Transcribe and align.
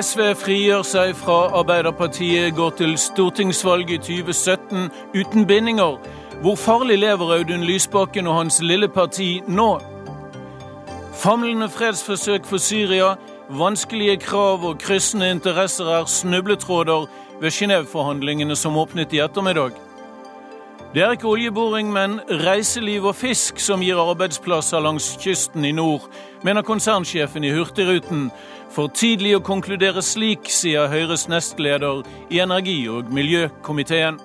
SV 0.00 0.20
frigjør 0.40 0.84
seg 0.86 1.10
fra 1.18 1.50
Arbeiderpartiet, 1.58 2.54
går 2.56 2.70
til 2.78 2.94
stortingsvalg 2.98 3.90
i 3.92 3.98
2017 4.00 4.86
uten 5.18 5.44
bindinger. 5.46 5.98
Hvor 6.40 6.56
farlig 6.56 6.96
lever 7.02 7.34
Audun 7.36 7.66
Lysbakken 7.68 8.26
og 8.30 8.38
hans 8.38 8.62
lille 8.64 8.88
parti 8.88 9.42
nå? 9.48 9.68
Famlende 11.20 11.68
fredsforsøk 11.68 12.48
for 12.48 12.56
Syria, 12.56 13.12
vanskelige 13.50 14.16
krav 14.24 14.64
og 14.64 14.78
kryssende 14.80 15.30
interesser 15.30 15.92
er 15.98 16.08
snubletråder 16.08 17.04
ved 17.40 17.50
Genéve-forhandlingene 17.50 18.56
som 18.56 18.80
åpnet 18.80 19.12
i 19.12 19.20
ettermiddag. 19.20 19.76
Det 20.94 21.02
er 21.02 21.12
ikke 21.14 21.28
oljeboring, 21.28 21.92
men 21.92 22.16
reiseliv 22.42 23.04
og 23.06 23.14
fisk 23.14 23.60
som 23.62 23.78
gir 23.78 23.98
arbeidsplasser 24.02 24.82
langs 24.82 25.12
kysten 25.22 25.62
i 25.64 25.70
nord, 25.70 26.08
mener 26.42 26.66
konsernsjefen 26.66 27.46
i 27.46 27.52
Hurtigruten. 27.54 28.24
For 28.74 28.90
tidlig 28.90 29.36
å 29.38 29.42
konkludere 29.46 30.02
slik, 30.02 30.50
sier 30.50 30.90
Høyres 30.90 31.28
nestleder 31.30 32.02
i 32.26 32.42
energi- 32.42 32.88
og 32.90 33.14
miljøkomiteen. 33.14 34.18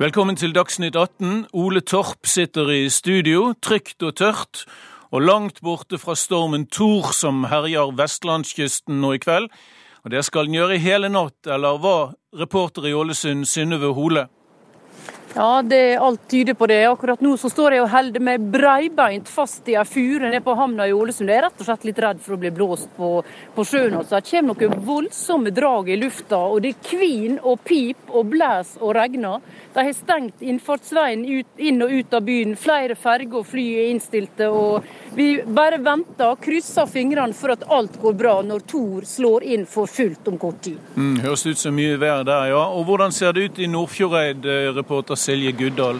Velkommen 0.00 0.36
til 0.40 0.56
Dagsnytt 0.56 0.96
18. 0.96 1.46
Ole 1.52 1.84
Torp 1.84 2.24
sitter 2.24 2.72
i 2.72 2.86
studio, 2.88 3.52
trygt 3.60 4.00
og 4.00 4.16
tørt 4.16 4.64
og 5.10 5.24
langt 5.24 5.60
borte 5.64 5.98
fra 5.98 6.16
stormen 6.18 6.66
Thor 6.68 7.12
som 7.16 7.46
herjer 7.48 7.94
vestlandskysten 7.96 9.00
nå 9.02 9.14
i 9.16 9.20
kveld. 9.22 9.48
Og 10.04 10.12
det 10.12 10.24
skal 10.26 10.48
den 10.48 10.56
gjøre 10.58 10.76
i 10.76 10.82
hele 10.82 11.10
natt, 11.12 11.48
eller 11.48 11.80
hva, 11.82 11.96
reporter 12.36 12.86
i 12.88 12.94
Ålesund 12.96 13.48
Synnøve 13.48 13.94
Hole? 13.96 14.28
Ja, 15.38 15.62
det 15.62 15.96
alt 15.96 16.28
tyder 16.28 16.54
på 16.54 16.66
det. 16.66 16.86
Akkurat 16.86 17.20
nå 17.20 17.36
så 17.38 17.46
står 17.46 17.76
jeg 17.76 17.82
og 17.84 17.92
holder 17.92 18.22
meg 18.26 18.46
breibeint 18.50 19.28
fast 19.30 19.68
i 19.70 19.76
ei 19.78 19.84
fure 19.86 20.26
nede 20.26 20.40
på 20.42 20.56
havna 20.58 20.88
i 20.90 20.94
Ålesund. 20.96 21.30
Jeg 21.30 21.38
er 21.38 21.44
rett 21.46 21.60
og 21.62 21.68
slett 21.68 21.84
litt 21.86 22.00
redd 22.02 22.24
for 22.24 22.34
å 22.34 22.38
bli 22.42 22.50
blåst 22.56 22.88
på, 22.96 23.10
på 23.54 23.64
sjøen. 23.70 23.94
Altså. 24.00 24.18
Det 24.18 24.32
kommer 24.32 24.56
noen 24.58 24.82
voldsomme 24.88 25.52
drag 25.54 25.92
i 25.94 25.98
lufta, 26.00 26.40
og 26.42 26.64
det 26.64 26.72
kvin 26.82 27.36
og 27.38 27.62
pip 27.62 28.10
og 28.10 28.32
blæs 28.32 28.72
og 28.80 28.96
regner. 28.98 29.44
De 29.76 29.84
har 29.86 29.94
stengt 29.94 30.42
innfartsveien 30.42 31.22
ut, 31.22 31.52
inn 31.62 31.86
og 31.86 31.94
ut 31.94 32.18
av 32.18 32.26
byen. 32.26 32.56
Flere 32.58 32.98
ferger 32.98 33.38
og 33.38 33.46
fly 33.46 33.68
er 33.84 33.92
innstilte. 33.92 34.50
og 34.50 35.14
Vi 35.14 35.28
bare 35.46 35.78
venter, 35.78 36.34
krysser 36.42 36.90
fingrene 36.90 37.36
for 37.38 37.54
at 37.54 37.62
alt 37.70 38.00
går 38.02 38.18
bra 38.18 38.34
når 38.42 38.66
Tor 38.74 39.06
slår 39.06 39.46
inn 39.54 39.68
for 39.70 39.86
fullt 39.86 40.26
om 40.34 40.42
kort 40.42 40.64
tid. 40.66 40.82
Mm, 40.98 41.20
høres 41.22 41.46
ut 41.46 41.62
som 41.62 41.78
mye 41.78 41.94
vær 41.94 42.26
der, 42.26 42.50
ja. 42.50 42.66
Og 42.74 42.90
hvordan 42.90 43.14
ser 43.14 43.38
det 43.38 43.46
ut 43.52 43.62
i 43.62 43.70
Nordfjordeid, 43.70 44.42
eh, 44.42 44.74
reporter 44.74 45.27
Silje 45.28 45.52
Guddal? 45.52 45.98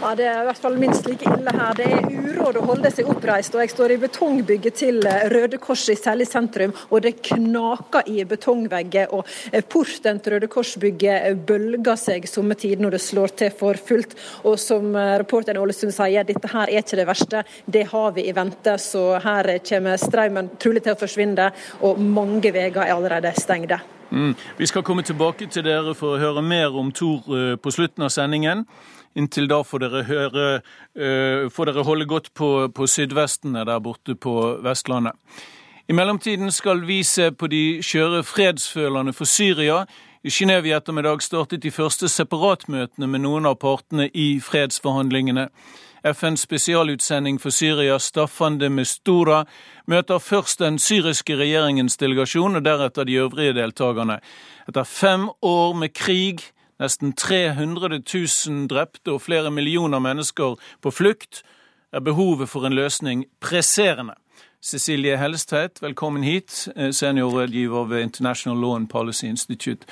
Ja, 0.00 0.14
Det 0.14 0.24
er 0.24 0.38
i 0.40 0.46
hvert 0.46 0.60
fall 0.62 0.78
minst 0.80 1.04
like 1.06 1.28
ille 1.28 1.52
her. 1.52 1.74
Det 1.76 1.84
er 1.84 2.06
uråd 2.08 2.56
å 2.58 2.62
holde 2.64 2.90
seg 2.90 3.10
oppreist. 3.12 3.54
og 3.54 3.60
Jeg 3.60 3.72
står 3.74 3.92
i 3.92 3.98
betongbygget 4.00 4.78
til 4.80 5.04
Røde 5.34 5.60
Kors 5.60 5.84
i 5.92 5.98
Selje 6.00 6.26
sentrum, 6.30 6.72
og 6.88 7.04
det 7.04 7.20
knaker 7.28 8.08
i 8.08 8.24
betongvegger. 8.24 9.12
og 9.12 9.28
Porten 9.68 10.18
til 10.24 10.32
Røde 10.32 10.48
Kors-bygget 10.48 11.44
bølger 11.46 12.00
seg 12.00 12.24
sommertid 12.26 12.80
når 12.80 12.96
det 12.96 13.04
slår 13.04 13.36
til 13.36 13.54
for 13.60 13.74
fullt. 13.76 14.16
Og 14.48 14.58
som 14.58 14.96
reporteren 14.96 15.60
Ålesund 15.60 15.92
sier, 15.92 16.24
dette 16.24 16.48
her 16.48 16.72
er 16.72 16.80
ikke 16.80 17.02
det 17.04 17.08
verste. 17.12 17.44
Det 17.68 17.86
har 17.92 18.12
vi 18.16 18.28
i 18.28 18.32
vente. 18.32 18.78
Så 18.80 19.20
her 19.20 19.58
kommer 19.68 20.00
strømmen 20.00 20.54
trolig 20.58 20.82
til 20.82 20.96
å 20.96 21.02
forsvinne, 21.04 21.52
og 21.82 22.00
mange 22.00 22.48
veier 22.48 22.80
er 22.80 22.96
allerede 22.96 23.36
stengte. 23.36 23.82
Mm. 24.12 24.34
Vi 24.58 24.66
skal 24.68 24.84
komme 24.84 25.02
tilbake 25.02 25.48
til 25.48 25.64
dere 25.64 25.94
for 25.96 26.14
å 26.14 26.20
høre 26.20 26.42
mer 26.44 26.74
om 26.76 26.92
Tor 26.92 27.56
på 27.56 27.72
slutten 27.72 28.04
av 28.04 28.12
sendingen. 28.12 28.66
Inntil 29.14 29.48
da 29.48 29.60
får 29.64 29.82
dere, 29.84 30.04
høre, 30.08 30.44
uh, 30.96 31.48
får 31.52 31.68
dere 31.68 31.84
holde 31.84 32.08
godt 32.08 32.30
på, 32.34 32.68
på 32.72 32.86
Sydvestene 32.88 33.64
der 33.68 33.82
borte 33.84 34.16
på 34.16 34.36
Vestlandet. 34.64 35.18
I 35.88 35.96
mellomtiden 35.96 36.52
skal 36.54 36.84
vi 36.86 37.02
se 37.04 37.30
på 37.34 37.48
de 37.52 37.82
skjøre 37.84 38.22
fredsfølerne 38.24 39.12
for 39.12 39.28
Syria. 39.28 39.82
I 40.24 40.30
Genéve 40.30 40.70
i 40.70 40.72
ettermiddag 40.72 41.20
startet 41.22 41.64
de 41.64 41.72
første 41.74 42.08
separatmøtene 42.08 43.08
med 43.10 43.24
noen 43.24 43.48
av 43.50 43.58
partene 43.60 44.06
i 44.14 44.38
fredsforhandlingene. 44.40 45.48
FNs 46.04 46.40
spesialutsending 46.40 47.40
for 47.40 47.50
Syria, 47.50 47.98
Staffan 47.98 48.58
de 48.60 48.70
Mistura, 48.70 49.44
møter 49.86 50.18
først 50.18 50.58
den 50.58 50.78
syriske 50.78 51.36
regjeringens 51.38 51.96
delegasjon 51.96 52.58
og 52.58 52.64
deretter 52.64 53.04
de 53.04 53.20
øvrige 53.22 53.54
deltakerne. 53.54 54.18
Etter 54.68 54.82
fem 54.82 55.28
år 55.42 55.72
med 55.78 55.94
krig 55.94 56.42
nesten 56.82 57.12
300 57.12 58.02
000 58.48 58.68
drepte 58.68 59.12
og 59.12 59.22
flere 59.22 59.50
millioner 59.50 59.98
mennesker 59.98 60.58
på 60.82 60.90
flukt, 60.90 61.42
er 61.92 62.00
behovet 62.00 62.48
for 62.48 62.66
en 62.66 62.74
løsning 62.74 63.24
presserende. 63.40 64.14
Cecilie 64.62 65.16
Helstveit, 65.18 65.82
velkommen 65.82 66.22
hit, 66.24 66.68
seniorrådgiver 66.90 67.84
ved 67.84 68.02
International 68.02 68.60
Law 68.60 68.76
and 68.76 68.88
Policy 68.88 69.24
Institute. 69.24 69.86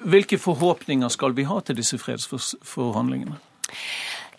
Hvilke 0.00 0.38
forhåpninger 0.38 1.08
skal 1.08 1.36
vi 1.36 1.42
ha 1.42 1.60
til 1.60 1.76
disse 1.76 1.98
fredsforhandlingene? 1.98 3.36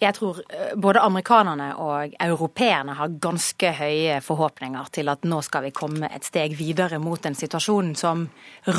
Jeg 0.01 0.15
tror 0.17 0.39
både 0.81 1.01
amerikanerne 1.05 1.67
og 1.77 2.15
europeerne 2.17 2.95
har 2.97 3.13
ganske 3.21 3.69
høye 3.77 4.15
forhåpninger 4.25 4.89
til 4.97 5.11
at 5.13 5.27
nå 5.29 5.43
skal 5.45 5.67
vi 5.67 5.73
komme 5.77 6.09
et 6.09 6.25
steg 6.25 6.55
videre 6.57 6.97
mot 6.97 7.21
en 7.25 7.37
situasjon 7.37 7.93
som 7.99 8.23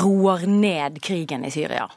roer 0.01 0.43
ned 0.51 0.99
krigen 1.03 1.47
i 1.47 1.53
Syria. 1.53 1.87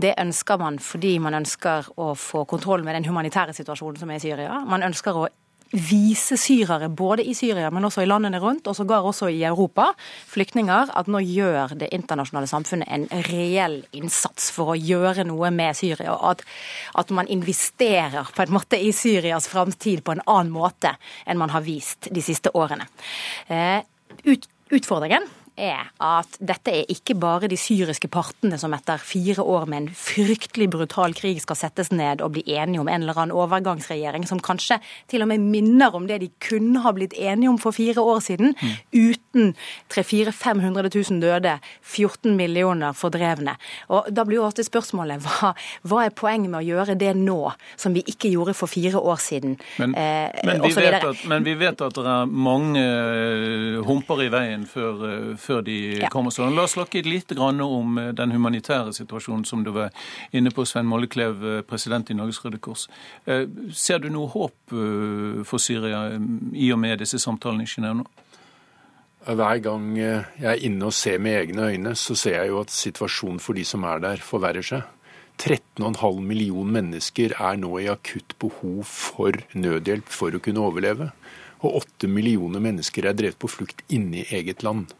Det 0.00 0.14
ønsker 0.16 0.62
man 0.62 0.80
fordi 0.80 1.18
man 1.20 1.36
ønsker 1.42 1.92
å 2.00 2.14
få 2.16 2.46
kontroll 2.48 2.86
med 2.86 2.96
den 2.96 3.08
humanitære 3.10 3.52
situasjonen 3.52 4.00
som 4.00 4.14
er 4.14 4.22
i 4.22 4.24
Syria. 4.24 4.62
Man 4.64 4.86
ønsker 4.88 5.18
å 5.20 5.28
vise 5.74 6.36
syrere, 6.38 6.88
både 6.88 7.24
i 7.26 7.34
Syria, 7.34 7.70
men 7.74 7.84
også 7.88 8.04
i 8.04 8.08
landene 8.08 8.38
rundt, 8.42 8.68
og 8.70 8.76
sågar 8.78 9.06
også 9.06 9.28
i 9.32 9.42
Europa, 9.44 9.90
flyktninger, 10.30 10.92
at 10.94 11.10
nå 11.10 11.20
gjør 11.26 11.74
det 11.80 11.90
internasjonale 11.96 12.50
samfunnet 12.50 12.90
en 12.94 13.06
reell 13.28 13.80
innsats 13.96 14.50
for 14.54 14.74
å 14.74 14.78
gjøre 14.78 15.26
noe 15.26 15.50
med 15.54 15.76
Syria. 15.78 16.14
Og 16.14 16.34
at, 16.34 16.44
at 17.02 17.14
man 17.14 17.30
investerer 17.30 18.30
på 18.34 18.46
en 18.46 18.54
måte 18.54 18.78
i 18.78 18.92
Syrias 18.94 19.50
framtid 19.50 20.04
på 20.04 20.14
en 20.14 20.24
annen 20.26 20.54
måte 20.54 20.94
enn 21.26 21.40
man 21.40 21.52
har 21.54 21.64
vist 21.66 22.10
de 22.14 22.22
siste 22.22 22.54
årene. 22.54 22.86
Eh, 23.48 23.80
ut, 24.24 24.46
utfordringen 24.70 25.26
er 25.56 25.90
at 26.02 26.38
dette 26.40 26.72
er 26.72 26.90
ikke 26.92 27.16
bare 27.18 27.48
de 27.50 27.58
syriske 27.58 28.08
partene 28.12 28.58
som 28.60 28.74
etter 28.76 29.02
fire 29.02 29.42
år 29.42 29.68
med 29.70 29.82
en 29.82 29.88
fryktelig 29.98 30.68
brutal 30.72 31.14
krig 31.16 31.40
skal 31.42 31.58
settes 31.58 31.92
ned 31.94 32.24
og 32.24 32.34
bli 32.36 32.44
enige 32.56 32.82
om 32.82 32.90
en 32.90 33.04
eller 33.04 33.20
annen 33.20 33.36
overgangsregjering 33.36 34.26
som 34.28 34.42
kanskje 34.42 34.80
til 35.10 35.24
og 35.24 35.30
med 35.30 35.44
minner 35.44 35.94
om 35.94 36.08
det 36.10 36.20
de 36.24 36.30
kunne 36.42 36.82
ha 36.84 36.94
blitt 36.96 37.14
enige 37.18 37.52
om 37.52 37.60
for 37.60 37.76
fire 37.76 38.02
år 38.02 38.20
siden, 38.24 38.54
mm. 38.58 38.74
uten 38.94 39.23
300 39.34 40.32
500 40.32 40.90
000 40.94 41.20
døde, 41.22 41.58
14 41.82 42.36
millioner 42.36 42.92
fordrevne. 42.92 43.56
Og 43.88 44.10
Da 44.14 44.24
blir 44.24 44.40
jo 44.40 44.46
alltid 44.46 44.68
spørsmålet 44.68 45.22
hva, 45.24 45.52
hva, 45.82 46.04
er 46.04 46.14
poenget 46.14 46.50
med 46.50 46.62
å 46.62 46.66
gjøre 46.66 46.96
det 46.98 47.14
nå, 47.18 47.38
som 47.76 47.94
vi 47.94 48.04
ikke 48.06 48.30
gjorde 48.32 48.54
for 48.54 48.70
fire 48.70 49.00
år 49.00 49.20
siden? 49.22 49.58
Men, 49.78 49.94
eh, 49.98 50.30
men, 50.44 50.62
vi, 50.62 50.74
vet 50.76 51.00
at, 51.02 51.24
men 51.28 51.46
vi 51.46 51.54
vet 51.58 51.80
at 51.84 51.94
det 51.94 52.06
er 52.14 52.30
mange 52.30 52.84
humper 53.86 54.24
i 54.24 54.30
veien 54.32 54.66
før 54.68 55.04
før 55.36 55.62
de 55.64 55.76
ja. 56.00 56.10
kommer 56.12 56.34
sånn. 56.34 56.54
La 56.56 56.66
oss 56.66 56.76
snakke 56.76 57.02
litt 57.06 57.32
om 57.38 57.98
eh, 57.98 58.10
den 58.16 58.34
humanitære 58.34 58.94
situasjonen 58.96 59.44
som 59.48 59.64
du 59.64 59.72
var 59.74 59.92
inne 60.32 60.52
på, 60.54 60.64
Sven 60.68 60.88
Molleklev, 60.90 61.44
eh, 61.44 61.62
president 61.66 62.10
i 62.10 62.18
Norges 62.18 62.42
Røde 62.44 62.60
Kors. 62.62 62.88
Eh, 63.26 63.46
ser 63.72 64.02
du 64.02 64.10
noe 64.12 64.30
håp 64.32 64.52
for 65.44 65.60
Syria 65.60 66.06
i 66.56 66.70
og 66.72 66.78
med 66.80 66.98
disse 67.02 67.18
samtalene 67.22 67.66
i 67.66 67.70
Genéve 67.70 68.00
nå? 68.00 68.06
Hver 69.24 69.60
gang 69.64 69.86
jeg 69.96 70.24
er 70.44 70.60
inne 70.66 70.90
og 70.90 70.92
ser 70.92 71.16
med 71.22 71.38
egne 71.38 71.70
øyne, 71.72 71.94
så 71.96 72.12
ser 72.12 72.42
jeg 72.42 72.50
jo 72.50 72.58
at 72.60 72.72
situasjonen 72.74 73.40
for 73.40 73.56
de 73.56 73.64
som 73.64 73.86
er 73.88 74.02
der, 74.04 74.20
forverrer 74.20 74.66
seg. 74.66 74.82
13,5 75.40 76.20
millioner 76.20 76.76
mennesker 76.76 77.32
er 77.32 77.56
nå 77.58 77.70
i 77.80 77.88
akutt 77.90 78.36
behov 78.38 78.84
for 78.84 79.40
nødhjelp 79.56 80.12
for 80.12 80.36
å 80.36 80.42
kunne 80.44 80.62
overleve. 80.62 81.08
Og 81.64 81.80
8 81.80 82.10
millioner 82.12 82.60
mennesker 82.60 83.08
er 83.08 83.16
drevet 83.16 83.40
på 83.40 83.48
flukt 83.48 83.80
inne 83.88 84.20
i 84.20 84.28
eget 84.36 84.62
land. 84.62 84.92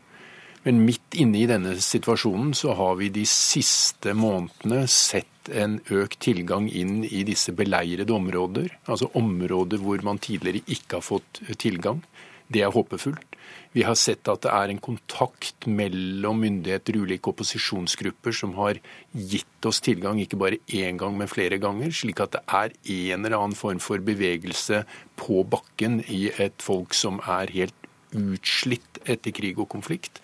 Men 0.64 0.80
midt 0.86 1.18
inne 1.20 1.42
i 1.42 1.48
denne 1.48 1.76
situasjonen 1.76 2.54
så 2.56 2.72
har 2.78 2.96
vi 2.96 3.12
de 3.12 3.26
siste 3.28 4.16
månedene 4.16 4.86
sett 4.88 5.52
en 5.52 5.76
økt 5.92 6.22
tilgang 6.24 6.70
inn 6.72 7.02
i 7.04 7.20
disse 7.28 7.52
beleirede 7.52 8.14
områder, 8.16 8.70
altså 8.88 9.10
områder 9.20 9.82
hvor 9.84 10.00
man 10.06 10.16
tidligere 10.16 10.64
ikke 10.64 11.02
har 11.02 11.04
fått 11.04 11.42
tilgang. 11.60 12.00
Det 12.52 12.62
er 12.64 12.72
håpefullt. 12.74 13.34
Vi 13.74 13.82
har 13.82 13.96
sett 13.98 14.28
at 14.30 14.44
det 14.44 14.52
er 14.54 14.70
en 14.70 14.80
kontakt 14.82 15.66
mellom 15.66 16.38
myndigheter 16.44 16.96
og 16.98 17.08
ulike 17.08 17.32
opposisjonsgrupper 17.32 18.36
som 18.36 18.52
har 18.58 18.78
gitt 19.10 19.66
oss 19.66 19.80
tilgang 19.82 20.20
ikke 20.22 20.38
bare 20.38 20.60
én 20.68 21.00
gang, 21.00 21.16
men 21.18 21.30
flere 21.30 21.58
ganger, 21.58 21.90
slik 21.90 22.22
at 22.22 22.36
det 22.36 22.44
er 22.46 22.76
en 22.94 23.26
eller 23.26 23.38
annen 23.40 23.58
form 23.58 23.82
for 23.82 23.98
bevegelse 23.98 24.84
på 25.18 25.42
bakken 25.50 26.02
i 26.06 26.28
et 26.38 26.62
folk 26.62 26.94
som 26.94 27.18
er 27.26 27.50
helt 27.56 27.90
utslitt 28.14 29.02
etter 29.10 29.34
krig 29.34 29.58
og 29.58 29.72
konflikt. 29.74 30.22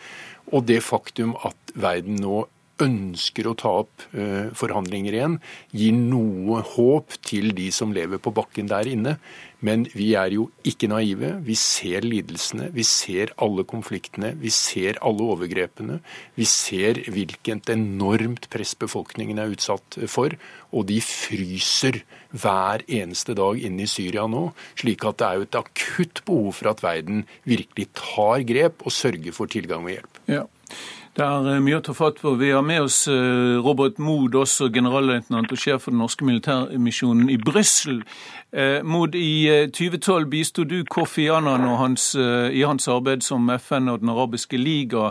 Og 0.54 0.66
det 0.70 0.82
faktum 0.86 1.34
at 1.46 1.74
verden 1.74 2.20
nå 2.22 2.44
ønsker 2.84 3.48
å 3.50 3.56
ta 3.58 3.72
opp 3.82 4.06
uh, 4.14 4.50
forhandlinger 4.56 5.16
igjen, 5.16 5.38
gir 5.76 5.94
noe 5.96 6.62
håp 6.74 7.16
til 7.26 7.54
de 7.56 7.70
som 7.74 7.94
lever 7.96 8.22
på 8.22 8.32
bakken 8.34 8.70
der 8.70 8.90
inne. 8.90 9.16
Men 9.60 9.84
vi 9.92 10.14
er 10.16 10.32
jo 10.32 10.46
ikke 10.64 10.88
naive. 10.88 11.34
Vi 11.44 11.54
ser 11.58 12.04
lidelsene, 12.06 12.70
vi 12.72 12.84
ser 12.86 13.34
alle 13.44 13.66
konfliktene, 13.68 14.32
vi 14.40 14.52
ser 14.54 14.96
alle 15.04 15.26
overgrepene. 15.34 15.98
Vi 16.38 16.46
ser 16.48 17.02
hvilket 17.12 17.68
enormt 17.74 18.48
press 18.52 18.72
befolkningen 18.80 19.40
er 19.42 19.52
utsatt 19.52 20.00
for. 20.08 20.36
Og 20.72 20.86
de 20.88 20.96
fryser 21.04 22.00
hver 22.32 22.86
eneste 22.88 23.36
dag 23.36 23.60
inne 23.60 23.84
i 23.84 23.90
Syria 23.90 24.24
nå. 24.30 24.46
Slik 24.80 25.04
at 25.08 25.20
det 25.20 25.28
er 25.28 25.36
jo 25.36 25.48
et 25.48 25.60
akutt 25.60 26.24
behov 26.24 26.56
for 26.56 26.72
at 26.72 26.80
verden 26.84 27.26
virkelig 27.44 27.90
tar 28.00 28.46
grep 28.48 28.86
og 28.86 28.96
sørger 28.96 29.36
for 29.36 29.52
tilgang 29.52 29.84
og 29.84 29.92
hjelp. 29.92 30.24
Ja. 30.30 30.46
Det 31.16 31.24
er 31.26 31.46
eh, 31.50 31.58
mye 31.58 31.80
å 31.80 31.82
ta 31.82 31.90
fatt 31.96 32.20
på. 32.22 32.36
Vi 32.38 32.52
har 32.54 32.62
med 32.62 32.84
oss 32.84 33.00
eh, 33.10 33.56
Robert 33.58 33.98
Mood, 33.98 34.36
også 34.38 34.68
generalløytnant 34.70 35.50
og 35.50 35.58
sjef 35.58 35.82
for 35.84 35.90
den 35.90 35.98
norske 36.04 36.26
militærmisjonen 36.26 37.32
i 37.34 37.38
Brussel. 37.42 38.04
Eh, 38.54 38.78
Mood, 38.86 39.16
i 39.18 39.66
2012 39.74 40.28
bisto 40.30 40.64
du 40.70 40.84
Kofi 40.86 41.26
Annan 41.34 41.66
hans, 41.80 42.12
i 42.14 42.62
hans 42.62 42.86
arbeid 42.88 43.24
som 43.26 43.50
FN 43.56 43.90
og 43.90 44.00
Den 44.00 44.12
arabiske 44.12 44.58
liga 44.58 45.10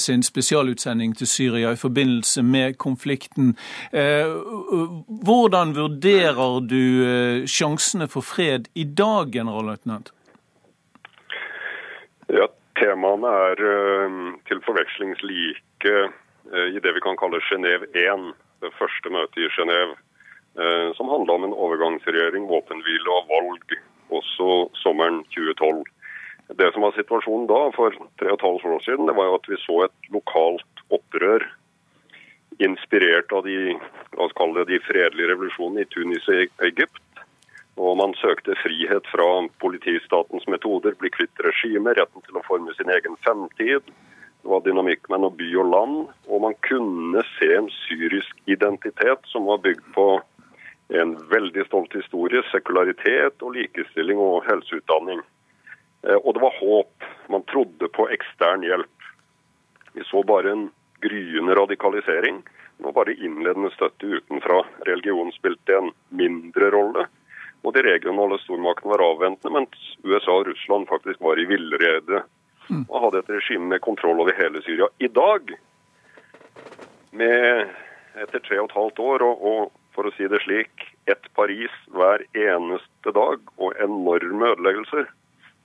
sin 0.00 0.22
spesialutsending 0.22 1.14
til 1.16 1.28
Syria 1.28 1.72
i 1.72 1.80
forbindelse 1.80 2.42
med 2.42 2.76
konflikten. 2.80 3.54
Hvordan 3.92 5.74
vurderer 5.76 6.60
du 6.64 7.46
sjansene 7.46 8.08
for 8.08 8.24
fred 8.24 8.68
i 8.74 8.84
dag, 8.84 9.32
generalløytnant? 9.32 10.12
Ja, 12.32 12.48
Temaene 12.78 13.30
er 13.50 13.60
eh, 13.70 14.16
til 14.48 14.62
forveksling 14.66 15.14
like 15.22 15.94
eh, 15.94 16.68
i 16.74 16.82
det 16.82 16.94
vi 16.96 17.02
kan 17.04 17.18
kalle 17.20 17.42
Genéve 17.46 17.86
1, 17.94 18.32
det 18.64 18.72
første 18.78 19.12
møtet 19.14 19.44
i 19.44 19.50
Genéve, 19.54 19.94
eh, 20.58 20.88
som 20.98 21.10
handla 21.12 21.38
om 21.38 21.46
en 21.46 21.56
overgangsregjering, 21.66 22.48
våpenhvile 22.50 23.18
og 23.18 23.30
valg, 23.30 23.76
også 24.10 24.48
sommeren 24.82 25.22
2012. 25.36 25.84
Det 26.58 26.70
som 26.74 26.84
var 26.84 26.96
situasjonen 26.98 27.46
da, 27.48 27.60
for 27.76 27.94
tre 28.20 28.32
og 28.32 28.38
et 28.38 28.46
halvt 28.46 28.66
år 28.76 28.82
siden, 28.84 29.06
det 29.08 29.16
var 29.16 29.30
jo 29.30 29.38
at 29.38 29.46
vi 29.48 29.60
så 29.62 29.78
et 29.86 30.10
lokalt 30.12 30.82
opprør 30.92 31.46
inspirert 32.62 33.32
av 33.34 33.46
de, 33.46 33.74
la 34.14 34.26
oss 34.26 34.34
kalle 34.38 34.62
det, 34.62 34.74
de 34.74 34.84
fredelige 34.84 35.30
revolusjonene 35.32 35.86
i 35.86 35.90
Tunis 35.94 36.28
og 36.30 36.66
Egypt. 36.68 37.03
Og 37.76 37.96
man 37.98 38.14
søkte 38.20 38.54
frihet 38.62 39.06
fra 39.10 39.28
politistatens 39.62 40.46
metoder, 40.46 40.94
bli 40.98 41.10
kvitt 41.10 41.40
regimet, 41.42 41.98
retten 41.98 42.22
til 42.26 42.38
å 42.38 42.44
forme 42.46 42.74
sin 42.76 42.92
egen 42.94 43.16
fremtid. 43.26 43.82
Det 44.44 44.52
var 44.52 44.62
dynamikk 44.62 45.08
mellom 45.10 45.34
by 45.38 45.48
og 45.58 45.70
land, 45.72 45.98
og 46.28 46.44
man 46.44 46.54
kunne 46.68 47.24
se 47.38 47.48
en 47.56 47.70
syrisk 47.86 48.36
identitet 48.46 49.26
som 49.32 49.48
var 49.50 49.62
bygd 49.64 49.86
på 49.96 50.08
en 50.94 51.14
veldig 51.30 51.64
stolt 51.66 51.94
historie, 51.96 52.42
sekularitet 52.50 53.42
og 53.42 53.56
likestilling 53.56 54.20
og 54.20 54.44
helseutdanning. 54.46 55.22
Eh, 56.04 56.18
og 56.20 56.34
det 56.36 56.42
var 56.44 56.58
håp. 56.60 57.08
Man 57.32 57.46
trodde 57.50 57.88
på 57.88 58.08
ekstern 58.12 58.66
hjelp. 58.66 59.08
Vi 59.94 60.04
så 60.04 60.22
bare 60.22 60.52
en 60.52 60.68
gryende 61.00 61.56
radikalisering. 61.56 62.42
Var 62.84 62.92
bare 62.92 63.14
innledende 63.14 63.70
støtte 63.74 64.06
utenfra. 64.18 64.62
Religion 64.86 65.32
spilte 65.32 65.78
en 65.78 65.92
mindre 66.10 66.70
rolle. 66.74 67.06
Og 67.64 67.72
de 67.72 67.84
regionale 67.86 68.38
stormaktene 68.42 68.92
var 68.92 69.04
avventende, 69.04 69.52
mens 69.56 69.86
USA 70.04 70.38
og 70.40 70.48
Russland 70.50 70.88
faktisk 70.90 71.22
var 71.24 71.40
i 71.40 71.46
villrede 71.48 72.20
mm. 72.68 72.84
og 72.88 73.00
hadde 73.06 73.22
et 73.22 73.32
regime 73.38 73.70
med 73.72 73.82
kontroll 73.84 74.20
over 74.20 74.36
hele 74.36 74.60
Syria. 74.66 74.90
I 75.00 75.08
dag, 75.08 75.54
med 77.16 77.72
etter 78.20 78.44
tre 78.44 78.60
og 78.60 78.68
et 78.68 78.76
halvt 78.76 79.02
år 79.02 79.24
og, 79.26 79.48
og 79.48 79.72
for 79.94 80.08
å 80.08 80.14
si 80.16 80.26
det 80.30 80.42
slik, 80.44 80.88
ett 81.10 81.26
Paris 81.36 81.72
hver 81.94 82.24
eneste 82.36 83.12
dag 83.14 83.40
og 83.56 83.76
enorme 83.82 84.52
ødeleggelser, 84.54 85.06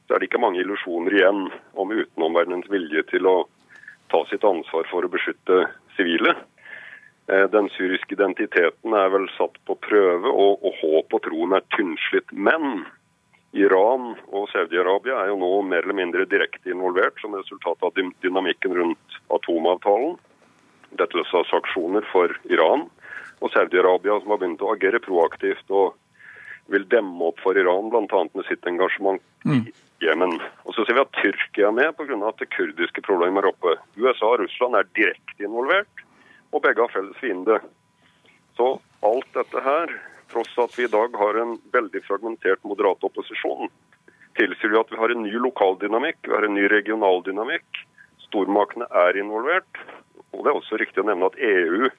så 0.08 0.16
er 0.16 0.22
det 0.22 0.30
ikke 0.30 0.42
mange 0.42 0.62
illusjoner 0.64 1.16
igjen 1.16 1.48
om 1.78 1.92
utenomverdenens 1.94 2.70
vilje 2.72 3.04
til 3.12 3.28
å 3.30 3.36
ta 4.10 4.24
sitt 4.30 4.46
ansvar 4.46 4.88
for 4.90 5.06
å 5.06 5.12
beskytte 5.12 5.68
sivile. 5.98 6.34
Eh, 7.30 7.50
den 7.50 7.70
syriske 7.70 8.16
identiteten 8.16 8.96
er 8.98 9.12
vel 9.14 9.28
satt 9.36 9.58
på 9.70 9.76
prøve, 9.86 10.32
og, 10.32 10.64
og 10.66 10.80
håp 10.82 11.14
og 11.14 11.22
troen 11.28 11.54
er 11.54 11.66
tynnslitt. 11.76 12.32
Men 12.34 12.88
Iran 13.54 14.16
og 14.34 14.50
Saudi-Arabia 14.50 15.20
er 15.22 15.30
jo 15.30 15.38
nå 15.42 15.50
mer 15.70 15.86
eller 15.86 15.98
mindre 16.00 16.26
direkte 16.30 16.74
involvert 16.74 17.22
som 17.22 17.38
resultat 17.38 17.86
av 17.86 17.94
dynamikken 18.26 18.74
rundt 18.78 19.20
atomavtalen. 19.36 20.18
Dette 20.98 21.22
er 21.22 21.50
sanksjoner 21.52 22.08
for 22.10 22.34
Iran. 22.50 22.88
Og 23.46 23.54
Saudi-Arabia 23.54 24.18
som 24.24 24.34
har 24.34 24.42
begynt 24.42 24.66
å 24.66 24.74
agere 24.74 25.02
proaktivt 25.04 25.70
og 25.70 25.94
vil 26.74 26.86
demme 26.90 27.30
opp 27.30 27.38
for 27.42 27.58
Iran, 27.58 27.94
bl.a. 27.94 28.26
med 28.34 28.46
sitt 28.50 28.66
engasjement 28.70 29.22
i 29.46 29.62
mm. 29.62 29.64
Jemen. 30.02 30.38
Og 30.66 30.74
så 30.74 30.86
ser 30.86 30.98
vi 30.98 31.06
at 31.06 31.18
Tyrkia 31.18 31.70
er 31.70 31.78
med 31.78 31.96
pga. 31.98 32.18
at 32.26 32.42
det 32.42 32.52
kurdiske 32.54 33.02
problemet 33.06 33.44
er 33.44 33.54
oppe. 33.54 33.78
USA 33.98 34.34
og 34.34 34.44
Russland 34.44 34.78
er 34.78 34.94
direkte 34.98 35.46
involvert 35.46 36.06
og 36.52 36.64
begge 36.66 36.86
har 36.86 36.94
felles 36.94 37.18
fiende. 37.22 37.60
Så 38.58 38.72
alt 39.06 39.30
dette 39.36 39.64
her, 39.64 39.94
tross 40.32 40.52
at 40.62 40.76
vi 40.78 40.86
i 40.86 40.92
dag 40.92 41.16
har 41.22 41.40
en 41.42 41.56
veldig 41.74 42.02
fragmentert 42.08 42.66
moderat 42.68 43.06
opposisjon, 43.06 43.72
tilsier 44.40 44.74
vi 44.74 44.80
at 44.80 44.92
vi 44.92 45.00
har 45.00 45.14
en 45.14 45.24
ny 45.26 45.34
lokaldynamikk, 45.46 46.22
vi 46.28 46.36
har 46.36 46.48
en 46.48 46.58
ny 46.58 46.68
regionaldynamikk. 46.72 47.86
Stormaktene 48.28 48.88
er 49.08 49.18
involvert. 49.18 49.82
Og 50.36 50.44
det 50.46 50.52
er 50.52 50.60
også 50.60 50.78
riktig 50.78 51.02
å 51.02 51.08
nevne 51.10 51.32
at 51.32 51.40
EU 51.42 51.90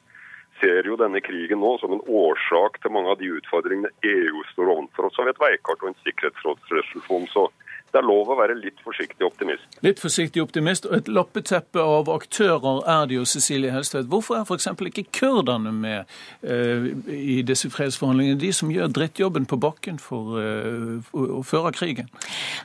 ser 0.61 0.87
jo 0.87 0.99
denne 1.00 1.23
krigen 1.25 1.62
nå 1.62 1.73
som 1.81 1.94
en 1.96 2.05
årsak 2.05 2.79
til 2.82 2.93
mange 2.94 3.14
av 3.14 3.19
de 3.20 3.31
utfordringene 3.38 3.91
EU 4.06 4.44
står 4.53 4.70
overfor. 4.75 5.08
Og 5.08 5.14
så 5.14 5.23
har 5.23 5.31
vi 5.31 5.35
et 5.35 5.43
veikart 5.43 5.82
og 5.82 5.91
en 5.91 6.00
sikkerhetsrådsresolusjon. 6.05 7.26
Så 7.32 7.46
det 7.93 7.99
er 8.01 8.07
lov 8.07 8.31
å 8.31 8.37
være 8.39 8.55
litt 8.59 8.79
forsiktig 8.85 9.27
optimist. 9.27 9.67
Litt 9.85 10.01
forsiktig 10.03 10.43
optimist, 10.43 10.87
og 10.87 10.97
et 11.01 11.11
lappeteppe 11.11 11.83
av 11.83 12.11
aktører 12.13 12.83
er 12.89 13.09
det 13.11 13.19
jo, 13.19 13.27
Cecilie 13.29 13.73
Helstvedt. 13.75 14.09
Hvorfor 14.11 14.39
er 14.39 14.47
f.eks. 14.47 14.69
ikke 14.91 15.07
kurderne 15.17 15.73
med 15.75 16.11
uh, 16.47 16.87
i 17.11 17.41
disse 17.47 17.71
fredsforhandlingene? 17.73 18.39
De 18.41 18.53
som 18.55 18.71
gjør 18.73 18.93
drittjobben 18.95 19.49
på 19.51 19.59
bakken 19.61 19.99
for 20.03 20.39
uh, 20.39 21.15
å 21.15 21.43
føre 21.47 21.73
krigen? 21.75 22.11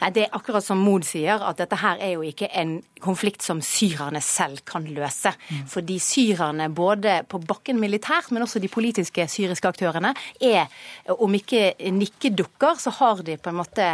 Nei, 0.01 0.11
Det 0.15 0.27
er 0.27 0.37
akkurat 0.37 0.65
som 0.65 0.83
Mod 0.85 1.07
sier, 1.07 1.41
at 1.41 1.57
dette 1.61 1.79
her 1.81 2.01
er 2.03 2.15
jo 2.15 2.25
ikke 2.25 2.51
en 2.53 2.77
konflikt 3.01 3.45
som 3.45 3.61
syrerne 3.65 4.21
selv 4.23 4.61
kan 4.67 4.85
løse. 4.85 5.33
Mm. 5.49 5.65
Fordi 5.71 5.97
syrerne, 6.01 6.69
både 6.73 7.17
på 7.29 7.41
bakken 7.41 7.79
militært, 7.81 8.31
men 8.33 8.45
også 8.45 8.61
de 8.61 8.69
politiske 8.71 9.25
syriske 9.31 9.69
aktørene, 9.69 10.13
er, 10.41 10.69
om 11.09 11.33
ikke 11.37 11.73
nikkedukker, 11.95 12.77
så 12.81 12.93
har 12.99 13.25
de 13.25 13.37
på 13.41 13.51
en 13.51 13.59
måte 13.59 13.89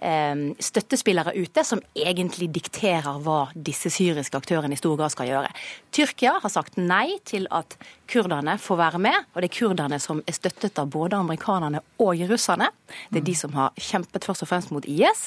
um, 0.00 0.48
støttespillere 0.76 1.34
ute 1.40 1.64
som 1.64 1.80
egentlig 1.96 2.50
dikterer 2.54 3.20
hva 3.24 3.46
disse 3.56 3.90
syriske 3.92 4.36
aktørene 4.36 4.76
i 4.76 4.80
stor 4.80 4.96
grad 5.00 5.14
skal 5.14 5.30
gjøre. 5.30 5.52
Tyrkia 5.96 6.36
har 6.42 6.52
sagt 6.52 6.76
nei 6.76 7.16
til 7.24 7.48
at 7.54 7.78
kurderne 8.08 8.56
får 8.58 8.78
være 8.80 9.00
med, 9.02 9.26
og 9.34 9.42
det 9.42 9.50
er 9.50 9.56
kurderne 9.56 9.98
som 10.02 10.22
er 10.26 10.36
støttet 10.36 10.78
av 10.78 10.90
både 10.92 11.18
amerikanerne 11.18 11.82
og 12.02 12.22
russerne. 12.30 12.68
Det 13.10 13.20
er 13.20 13.26
de 13.26 13.34
som 13.38 13.54
har 13.56 13.74
kjempet 13.80 14.26
først 14.26 14.44
og 14.44 14.50
fremst 14.50 14.72
mot 14.74 14.84
IS. 14.86 15.26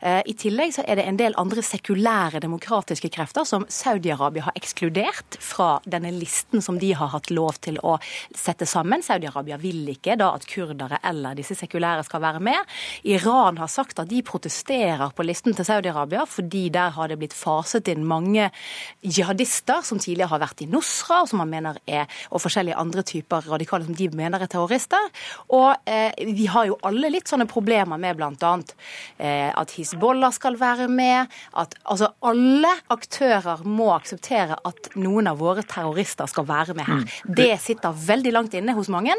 Eh, 0.00 0.20
I 0.30 0.34
tillegg 0.38 0.74
så 0.76 0.84
er 0.86 1.00
det 1.00 1.06
en 1.08 1.18
del 1.18 1.34
andre 1.40 1.62
sekulære 1.64 2.42
demokratiske 2.42 3.10
krefter 3.12 3.46
som 3.48 3.66
Saudi-Arabia 3.70 4.46
har 4.46 4.58
ekskludert 4.58 5.38
fra 5.42 5.72
denne 5.84 6.12
listen 6.14 6.62
som 6.62 6.78
de 6.80 6.92
har 6.96 7.10
hatt 7.14 7.32
lov 7.34 7.58
til 7.66 7.80
å 7.82 7.96
sette 8.36 8.68
sammen. 8.68 9.02
Saudi-Arabia 9.02 9.58
vil 9.60 9.88
ikke 9.92 10.18
da 10.20 10.30
at 10.36 10.46
kurdere 10.50 11.00
eller 11.06 11.38
disse 11.38 11.56
sekulære 11.58 12.06
skal 12.06 12.22
være 12.22 12.42
med. 12.50 12.74
Iran 13.10 13.58
har 13.60 13.70
sagt 13.70 13.98
at 14.02 14.10
de 14.10 14.22
protesterer 14.26 15.10
på 15.14 15.26
listen 15.26 15.56
til 15.56 15.66
Saudi-Arabia, 15.66 16.26
fordi 16.28 16.68
der 16.72 16.94
har 16.94 17.10
det 17.10 17.18
blitt 17.20 17.36
faset 17.36 17.90
inn 17.90 18.06
mange 18.06 18.50
jihadister 19.02 19.82
som 19.86 19.98
tidligere 19.98 20.30
har 20.34 20.44
vært 20.44 20.64
i 20.64 20.70
Nusra, 20.70 21.22
og 21.24 21.30
som 21.30 21.42
man 21.42 21.50
mener 21.50 21.80
er, 21.90 22.06
og 22.30 22.42
forskjellige 22.44 22.78
andre 22.80 23.04
typer 23.06 23.48
radikale 23.50 23.86
som 23.86 23.96
de 23.96 24.08
mener 24.16 24.44
er 24.44 24.50
terrorister. 24.50 25.10
Og 25.56 25.72
eh, 25.88 26.12
vi 26.34 26.48
har 26.50 26.68
jo 26.70 26.78
alle 26.86 27.12
litt 27.12 27.30
sånne 27.30 27.48
problemer 27.50 28.00
med 28.00 28.18
bl.a. 28.18 28.52
Eh, 29.18 29.48
at 29.50 29.74
Hizbollah 29.76 30.34
skal 30.36 30.58
være 30.60 30.88
med. 30.92 31.30
At 31.58 31.76
altså 31.84 32.12
alle 32.26 32.72
aktører 32.92 33.64
må 33.66 33.90
akseptere 33.94 34.58
at 34.66 34.92
noen 35.00 35.30
av 35.30 35.40
våre 35.40 35.64
terrorister 35.66 36.30
skal 36.30 36.48
være 36.48 36.76
med 36.78 36.88
her. 36.88 37.06
Mm. 37.06 37.34
Det 37.40 37.52
sitter 37.62 38.04
veldig 38.06 38.36
langt 38.36 38.56
inne 38.58 38.76
hos 38.76 38.92
mange. 38.92 39.16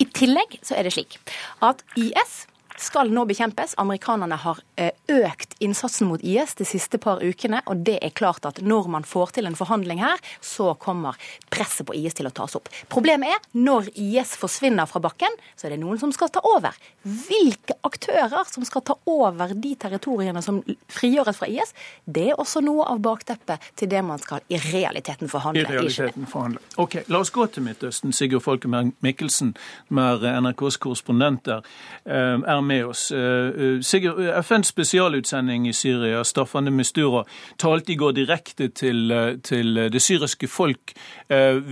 I 0.00 0.08
tillegg 0.08 0.58
så 0.64 0.76
er 0.78 0.86
det 0.86 0.94
slik 0.96 1.18
at 1.62 1.84
IS 2.00 2.42
skal 2.80 3.10
nå 3.12 3.24
bekjempes. 3.28 3.74
Amerikanerne 3.80 4.36
har 4.42 4.60
eh, 4.76 4.92
økt 5.08 5.56
innsatsen 5.62 6.08
mot 6.08 6.22
IS 6.22 6.54
de 6.58 6.66
siste 6.68 6.98
par 7.02 7.22
ukene, 7.22 7.62
og 7.66 7.84
det 7.86 7.98
er 8.02 8.14
klart 8.16 8.46
at 8.48 8.60
når 8.64 8.88
man 8.92 9.06
får 9.06 9.36
til 9.36 9.48
en 9.48 9.56
forhandling 9.58 10.02
her, 10.02 10.20
så 10.40 10.72
kommer 10.80 11.18
presset 11.52 11.86
på 11.88 11.96
IS 11.98 12.16
til 12.18 12.28
å 12.28 12.34
tas 12.34 12.56
opp. 12.58 12.70
Problemet 12.92 13.34
er 13.34 13.42
når 13.58 13.90
IS 13.94 14.34
forsvinner 14.40 14.88
fra 14.90 15.02
bakken, 15.04 15.36
så 15.56 15.68
er 15.68 15.74
det 15.74 15.82
noen 15.82 16.00
som 16.00 16.12
skal 16.14 16.32
ta 16.32 16.42
over. 16.48 16.76
Hvilke 17.02 17.76
aktører 17.86 18.48
som 18.50 18.66
skal 18.68 18.84
ta 18.86 18.96
over 19.10 19.54
de 19.54 19.74
territoriene 19.78 20.42
som 20.44 20.62
frigjøres 20.92 21.40
fra 21.40 21.50
IS, 21.50 21.74
det 22.04 22.30
er 22.32 22.40
også 22.40 22.62
noe 22.64 22.86
av 22.88 23.02
bakteppet 23.04 23.72
til 23.78 23.90
det 23.92 24.02
man 24.06 24.20
skal 24.22 24.42
i 24.52 24.60
realiteten 24.70 25.30
forhandle. 25.30 25.66
I 25.66 25.72
realiteten 25.76 26.28
forhandle. 26.30 26.62
Ok, 26.82 27.02
La 27.12 27.20
oss 27.20 27.32
gå 27.34 27.46
til 27.52 27.66
Midtøsten. 27.66 28.12
Sigurd 28.16 28.44
Folke 28.44 28.70
Mikkelsen, 28.70 29.52
som 29.88 30.00
er 30.00 30.24
NRKs 30.40 30.78
korrespondent 30.82 31.44
der, 31.48 31.66
eh, 32.06 32.38
er 32.40 32.61
med 32.62 32.86
oss. 32.86 33.10
Eh, 33.12 34.42
FNs 34.42 34.66
spesialutsending 34.66 35.68
i 35.68 35.72
Syria, 35.72 36.24
Staffan 36.24 36.64
de 36.64 36.70
Mistura, 36.70 37.24
talte 37.58 37.92
i 37.92 37.96
går 37.96 38.12
direkte 38.12 38.68
til, 38.68 39.12
eh, 39.12 39.36
til 39.42 39.74
det 39.92 40.02
syriske 40.02 40.48
folk 40.48 40.92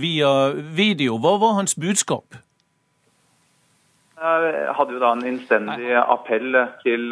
via 0.01 0.31
video. 0.75 1.17
Hva 1.17 1.37
var 1.39 1.53
hans 1.53 1.75
budskap? 1.75 2.35
Jeg 4.21 4.73
hadde 4.77 4.93
jo 4.93 4.99
da 4.99 5.11
en 5.13 5.25
innstendig 5.25 5.93
appell 5.97 6.57
til 6.83 7.09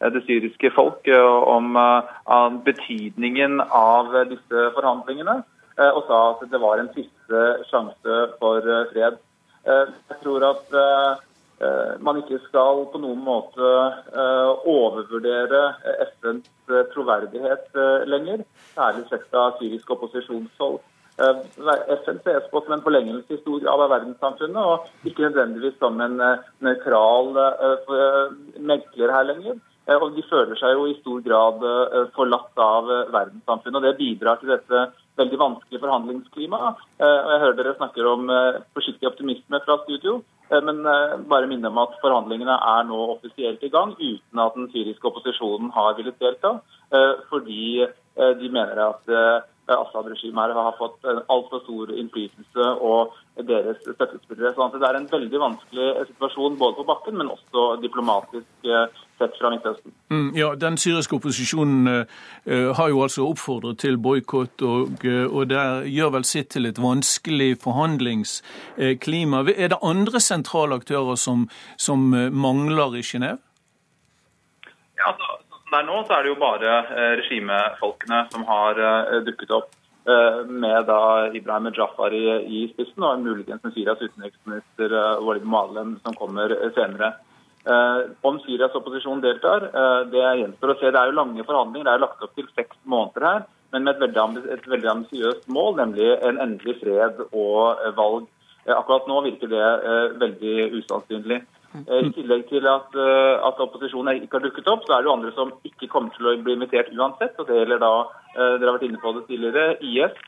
det 0.00 0.22
syriske 0.26 0.70
folk 0.74 1.08
om 1.48 1.78
betydningen 2.64 3.60
av 3.60 4.12
disse 4.28 4.66
forhandlingene, 4.76 5.42
og 5.78 6.02
sa 6.08 6.18
at 6.30 6.50
det 6.50 6.60
var 6.60 6.80
en 6.80 6.92
siste 6.94 7.44
sjanse 7.70 8.18
for 8.40 8.60
fred. 8.92 9.16
Jeg 9.66 10.20
tror 10.22 10.50
at 10.50 10.76
Eh, 10.76 11.16
man 12.04 12.18
ikke 12.20 12.40
skal 12.44 12.82
på 12.92 13.00
noen 13.00 13.22
måte 13.24 13.64
eh, 13.64 14.50
overvurdere 14.68 15.62
FNs 16.10 16.50
eh, 16.68 16.82
troverdighet 16.92 17.78
lenger, 18.10 18.44
særlig 18.74 19.06
sett 19.08 19.32
av 19.34 19.56
syrisk 19.60 19.94
opposisjonshold. 19.96 20.82
FN 21.16 22.18
ses 22.20 22.50
på 22.50 22.60
som 22.60 22.74
en 22.76 22.82
forlengelse 22.84 23.32
i 23.32 23.38
stor 23.40 23.62
grad 23.62 23.84
av 23.86 23.88
verdenssamfunnet, 23.94 24.58
og 24.60 25.08
ikke 25.08 25.24
nødvendigvis 25.24 25.78
som 25.80 25.96
en 26.04 26.18
nøytral 26.60 27.30
megler 28.60 29.14
her 29.14 29.24
lenger. 29.30 29.56
Og 29.96 30.12
De 30.12 30.26
føler 30.28 30.60
seg 30.60 30.74
jo 30.76 30.84
i 30.90 30.98
stor 30.98 31.22
grad 31.24 31.64
forlatt 32.18 32.60
av 32.60 32.92
verdenssamfunnet, 33.14 33.78
og 33.80 33.86
det 33.88 33.96
bidrar 33.96 34.42
til 34.42 34.52
dette 34.52 34.82
veldig 35.16 35.40
vanskelige 35.40 35.86
forhandlingsklimaet. 35.86 36.84
Jeg 37.00 37.42
hører 37.46 37.58
dere 37.62 37.76
snakker 37.80 38.12
om 38.12 38.28
forsiktig 38.76 39.08
optimisme 39.08 39.64
fra 39.64 39.80
studio. 39.86 40.18
Eh, 40.48 40.62
men 40.62 40.86
eh, 40.86 41.16
bare 41.30 41.48
minne 41.50 41.70
om 41.70 41.80
at 41.82 41.96
forhandlingene 42.02 42.54
er 42.54 42.86
nå 42.86 42.98
offisielt 43.16 43.64
i 43.66 43.72
gang, 43.72 43.96
uten 43.98 44.42
at 44.42 44.56
den 44.58 44.70
syriske 44.74 45.10
opposisjonen 45.10 45.72
har 45.74 45.96
villet 45.98 46.18
delta. 46.22 46.58
Eh, 46.94 47.12
fordi 47.30 47.86
de 48.16 48.48
mener 48.48 48.78
at 48.80 49.10
Assad-regimet 49.68 50.54
har 50.56 50.76
fått 50.78 51.02
altfor 51.04 51.60
stor 51.66 51.90
innflytelse 51.92 52.68
og 52.80 53.12
deres 53.44 53.82
støttespillere. 53.82 54.54
Så 54.56 54.68
det 54.72 54.88
er 54.88 54.96
en 54.96 55.08
veldig 55.10 55.40
vanskelig 55.42 55.88
situasjon 56.14 56.56
både 56.56 56.78
på 56.78 56.86
bakken, 56.88 57.18
men 57.20 57.34
også 57.34 57.66
diplomatisk 57.82 58.70
sett 59.18 59.38
fra 59.38 59.50
Midtøsten. 59.50 59.94
Mm, 60.10 60.34
ja, 60.36 60.54
Den 60.54 60.76
syriske 60.76 61.16
opposisjonen 61.16 61.88
uh, 61.88 62.72
har 62.76 62.88
jo 62.88 63.02
altså 63.02 63.26
oppfordret 63.26 63.78
til 63.78 63.98
boikott, 63.98 64.62
og, 64.62 65.04
uh, 65.04 65.24
og 65.26 65.48
det 65.50 65.62
gjør 65.92 66.12
vel 66.18 66.28
sitt 66.28 66.50
til 66.54 66.68
et 66.68 66.80
vanskelig 66.82 67.56
forhandlingsklima. 67.64 69.42
Uh, 69.46 69.52
er 69.56 69.72
det 69.72 69.80
andre 69.82 70.20
sentrale 70.20 70.80
aktører 70.80 71.16
som, 71.20 71.48
som 71.76 72.10
mangler 72.32 73.00
i 73.00 73.04
Genéve? 73.06 73.40
Ja, 74.96 75.10
altså, 75.12 75.32
sånn 75.50 75.72
det 75.72 75.80
er 75.80 75.88
nå, 75.88 75.96
så 76.06 76.16
er 76.16 76.22
det 76.24 76.30
jo 76.32 76.38
bare 76.40 76.76
regimefolkene 77.20 78.22
som 78.32 78.46
har 78.48 78.78
dukket 79.26 79.50
opp 79.52 79.74
med 80.48 80.86
da 80.86 81.00
Ibrahim 81.34 81.66
Jafari 81.74 82.22
i 82.46 82.60
spissen, 82.70 83.02
og 83.02 83.24
muligens 83.24 83.64
med 83.64 83.74
Syrias 83.74 84.00
utenriksminister 84.00 84.94
Walid 85.26 85.44
Malem 85.44 85.96
som 86.04 86.14
kommer 86.16 86.54
senere. 86.78 87.10
Eh, 87.66 88.00
om 88.22 88.38
Syrias 88.44 88.74
opposisjon 88.78 89.20
deltar, 89.24 89.64
eh, 89.74 90.02
det 90.12 90.22
gjenstår 90.22 90.70
å 90.70 90.78
se. 90.78 90.90
Det 90.90 91.00
er 91.00 91.10
jo 91.10 91.18
lange 91.18 91.42
forhandlinger. 91.42 91.84
Det 91.88 91.94
er 91.94 92.04
lagt 92.04 92.22
opp 92.22 92.34
til 92.38 92.46
seks 92.54 92.76
måneder 92.86 93.26
her, 93.26 93.42
men 93.72 93.82
med 93.82 93.96
et 93.96 94.68
veldig, 94.70 94.90
ambisiøst 94.92 95.48
mål, 95.48 95.74
nemlig 95.82 96.06
en 96.22 96.38
endelig 96.38 96.78
fred 96.78 97.18
og 97.32 97.82
eh, 97.82 97.90
valg. 97.96 98.28
Akkurat 98.66 99.06
nå 99.06 99.20
virker 99.22 99.46
det 99.46 99.66
veldig 100.18 100.54
usannsynlig. 100.74 101.44
I 101.86 102.08
tillegg 102.16 102.48
til 102.48 102.66
at, 102.66 102.96
at, 102.98 103.60
opposisjonen 103.62 104.24
ikke 104.24 104.40
har 104.40 104.42
dukket 104.42 104.66
opp, 104.72 104.82
så 104.86 104.96
er 104.96 105.04
det 105.04 105.06
jo 105.06 105.12
andre 105.12 105.30
som 105.36 105.52
ikke 105.62 105.86
kommer 105.92 106.10
til 106.16 106.26
å 106.26 106.32
bli 106.42 106.56
invitert 106.56 106.90
uansett. 106.90 107.38
og 107.38 107.46
Det 107.46 107.60
gjelder 107.60 107.78
da, 107.78 107.92
dere 108.34 108.66
har 108.66 108.74
vært 108.74 108.88
inne 108.88 108.98
på 108.98 109.12
det 109.14 109.22
tidligere, 109.28 109.76
IS 109.86 110.18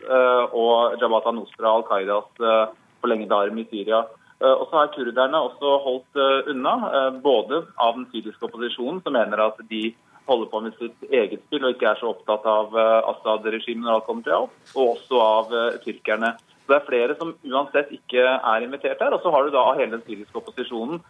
og 0.54 1.02
Jabhat 1.02 1.26
al-Nusra, 1.26 1.72
Al 1.72 1.86
Qaidas 1.88 2.30
forlengede 3.02 3.34
arm 3.34 3.58
i 3.58 3.66
Syria. 3.72 4.04
Eh, 4.38 4.54
og 4.54 4.68
så 4.70 4.82
har 4.82 4.92
kurderne 4.94 5.40
også 5.48 5.78
holdt 5.84 6.20
eh, 6.22 6.50
unna, 6.52 6.74
eh, 6.94 7.08
både 7.24 7.64
av 7.74 7.96
den 7.98 8.06
syriske 8.12 8.46
opposisjonen, 8.46 9.00
som 9.02 9.16
mener 9.18 9.42
at 9.48 9.58
de 9.70 9.88
holder 10.28 10.50
på 10.52 10.60
med 10.62 10.76
sitt 10.78 11.08
eget 11.08 11.40
spill 11.46 11.64
og 11.64 11.74
ikke 11.74 11.88
er 11.90 11.98
så 11.98 12.10
opptatt 12.12 12.44
av 12.44 12.74
Assad-regimet 12.76 13.80
når 13.80 13.94
alt 13.94 14.04
kommer 14.04 14.34
og 14.34 14.50
også 14.82 15.20
av 15.24 15.54
tyrkerne. 15.86 16.34
Så 16.36 16.68
Det 16.68 16.76
er 16.76 16.84
flere 16.84 17.14
som 17.16 17.30
uansett 17.48 17.94
ikke 17.96 18.26
er 18.36 18.66
invitert 18.66 19.00
her. 19.00 19.16
Og 19.16 19.24
så 19.24 19.32
har 19.32 19.46
du 19.46 19.54
da 19.54 19.62
hele 19.78 19.96
den 19.96 20.04
syriske 20.04 20.36
opposisjonen 20.36 21.00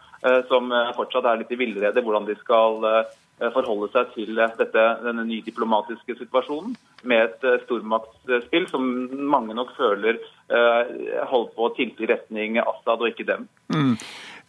som 0.47 0.71
fortsatt 0.95 1.27
er 1.27 1.41
litt 1.41 1.51
i 1.51 1.59
villrede 1.59 1.99
hvordan 1.99 2.29
de 2.31 2.37
skal 2.39 2.79
forholde 3.53 3.87
seg 3.93 4.13
til 4.15 4.35
dette, 4.35 4.85
denne 5.05 5.23
nye 5.27 5.45
diplomatiske 5.45 6.17
situasjonen 6.19 6.75
med 7.07 7.29
et 7.29 7.63
stormaktsspill 7.63 8.67
som 8.71 8.83
mange 9.31 9.55
nok 9.55 9.71
føler 9.77 10.19
Eh, 10.49 11.25
holdt 11.29 11.51
på 11.53 11.67
å 11.67 11.69
tilte 11.77 12.01
i 12.01 12.07
retning 12.09 12.55
Assad 12.57 13.03
og 13.03 13.11
ikke 13.11 13.27
dem. 13.27 13.45
Mm. 13.69 13.93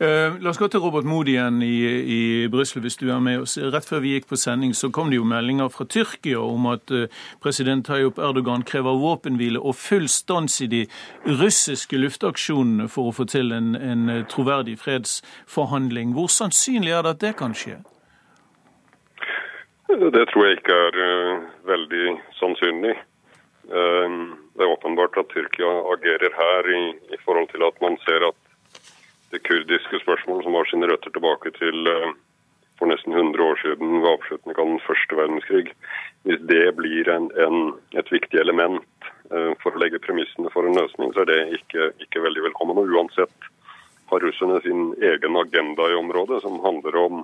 La 0.01 0.49
oss 0.49 0.57
gå 0.57 0.65
til 0.73 0.81
Robert 0.81 1.05
Mood 1.05 1.29
igjen 1.29 1.59
i, 1.61 1.75
i 2.09 2.21
Brussel, 2.49 2.81
hvis 2.81 2.97
du 2.97 3.11
er 3.13 3.19
med 3.21 3.43
oss. 3.43 3.59
Rett 3.61 3.85
før 3.85 4.01
vi 4.01 4.15
gikk 4.15 4.31
på 4.31 4.39
sending, 4.41 4.73
så 4.73 4.89
kom 4.89 5.11
det 5.13 5.19
jo 5.19 5.27
meldinger 5.29 5.69
fra 5.69 5.85
Tyrkia 5.85 6.41
om 6.41 6.71
at 6.73 6.89
president 7.45 7.85
Tayyip 7.85 8.17
Erdogan 8.17 8.65
krever 8.65 8.97
våpenhvile 8.97 9.61
og 9.61 9.77
full 9.77 10.09
stans 10.09 10.57
i 10.65 10.71
de 10.73 10.87
russiske 11.29 12.01
luftaksjonene 12.01 12.89
for 12.89 13.11
å 13.11 13.17
få 13.19 13.29
til 13.29 13.53
en, 13.53 13.75
en 13.77 14.25
troverdig 14.33 14.79
fredsforhandling. 14.81 16.17
Hvor 16.17 16.33
sannsynlig 16.33 16.97
er 16.97 17.05
det 17.05 17.19
at 17.19 17.25
det 17.27 17.37
kan 17.45 17.53
skje? 17.53 17.83
Det 19.91 20.27
tror 20.31 20.45
jeg 20.47 20.59
ikke 20.61 20.75
er 20.87 20.97
uh, 21.03 21.47
veldig 21.67 22.13
sannsynlig. 22.39 22.93
Uh, 23.67 24.37
det 24.55 24.63
er 24.63 24.71
åpenbart 24.71 25.19
at 25.19 25.33
Tyrkia 25.33 25.71
agerer 25.91 26.31
her 26.37 26.69
i, 26.71 26.83
i, 27.11 27.19
forhold 27.25 27.49
til 27.51 27.65
at 27.67 27.81
man 27.83 27.99
ser 28.05 28.29
at 28.29 28.39
det 29.35 29.43
kurdiske 29.49 29.99
spørsmålet, 30.05 30.47
som 30.47 30.55
har 30.55 30.71
sine 30.71 30.87
røtter 30.87 31.11
tilbake 31.11 31.51
til 31.59 31.91
uh, 31.91 32.13
for 32.79 32.87
nesten 32.87 33.19
100 33.19 33.43
år 33.43 33.59
siden 33.65 33.99
ved 33.99 34.13
avslutningen 34.13 34.63
av 34.63 34.71
den 34.71 34.85
første 34.87 35.19
verdenskrig, 35.19 35.75
hvis 36.23 36.41
det 36.53 36.63
blir 36.79 37.11
en, 37.11 37.27
en, 37.35 37.75
et 37.99 38.15
viktig 38.15 38.39
element 38.41 38.87
for 39.63 39.75
å 39.75 39.79
legge 39.83 40.01
premissene 40.03 40.51
for 40.51 40.67
en 40.67 40.79
løsning, 40.79 41.13
så 41.15 41.23
er 41.23 41.29
det 41.29 41.59
ikke, 41.59 41.91
ikke 42.03 42.23
veldig 42.25 42.47
velkommen. 42.49 42.81
Og 42.81 42.95
uansett 42.97 43.51
har 44.11 44.25
russerne 44.25 44.63
sin 44.65 44.95
egen 44.97 45.37
agenda 45.39 45.91
i 45.91 45.99
området, 45.99 46.41
som 46.43 46.57
handler 46.65 46.97
om 46.99 47.21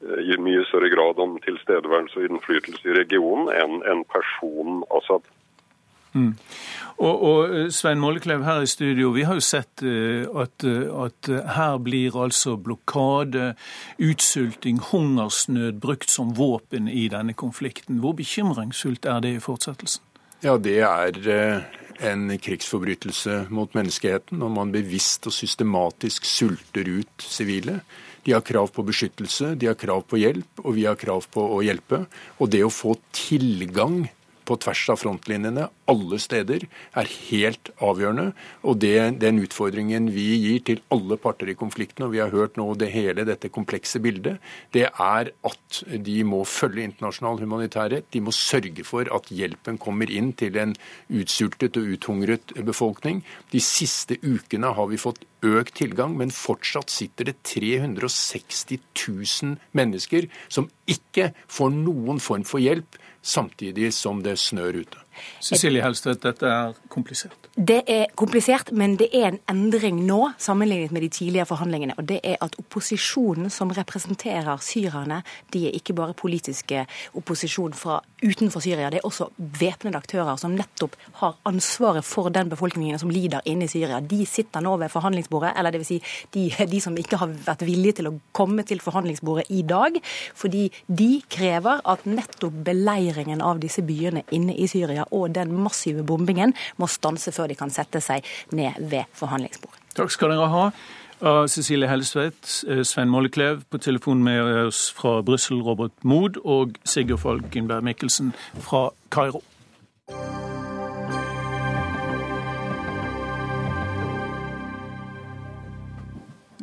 i 0.00 0.36
mye 0.40 0.64
større 0.70 0.88
grad 0.92 1.18
om 1.20 1.36
tilstedeværelse 1.44 2.22
og 2.22 2.30
innflytelse 2.30 2.88
i 2.88 2.96
regionen 3.02 3.50
enn 3.52 3.82
en 3.84 4.04
person 4.08 4.80
Assad. 4.96 5.26
Mm. 6.12 6.32
Og, 6.98 7.22
og, 7.22 7.52
eh, 7.54 7.68
Svein 7.70 8.00
Molleklev 8.00 8.42
her 8.44 8.64
i 8.64 8.66
studio, 8.66 9.12
vi 9.14 9.22
har 9.28 9.38
jo 9.38 9.44
sett 9.44 9.84
uh, 9.86 10.26
at, 10.42 10.64
at, 11.04 11.30
her 11.54 11.76
blir 11.78 12.16
altså 12.18 12.56
blokade, 12.56 13.54
utsulting, 13.98 14.80
hungersnød 14.90 15.78
brukt 15.80 16.10
som 16.10 16.34
våpen 16.36 16.88
i 16.88 17.06
denne 17.08 17.32
konflikten. 17.32 18.00
Hvor 18.02 18.16
bekymringsfullt 18.18 19.06
er 19.06 19.20
det 19.20 19.36
i 19.36 19.44
fortsettelsen? 19.44 20.02
Ja, 20.42 20.56
det 20.56 20.80
er 20.80 21.64
en 22.00 22.30
krigsforbrytelse 22.40 23.46
mot 23.52 23.74
menneskeheten 23.76 24.40
når 24.40 24.54
man 24.54 24.72
bevisst 24.72 25.28
og 25.28 25.36
systematisk 25.36 26.24
sulter 26.24 26.88
ut 26.88 27.24
sivile. 27.24 27.80
De 28.26 28.36
har 28.36 28.44
krav 28.46 28.70
på 28.74 28.84
beskyttelse, 28.86 29.54
de 29.56 29.70
har 29.70 29.78
krav 29.80 30.04
på 30.08 30.20
hjelp, 30.20 30.64
og 30.64 30.76
vi 30.76 30.86
har 30.88 30.98
krav 31.00 31.28
på 31.32 31.44
å 31.56 31.60
hjelpe. 31.64 32.04
Og 32.38 32.50
det 32.52 32.64
å 32.66 32.72
få 32.72 32.96
tilgang 33.16 34.04
på 34.50 34.56
tvers 34.58 34.82
av 34.90 34.98
frontlinjene 34.98 35.68
alle 35.90 36.18
steder 36.22 36.64
er 36.98 37.10
helt 37.30 37.70
avgjørende. 37.82 38.30
Og 38.66 38.80
det, 38.82 38.96
den 39.22 39.40
utfordringen 39.44 40.08
vi 40.14 40.26
gir 40.42 40.64
til 40.66 40.82
alle 40.94 41.18
parter 41.22 41.52
i 41.52 41.56
konflikten, 41.58 42.06
og 42.06 42.14
vi 42.14 42.22
har 42.22 42.34
hørt 42.34 42.58
nå 42.58 42.66
det 42.78 42.90
hele 42.94 43.26
dette 43.28 43.50
komplekse 43.52 44.02
bildet, 44.02 44.40
det 44.74 44.88
er 44.90 45.32
at 45.46 45.80
de 46.06 46.18
må 46.26 46.42
følge 46.48 46.86
internasjonal 46.88 47.42
humanitærrett. 47.44 48.10
De 48.14 48.22
må 48.24 48.34
sørge 48.34 48.86
for 48.86 49.10
at 49.14 49.30
hjelpen 49.34 49.78
kommer 49.82 50.10
inn 50.10 50.32
til 50.38 50.58
en 50.60 50.74
utsultet 51.08 51.78
og 51.80 51.94
uthungret 51.96 52.54
befolkning. 52.66 53.22
De 53.54 53.62
siste 53.62 54.18
ukene 54.22 54.74
har 54.76 54.90
vi 54.90 55.00
fått 55.00 55.22
økt 55.46 55.76
tilgang, 55.80 56.16
men 56.18 56.32
fortsatt 56.34 56.92
sitter 56.92 57.30
det 57.30 57.36
360 57.48 58.80
000 58.94 59.56
mennesker 59.76 60.28
som 60.48 60.68
ikke 60.90 61.30
får 61.48 61.72
noen 61.74 62.20
form 62.22 62.44
for 62.48 62.62
hjelp, 62.62 62.98
samtidig 63.22 63.92
som 63.96 64.22
det 64.24 64.38
snør 64.40 64.82
ute. 64.82 65.04
Cecilie 65.40 65.82
Helstvedt, 65.84 66.22
dette 66.22 66.46
er 66.46 66.76
komplisert. 66.92 67.48
Det 67.56 67.82
er 67.90 68.06
komplisert, 68.18 68.72
men 68.72 68.96
det 69.00 69.10
er 69.16 69.30
en 69.32 69.40
endring 69.50 70.00
nå 70.06 70.32
sammenlignet 70.38 70.92
med 70.94 71.02
de 71.02 71.10
tidligere 71.12 71.48
forhandlingene. 71.50 71.96
Og 71.98 72.06
det 72.08 72.20
er 72.24 72.38
at 72.44 72.56
opposisjonen 72.60 73.50
som 73.50 73.72
representerer 73.74 74.62
syrerne, 74.64 75.22
de 75.52 75.66
er 75.68 75.76
ikke 75.76 75.96
bare 75.98 76.14
politiske 76.14 76.86
opposisjon 77.18 77.74
fra 77.76 78.00
utenfor 78.22 78.60
Syria. 78.64 78.90
Det 78.90 79.00
er 79.00 79.08
også 79.08 79.28
væpnede 79.36 79.98
aktører 79.98 80.36
som 80.40 80.54
nettopp 80.56 80.96
har 81.20 81.36
ansvaret 81.48 82.04
for 82.04 82.30
den 82.32 82.50
befolkningen 82.52 82.98
som 83.00 83.10
lider 83.12 83.44
inne 83.44 83.66
i 83.66 83.72
Syria. 83.72 84.00
De 84.00 84.24
sitter 84.26 84.64
nå 84.64 84.76
ved 84.80 84.92
forhandlingsbordet, 84.92 85.52
eller 85.58 85.74
dvs. 85.74 85.90
Si 85.90 85.98
de, 86.34 86.46
de 86.70 86.80
som 86.80 86.96
ikke 86.98 87.18
har 87.18 87.32
vært 87.46 87.64
villige 87.66 87.98
til 88.00 88.10
å 88.10 88.14
komme 88.36 88.62
til 88.68 88.82
forhandlingsbordet 88.82 89.48
i 89.50 89.62
dag. 89.66 89.98
Fordi 90.38 90.68
de 90.86 91.10
krever 91.30 91.82
at 91.88 92.06
nettopp 92.06 92.60
beleiringen 92.70 93.42
av 93.42 93.60
disse 93.62 93.82
byene 93.86 94.22
inne 94.36 94.54
i 94.54 94.68
Syria 94.70 95.06
og 95.10 95.34
den 95.34 95.52
massive 95.52 96.04
bombingen 96.06 96.54
må 96.78 96.88
stanse 96.90 97.32
før 97.34 97.50
de 97.50 97.58
kan 97.58 97.70
sette 97.70 98.02
seg 98.04 98.26
ned 98.56 98.80
ved 98.90 99.10
forhandlingsbordet. 99.18 99.78
Takk 99.98 100.14
skal 100.14 100.34
dere 100.34 100.50
ha. 100.50 100.64
Cecilie 101.52 101.88
Hellestveit, 101.88 102.46
Sven 102.46 102.84
Svein 102.88 103.10
Molleklev 103.12 103.66
på 103.68 103.78
telefon 103.78 104.22
med 104.24 104.40
oss 104.64 104.86
fra 104.96 105.18
Brussel, 105.20 105.60
Robert 105.60 105.92
Mood 106.02 106.40
og 106.44 106.78
Sigurd 106.88 107.20
Falkenberg 107.20 107.84
Mikkelsen 107.84 108.32
fra 108.56 108.88
Kairo. 109.12 109.42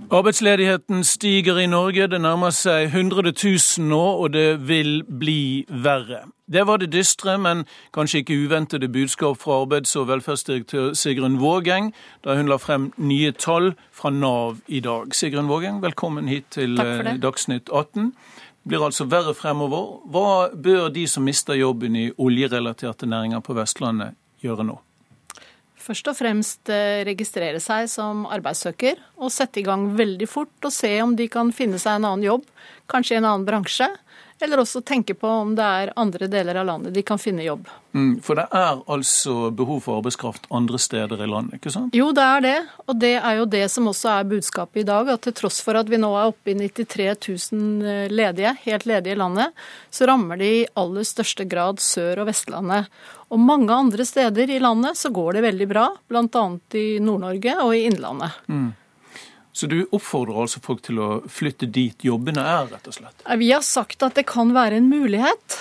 Arbeidsledigheten 0.07 1.03
stiger 1.03 1.57
i 1.59 1.67
Norge. 1.67 2.07
Det 2.07 2.21
nærmer 2.21 2.49
seg 2.55 2.87
100 2.95 3.33
000 3.43 3.87
nå, 3.89 4.03
og 4.23 4.33
det 4.33 4.67
vil 4.67 5.01
bli 5.03 5.65
verre. 5.67 6.23
Det 6.47 6.63
var 6.67 6.77
det 6.77 6.93
dystre, 6.93 7.37
men 7.37 7.65
kanskje 7.91 8.21
ikke 8.21 8.35
uventede 8.45 8.87
budskap 8.87 9.41
fra 9.41 9.57
arbeids- 9.65 9.97
og 9.99 10.07
velferdsdirektør 10.07 10.93
Sigrun 10.95 11.41
Vågeng 11.41 11.91
da 12.23 12.37
hun 12.39 12.47
la 12.47 12.55
frem 12.55 12.93
nye 12.97 13.33
tall 13.35 13.73
fra 13.91 14.09
Nav 14.09 14.61
i 14.67 14.79
dag. 14.79 15.11
Sigrun 15.11 15.51
Vågeng, 15.51 15.81
velkommen 15.83 16.31
hit 16.31 16.47
til 16.55 16.79
eh, 16.79 17.17
Dagsnytt 17.19 17.67
18. 17.67 18.13
Det 18.63 18.71
blir 18.71 18.87
altså 18.87 19.09
verre 19.11 19.35
fremover. 19.35 19.99
Hva 20.07 20.47
bør 20.55 20.87
de 20.87 21.03
som 21.07 21.27
mister 21.27 21.59
jobben 21.59 21.99
i 21.99 22.11
oljerelaterte 22.17 23.05
næringer 23.11 23.43
på 23.43 23.57
Vestlandet 23.57 24.15
gjøre 24.39 24.63
nå? 24.63 24.79
først 25.87 26.09
og 26.11 26.17
fremst 26.19 26.71
eh, 26.73 27.03
registrere 27.07 27.61
seg 27.63 27.87
som 27.91 28.25
arbeidssøker 28.27 28.99
og 29.21 29.31
sette 29.31 29.61
i 29.61 29.65
gang 29.67 29.87
veldig 29.95 30.27
fort 30.27 30.67
og 30.67 30.73
se 30.73 30.91
om 31.03 31.15
de 31.15 31.29
kan 31.31 31.53
finne 31.55 31.79
seg 31.79 31.99
en 31.99 32.09
annen 32.09 32.25
jobb, 32.27 32.43
kanskje 32.91 33.15
i 33.15 33.19
en 33.21 33.29
annen 33.29 33.47
bransje. 33.47 33.87
Eller 34.39 34.61
også 34.61 34.83
tenke 34.85 35.15
på 35.17 35.27
om 35.27 35.55
det 35.57 35.65
er 35.65 35.91
andre 35.97 36.27
deler 36.29 36.59
av 36.61 36.67
landet 36.67 36.93
de 36.93 37.01
kan 37.05 37.17
finne 37.17 37.41
jobb. 37.41 37.65
Mm, 37.97 38.19
for 38.21 38.37
det 38.37 38.45
er 38.53 38.83
altså 38.85 39.49
behov 39.57 39.79
for 39.87 39.97
arbeidskraft 39.97 40.45
andre 40.53 40.77
steder 40.77 41.23
i 41.25 41.29
landet, 41.29 41.57
ikke 41.57 41.73
sant? 41.73 41.95
Jo, 41.97 42.11
det 42.13 42.25
er 42.25 42.43
det. 42.45 42.55
Og 42.85 42.99
det 43.01 43.13
er 43.17 43.39
jo 43.39 43.47
det 43.49 43.63
som 43.73 43.89
også 43.89 44.11
er 44.13 44.29
budskapet 44.29 44.83
i 44.83 44.87
dag. 44.87 45.09
At 45.09 45.25
til 45.25 45.33
tross 45.39 45.57
for 45.65 45.79
at 45.79 45.89
vi 45.89 45.97
nå 45.97 46.11
er 46.13 46.29
oppe 46.29 46.53
i 46.53 46.57
93 46.59 47.09
000 47.49 47.89
eh, 47.89 48.13
ledige, 48.13 48.53
helt 48.67 48.85
ledige 48.85 49.17
i 49.17 49.21
landet, 49.23 49.67
så 49.89 50.09
rammer 50.09 50.37
det 50.37 50.53
i 50.53 50.65
aller 50.77 51.07
største 51.07 51.47
grad 51.49 51.81
Sør- 51.81 52.21
og 52.21 52.29
Vestlandet. 52.29 52.91
Og 53.33 53.41
mange 53.41 53.73
andre 53.73 54.05
steder 54.05 54.53
i 54.53 54.61
landet 54.61 54.99
så 55.01 55.09
går 55.13 55.39
det 55.39 55.47
veldig 55.49 55.67
bra, 55.73 55.89
bl.a. 56.07 56.45
i 56.77 56.89
Nord-Norge 57.01 57.57
og 57.65 57.73
i 57.73 57.87
Innlandet. 57.89 58.37
Mm. 58.45 58.69
Så 59.57 59.65
du 59.67 59.87
oppfordrer 59.89 60.37
altså 60.43 60.59
folk 60.61 60.83
til 60.85 60.99
å 61.01 61.07
flytte 61.33 61.65
dit 61.73 62.03
jobbene 62.05 62.43
er, 62.45 62.67
rett 62.69 62.89
og 62.91 62.93
slett? 62.93 63.23
Vi 63.41 63.47
har 63.49 63.63
sagt 63.65 64.03
at 64.05 64.13
det 64.19 64.27
kan 64.29 64.51
være 64.53 64.77
en 64.77 64.85
mulighet 64.85 65.55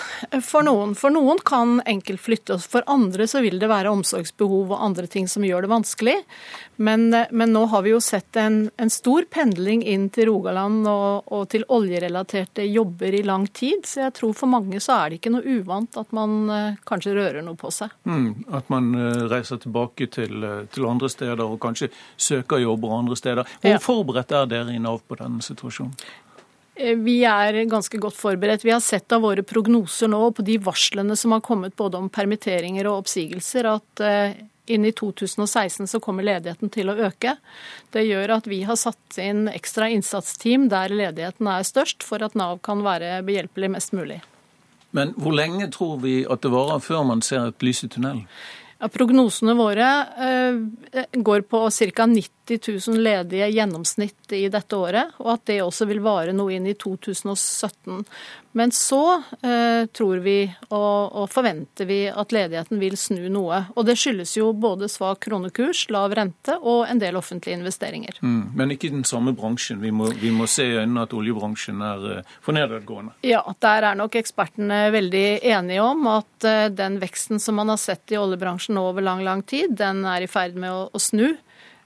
for 0.45 0.67
noen. 0.67 0.93
For 0.93 1.15
noen 1.15 1.41
kan 1.41 1.79
enkelt 1.89 2.21
flytte, 2.21 2.59
for 2.61 2.85
andre 2.93 3.25
så 3.25 3.41
vil 3.41 3.57
det 3.63 3.71
være 3.73 3.95
omsorgsbehov 3.97 4.75
og 4.75 4.83
andre 4.85 5.09
ting 5.09 5.31
som 5.33 5.47
gjør 5.49 5.65
det 5.65 5.71
vanskelig. 5.73 6.17
Men, 6.77 7.09
men 7.09 7.55
nå 7.55 7.63
har 7.73 7.87
vi 7.87 7.95
jo 7.95 8.03
sett 8.05 8.37
en, 8.37 8.67
en 8.77 8.93
stor 8.93 9.25
pendling 9.33 9.81
inn 9.89 10.11
til 10.13 10.29
Rogaland 10.29 10.85
og, 10.93 11.33
og, 11.33 11.47
til 11.55 11.65
oljerelaterte 11.73 12.69
jobber 12.69 13.17
i 13.17 13.25
lang 13.25 13.49
tid. 13.49 13.89
Så 13.89 14.05
jeg 14.05 14.17
tror 14.21 14.37
for 14.37 14.53
mange 14.53 14.77
så 14.85 14.99
er 14.99 15.15
det 15.15 15.23
ikke 15.23 15.33
noe 15.39 15.57
uvant 15.57 15.97
at 15.97 16.13
man 16.13 16.37
kanskje 16.85 17.17
rører 17.17 17.41
noe 17.49 17.57
på 17.57 17.73
seg. 17.73 17.97
Mm, 18.05 18.45
at 18.61 18.69
man 18.69 18.93
reiser 19.33 19.65
tilbake 19.65 20.13
til, 20.13 20.45
til, 20.69 20.85
andre 20.85 21.09
steder 21.09 21.47
og 21.49 21.57
kanskje 21.65 21.89
søker 22.21 22.61
jobber 22.61 22.99
andre 23.01 23.17
steder. 23.17 23.57
Hvor 23.65 23.73
ja 23.73 23.86
forberedt 23.87 24.35
er 24.35 24.49
dere 24.51 24.75
i 24.75 24.83
Nav 24.83 25.03
på 25.07 25.19
denne 25.21 25.45
situasjonen? 25.45 25.95
Eh, 26.77 26.97
vi 27.01 27.21
er 27.25 27.63
ganske 27.71 28.01
godt 28.03 28.19
forberedt. 28.19 28.67
Vi 28.67 28.75
har 28.75 28.83
sett 28.85 29.15
av 29.17 29.25
våre 29.25 29.47
prognoser 29.47 30.11
nå 30.13 30.21
på 30.37 30.45
de 30.45 30.59
varslene 30.61 31.17
som 31.17 31.33
har 31.33 31.45
kommet 31.47 31.77
både 31.79 32.03
om 32.03 32.11
permitteringer 32.13 32.91
og 32.91 33.05
oppsigelser, 33.05 33.71
at 33.79 34.07
inni 34.07 34.51
inn 34.67 34.85
i 34.85 34.93
2016 34.93 35.87
så 35.87 36.01
kommer 36.01 36.27
ledigheten 36.27 36.71
til 36.75 36.91
å 36.91 36.97
øke. 37.09 37.37
Det 37.95 38.03
gjør 38.03 38.37
at 38.39 38.49
vi 38.51 38.63
har 38.67 38.79
satt 38.81 39.19
inn 39.23 39.47
ekstra 39.49 39.89
innsatsteam 39.95 40.69
der 40.73 40.91
ledigheten 40.91 41.47
er 41.51 41.67
størst, 41.67 42.03
for 42.03 42.23
at 42.27 42.35
Nav 42.35 42.59
kan 42.67 42.83
være 42.83 43.21
behjelpelig 43.27 43.71
mest 43.77 43.95
mulig. 43.95 44.21
Men 44.97 45.13
hvor 45.21 45.35
lenge 45.37 45.69
tror 45.75 45.99
vi 46.03 46.23
at 46.25 46.43
det 46.43 46.53
varer 46.53 46.81
før 46.83 47.05
man 47.07 47.23
ser 47.23 47.51
et 47.51 47.63
lys 47.65 47.85
i 47.85 47.91
tunnelen? 47.93 48.27
Ja, 48.77 48.89
prognosene 48.93 49.55
våre 49.57 49.87
eh, 50.21 51.05
går 51.13 51.47
på 51.49 51.63
ca. 51.71 52.07
90 52.07 52.61
000 52.89 53.01
ledige 53.01 53.49
gjennomsnitt 53.49 54.33
i 54.37 54.43
dette 54.53 54.77
året, 54.77 55.17
og 55.23 55.31
at 55.33 55.47
det 55.49 55.63
også 55.65 55.89
vil 55.89 56.03
vare 56.05 56.35
noe 56.37 56.53
inn 56.59 56.69
i 56.69 56.77
2017. 56.77 58.05
Men 58.57 58.71
så 58.73 59.23
eh, 59.43 59.87
tror 59.93 60.23
vi 60.25 60.39
og, 60.69 61.13
og, 61.13 61.27
forventer 61.29 61.85
vi 61.85 61.99
at 62.09 62.31
ledigheten 62.33 62.81
vil 62.81 62.95
snu 62.97 63.27
noe. 63.29 63.59
Og 63.77 63.85
det 63.85 63.99
skyldes 64.01 64.33
jo 64.39 64.49
både 64.57 64.89
svak 64.89 65.27
kronekurs, 65.27 65.83
lav 65.93 66.15
rente 66.17 66.55
og 66.57 66.87
en 66.89 67.03
del 67.03 67.19
offentlige 67.21 67.59
investeringer. 67.59 68.17
Mm, 68.25 68.55
men 68.57 68.73
ikke 68.73 68.89
i 68.89 68.95
den 68.95 69.05
samme 69.05 69.35
bransjen. 69.37 69.83
Vi 69.85 69.93
må, 69.93 70.09
vi 70.17 70.33
må 70.33 70.49
se 70.49 70.65
i 70.71 70.79
øynene 70.79 71.05
at 71.05 71.13
oljebransjen 71.13 71.85
er 71.85 72.07
eh, 72.15 72.33
for 72.41 72.57
nedadgående. 72.57 73.19
Ja, 73.29 73.43
der 73.61 73.91
er 73.91 74.01
nok 74.01 74.17
ekspertene 74.17 74.87
veldig 74.95 75.27
enige 75.53 75.85
om 75.85 76.09
at 76.15 76.49
eh, 76.49 76.71
den 76.73 76.97
veksten 77.03 77.43
som 77.43 77.61
man 77.61 77.75
har 77.75 77.83
sett 77.83 78.17
i 78.17 78.17
oljebransjen 78.17 78.81
nå 78.81 78.87
over 78.89 79.05
lang, 79.05 79.21
lang 79.27 79.45
tid, 79.45 79.77
den 79.77 80.01
er 80.09 80.25
i 80.25 80.33
ferd 80.33 80.57
med 80.57 80.73
å, 80.73 80.87
å 80.97 81.03
snu. 81.03 81.35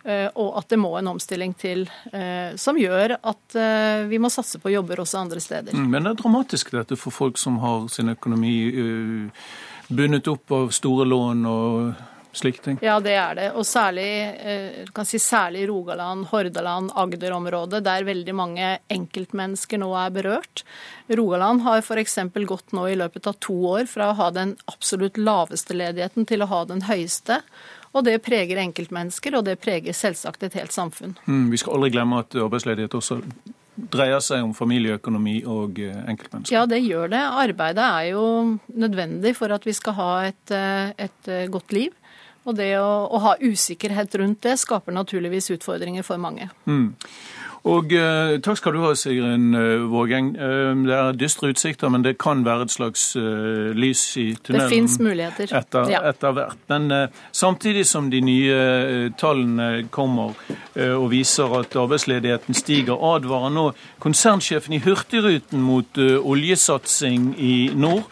Eh, 0.05 0.29
og 0.41 0.55
at 0.59 0.71
det 0.73 0.79
må 0.81 0.95
en 0.97 1.11
omstilling 1.13 1.53
til 1.61 1.83
eh, 2.13 2.57
som 2.57 2.79
gjør 2.81 3.19
at 3.21 3.57
eh, 3.59 4.07
vi 4.09 4.21
må 4.23 4.31
satse 4.33 4.61
på 4.61 4.73
jobber 4.73 5.03
også 5.03 5.21
andre 5.21 5.43
steder. 5.45 5.77
Mm, 5.77 5.91
men 5.93 6.07
det 6.07 6.15
er 6.15 6.23
dramatisk 6.23 6.73
dette 6.73 6.97
for 6.97 7.13
folk 7.13 7.41
som 7.41 7.59
har 7.61 7.85
sin 7.93 8.13
økonomi 8.15 8.55
bundet 9.91 10.31
opp 10.31 10.57
av 10.57 10.71
store 10.73 11.05
lån 11.05 11.45
og 11.51 12.07
slike 12.33 12.63
ting? 12.63 12.79
Ja, 12.81 12.95
det 13.03 13.13
er 13.19 13.35
det. 13.37 13.49
Og 13.59 13.67
særlig, 13.67 14.07
kan 14.95 15.09
si 15.09 15.19
særlig 15.19 15.65
Rogaland, 15.69 16.29
Hordaland, 16.31 16.93
Agder-området, 16.95 17.83
der 17.85 18.07
veldig 18.07 18.35
mange 18.39 18.69
enkeltmennesker 18.95 19.83
nå 19.83 19.91
er 19.99 20.15
berørt. 20.15 20.63
Rogaland 21.11 21.65
har 21.67 21.83
f.eks. 21.83 22.21
gått 22.47 22.71
nå 22.77 22.87
i 22.87 22.95
løpet 22.97 23.27
av 23.27 23.41
to 23.43 23.59
år 23.73 23.91
fra 23.91 24.13
å 24.13 24.17
ha 24.23 24.31
den 24.33 24.55
absolutt 24.71 25.19
laveste 25.19 25.75
ledigheten 25.75 26.29
til 26.31 26.47
å 26.47 26.51
ha 26.55 26.63
den 26.71 26.87
høyeste. 26.87 27.43
Og 27.91 28.05
det 28.07 28.21
preger 28.23 28.61
enkeltmennesker, 28.63 29.35
og 29.35 29.47
det 29.49 29.57
preger 29.63 29.97
selvsagt 29.97 30.45
et 30.47 30.55
helt 30.59 30.75
samfunn. 30.75 31.17
Mm, 31.27 31.49
vi 31.51 31.59
skal 31.59 31.75
aldri 31.77 31.95
glemme 31.97 32.21
at 32.23 32.37
arbeidsledighet 32.39 32.95
også 32.95 33.19
dreier 33.91 34.21
seg 34.23 34.45
om 34.45 34.53
familieøkonomi 34.57 35.41
og 35.49 35.81
eh, 35.83 35.97
enkeltmennesker? 36.11 36.55
Ja, 36.55 36.67
det 36.71 36.83
gjør 36.85 37.11
det. 37.13 37.23
Arbeidet 37.45 37.87
er 37.87 38.11
jo 38.13 38.25
nødvendig 38.69 39.35
for 39.39 39.53
at 39.55 39.67
vi 39.67 39.75
skal 39.77 39.97
ha 39.99 40.11
et, 40.29 40.55
eh, 40.55 40.93
et 41.07 41.31
eh, 41.31 41.49
godt 41.51 41.75
liv. 41.77 41.97
Og 42.49 42.57
det 42.57 42.73
å, 42.81 42.89
å, 43.11 43.21
ha 43.21 43.35
usikkerhet 43.43 44.15
rundt 44.17 44.41
det 44.47 44.57
skaper 44.61 44.95
naturligvis 44.97 45.51
utfordringer 45.57 46.07
for 46.07 46.21
mange. 46.21 46.49
Mm. 46.65 46.95
Og 47.69 47.93
eh, 47.93 48.39
Takk 48.41 48.57
skal 48.57 48.73
du 48.73 48.81
ha, 48.87 48.95
Sigrun 48.97 49.53
eh, 49.57 49.83
Vågeng. 49.91 50.31
Eh, 50.33 50.71
det 50.87 50.95
er 50.97 51.19
dystre 51.19 51.51
utsikter, 51.53 51.91
men 51.93 52.05
det 52.07 52.15
kan 52.21 52.41
være 52.47 52.65
et 52.69 52.73
slags 52.73 53.11
eh, 53.21 53.71
lys 53.77 54.05
i 54.17 54.27
tunnelen. 54.39 54.65
Det 54.65 54.73
fins 54.73 54.97
muligheter. 55.03 55.53
Etter, 55.59 55.91
ja. 55.93 56.01
etter, 56.09 56.33
hvert. 56.37 56.57
Men 56.73 56.89
eh, 56.97 57.21
samtidig 57.37 57.85
som 57.91 58.09
de 58.13 58.23
nye 58.25 58.57
eh, 58.57 59.11
tallene 59.21 59.89
kommer 59.93 60.39
og 60.81 61.11
viser 61.11 61.51
at 61.59 61.75
arbeidsledigheten 61.77 62.57
stiger, 62.57 62.97
advarer 62.97 63.53
nå 63.53 63.67
konsernsjefen 64.01 64.79
i 64.79 64.81
Hurtigruten 64.81 65.61
mot 65.61 65.99
oljesatsing 66.01 67.35
i 67.37 67.55
nord. 67.77 68.07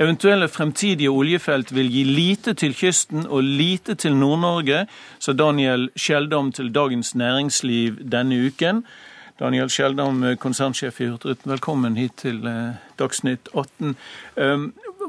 Eventuelle 0.00 0.48
fremtidige 0.48 1.10
oljefelt 1.12 1.74
vil 1.76 1.90
gi 1.92 2.06
lite 2.08 2.54
til 2.56 2.72
kysten 2.72 3.26
og 3.26 3.42
lite 3.44 3.94
til 4.00 4.14
Nord-Norge, 4.16 4.86
sa 5.20 5.34
Daniel 5.36 5.90
Skjeldam 5.92 6.48
til 6.56 6.70
Dagens 6.72 7.12
Næringsliv 7.14 7.98
denne 8.12 8.38
uken. 8.46 8.80
Daniel 9.40 9.68
Skjeldam, 9.68 10.24
konsernsjef 10.40 11.00
i 11.00 11.10
Hurtigruten, 11.10 11.52
velkommen 11.52 12.00
hit 12.00 12.16
til 12.16 12.40
eh, 12.48 12.80
Dagsnytt 12.96 13.52
18. 13.52 13.92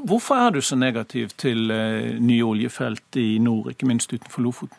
Hvorfor 0.02 0.34
er 0.34 0.50
du 0.50 0.58
så 0.64 0.74
negativ 0.74 1.30
til 1.38 1.70
eh, 1.70 2.16
nye 2.18 2.42
oljefelt 2.42 3.18
i 3.20 3.36
nord, 3.42 3.70
ikke 3.70 3.86
minst 3.86 4.10
utenfor 4.10 4.42
Lofoten? 4.42 4.78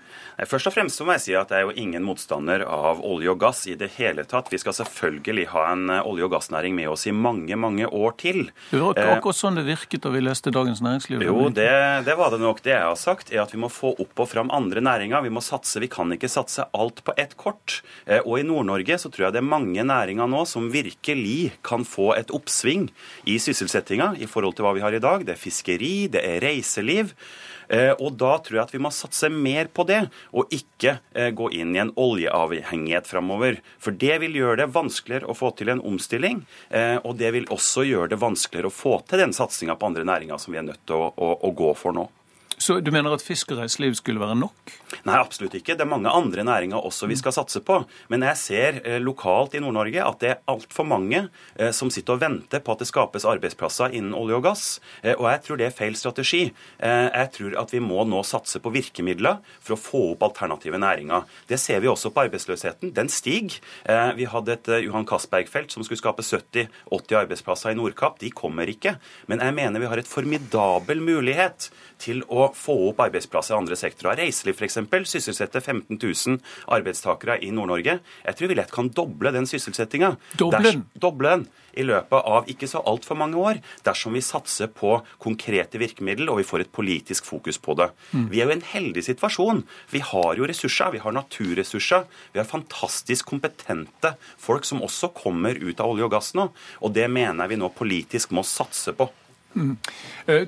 Først 0.49 0.67
og 0.67 0.73
fremst 0.75 0.97
så 0.99 1.05
må 1.05 1.13
jeg 1.15 1.21
si 1.23 1.33
at 1.37 1.51
jeg 1.53 1.61
er 1.63 1.67
jo 1.69 1.73
ingen 1.79 2.03
motstander 2.03 2.63
av 2.65 2.99
olje 3.05 3.29
og 3.31 3.37
gass 3.41 3.61
i 3.69 3.75
det 3.79 3.91
hele 3.95 4.25
tatt. 4.27 4.49
Vi 4.51 4.59
skal 4.59 4.75
selvfølgelig 4.75 5.45
ha 5.53 5.65
en 5.71 5.85
eh, 5.93 6.07
olje- 6.09 6.27
og 6.27 6.33
gassnæring 6.33 6.75
med 6.75 6.89
oss 6.91 7.05
i 7.07 7.13
mange, 7.15 7.55
mange 7.59 7.87
år 7.87 8.17
til. 8.19 8.41
Det 8.71 8.81
var 8.81 8.97
ikke 8.97 9.19
akkurat 9.19 9.39
sånn 9.39 9.59
det 9.59 9.65
virket 9.67 10.03
da 10.03 10.11
vi 10.13 10.23
leste 10.25 10.53
Dagens 10.53 10.81
Næringsliv. 10.83 11.23
Jo, 11.23 11.47
det, 11.53 11.69
det 12.07 12.17
var 12.19 12.33
det 12.33 12.41
nok. 12.43 12.63
Det 12.65 12.73
jeg 12.73 12.83
har 12.83 12.99
sagt, 12.99 13.31
er 13.31 13.43
at 13.45 13.53
vi 13.53 13.61
må 13.61 13.69
få 13.71 13.93
opp 13.93 14.25
og 14.25 14.31
fram 14.33 14.51
andre 14.53 14.83
næringer. 14.83 15.23
Vi 15.23 15.31
må 15.33 15.43
satse. 15.45 15.79
Vi 15.83 15.91
kan 15.91 16.11
ikke 16.17 16.31
satse 16.31 16.65
alt 16.73 17.03
på 17.05 17.15
ett 17.21 17.37
kort. 17.37 17.79
Og 18.25 18.35
i 18.39 18.45
Nord-Norge 18.47 18.97
så 18.99 19.11
tror 19.13 19.27
jeg 19.27 19.37
det 19.37 19.43
er 19.43 19.47
mange 19.53 19.85
næringer 19.87 20.27
nå 20.29 20.43
som 20.49 20.67
virkelig 20.73 21.53
kan 21.65 21.85
få 21.87 22.11
et 22.17 22.33
oppsving 22.33 22.89
i 23.29 23.37
sysselsettinga 23.41 24.13
i 24.19 24.27
forhold 24.29 24.57
til 24.57 24.65
hva 24.67 24.73
vi 24.75 24.83
har 24.83 24.95
i 24.97 25.01
dag. 25.03 25.12
Det 25.21 25.35
er 25.35 25.41
fiskeri, 25.41 25.95
det 26.09 26.23
er 26.25 26.41
reiseliv. 26.41 27.13
Eh, 27.69 27.91
og 27.93 28.17
da 28.19 28.33
tror 28.41 28.57
jeg 28.57 28.63
at 28.65 28.73
vi 28.73 28.81
må 28.83 28.91
satse 28.93 29.29
mer 29.31 29.69
på 29.73 29.85
det, 29.87 30.01
og 30.33 30.51
ikke 30.53 30.97
eh, 31.13 31.29
gå 31.35 31.49
inn 31.55 31.75
i 31.75 31.81
en 31.83 31.93
oljeavhengighet 31.99 33.07
framover. 33.09 33.61
For 33.81 33.95
det 33.95 34.17
vil 34.23 34.39
gjøre 34.41 34.63
det 34.63 34.71
vanskeligere 34.75 35.29
å 35.29 35.37
få 35.37 35.53
til 35.57 35.71
en 35.73 35.83
omstilling, 35.93 36.43
eh, 36.73 36.97
og 37.03 37.17
det 37.21 37.33
vil 37.37 37.47
også 37.53 37.85
gjøre 37.87 38.11
det 38.13 38.21
vanskeligere 38.23 38.71
å 38.71 38.75
få 38.75 38.97
til 39.07 39.23
den 39.23 39.35
satsinga 39.35 39.77
på 39.77 39.91
andre 39.91 40.07
næringer 40.09 40.41
som 40.41 40.55
vi 40.55 40.61
er 40.61 40.67
nødt 40.67 40.83
til 40.87 40.99
å, 40.99 41.13
å, 41.13 41.31
å 41.47 41.53
gå 41.55 41.71
for 41.79 41.95
nå. 41.95 42.09
Så 42.63 42.77
du 42.79 42.93
mener 42.95 43.11
at 43.11 43.23
fisk 43.23 43.49
og 43.51 43.59
reiseliv 43.59 43.97
skulle 43.99 44.21
være 44.21 44.37
nok? 44.39 44.71
Nei, 45.03 45.17
absolutt 45.17 45.57
ikke. 45.57 45.73
Det 45.75 45.83
er 45.83 45.89
mange 45.91 46.11
andre 46.15 46.45
næringer 46.47 46.79
også 46.79 47.09
vi 47.11 47.17
skal 47.19 47.33
satse 47.35 47.59
på. 47.65 47.81
Men 48.13 48.23
jeg 48.23 48.39
ser 48.39 48.77
eh, 48.87 49.01
lokalt 49.03 49.57
i 49.57 49.59
Nord-Norge 49.59 49.99
at 49.99 50.21
det 50.21 50.29
er 50.31 50.39
altfor 50.53 50.87
mange 50.87 51.25
eh, 51.57 51.73
som 51.75 51.91
sitter 51.91 52.15
og 52.15 52.21
venter 52.21 52.63
på 52.63 52.71
at 52.71 52.79
det 52.79 52.87
skapes 52.87 53.27
arbeidsplasser 53.27 53.97
innen 53.97 54.15
olje 54.15 54.37
og 54.39 54.45
gass. 54.47 54.63
Eh, 55.01 55.11
og 55.17 55.27
jeg 55.27 55.41
tror 55.43 55.59
det 55.59 55.67
er 55.67 55.75
feil 55.75 55.97
strategi. 55.99 56.43
Jeg 56.83 57.29
tror 57.35 57.57
at 57.59 57.73
vi 57.73 57.81
må 57.83 58.05
nå 58.07 58.21
satse 58.27 58.61
på 58.63 58.71
virkemidler 58.71 59.41
for 59.57 59.75
å 59.75 59.79
få 59.79 60.03
opp 60.13 60.23
alternative 60.29 60.79
næringer. 60.79 61.27
Det 61.49 61.59
ser 61.59 61.83
vi 61.83 61.91
også 61.91 62.13
på 62.13 62.23
arbeidsløsheten. 62.27 62.93
Den 62.95 63.11
stiger. 63.11 63.59
Vi 64.17 64.27
hadde 64.29 64.55
et 64.55 64.69
Johan 64.85 65.07
Castberg-felt 65.09 65.73
som 65.73 65.85
skulle 65.85 66.01
skape 66.01 66.25
70-80 66.25 67.19
arbeidsplasser 67.23 67.73
i 67.73 67.79
Nordkapp. 67.79 68.19
De 68.23 68.31
kommer 68.35 68.69
ikke. 68.71 68.95
Men 69.31 69.43
jeg 69.43 69.57
mener 69.57 69.83
vi 69.83 69.91
har 69.91 70.01
et 70.01 70.09
formidabel 70.09 71.03
mulighet 71.03 71.69
til 72.03 72.23
å 72.31 72.52
få 72.57 72.75
opp 72.89 73.01
arbeidsplasser 73.05 73.55
i 73.55 73.59
andre 73.59 73.77
sektorer. 73.79 74.19
Reiseliv 74.21 74.59
f.eks. 74.59 74.79
sysselsetter 75.09 75.63
15 75.63 75.97
000 75.97 76.39
arbeidstakere 76.77 77.39
i 77.43 77.51
Nord-Norge. 77.55 77.99
Jeg 78.25 78.39
tror 78.39 78.51
vi 78.51 78.57
lett 78.59 78.73
kan 78.73 78.91
doble 78.93 79.33
den 79.35 79.49
sysselsettinga. 79.49 80.15
Doble 80.37 81.35
den? 81.35 81.47
I 81.73 81.85
løpet 81.87 82.27
av 82.29 82.49
ikke 82.51 82.67
så 82.69 82.83
altfor 82.85 83.17
mange 83.17 83.39
år, 83.41 83.57
dersom 83.85 84.13
vi 84.13 84.21
satser 84.21 84.69
på 84.69 84.99
konkrete 85.23 85.79
virkemiddel 85.81 86.29
og 86.29 86.37
vi 86.37 86.45
får 86.45 86.65
et 86.65 86.73
politisk 86.75 87.25
fokus 87.25 87.57
på 87.57 87.73
det. 87.79 87.89
Mm. 88.11 88.27
Vi 88.29 88.41
er 88.41 88.45
jo 88.45 88.53
i 88.53 88.57
en 88.59 88.67
heldig 88.73 89.05
situasjon. 89.07 89.63
Vi 89.89 90.03
har 90.05 90.37
jo 90.37 90.49
ressurser, 90.49 90.93
vi 90.93 91.01
har 91.01 91.17
naturressurser. 91.17 92.05
Vi 92.33 92.41
har 92.41 92.49
fantastisk 92.49 93.31
kompetente 93.33 94.13
folk 94.37 94.69
som 94.69 94.85
også 94.85 95.09
kommer 95.17 95.57
ut 95.57 95.81
av 95.81 95.95
olje 95.95 96.05
og 96.05 96.13
gass 96.13 96.33
nå. 96.37 96.51
Og 96.85 96.93
det 96.93 97.09
mener 97.09 97.45
jeg 97.45 97.55
vi 97.55 97.61
nå 97.63 97.73
politisk 97.73 98.37
må 98.37 98.45
satse 98.45 98.93
på. 98.97 99.09
Mm. 99.53 99.77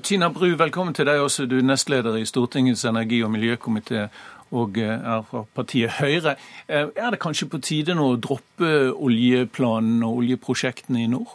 Tina 0.02 0.28
Bru, 0.34 0.48
velkommen 0.58 0.94
til 0.94 1.06
deg 1.06 1.20
også. 1.22 1.46
Du 1.46 1.58
er 1.58 1.62
nestleder 1.62 2.16
i 2.18 2.24
Stortingets 2.26 2.84
energi- 2.84 3.22
og 3.22 3.30
miljøkomité 3.30 4.08
og 4.50 4.78
eh, 4.78 4.84
er 4.88 5.24
fra 5.30 5.44
partiet 5.54 5.90
Høyre. 5.98 6.36
Eh, 6.68 6.86
er 6.96 7.10
det 7.10 7.20
kanskje 7.22 7.48
på 7.50 7.58
tide 7.58 7.96
nå 7.98 8.12
å 8.12 8.20
droppe 8.20 8.72
oljeplanen 8.92 10.04
og 10.06 10.22
oljeprosjektene 10.22 11.02
i 11.02 11.10
nord? 11.10 11.34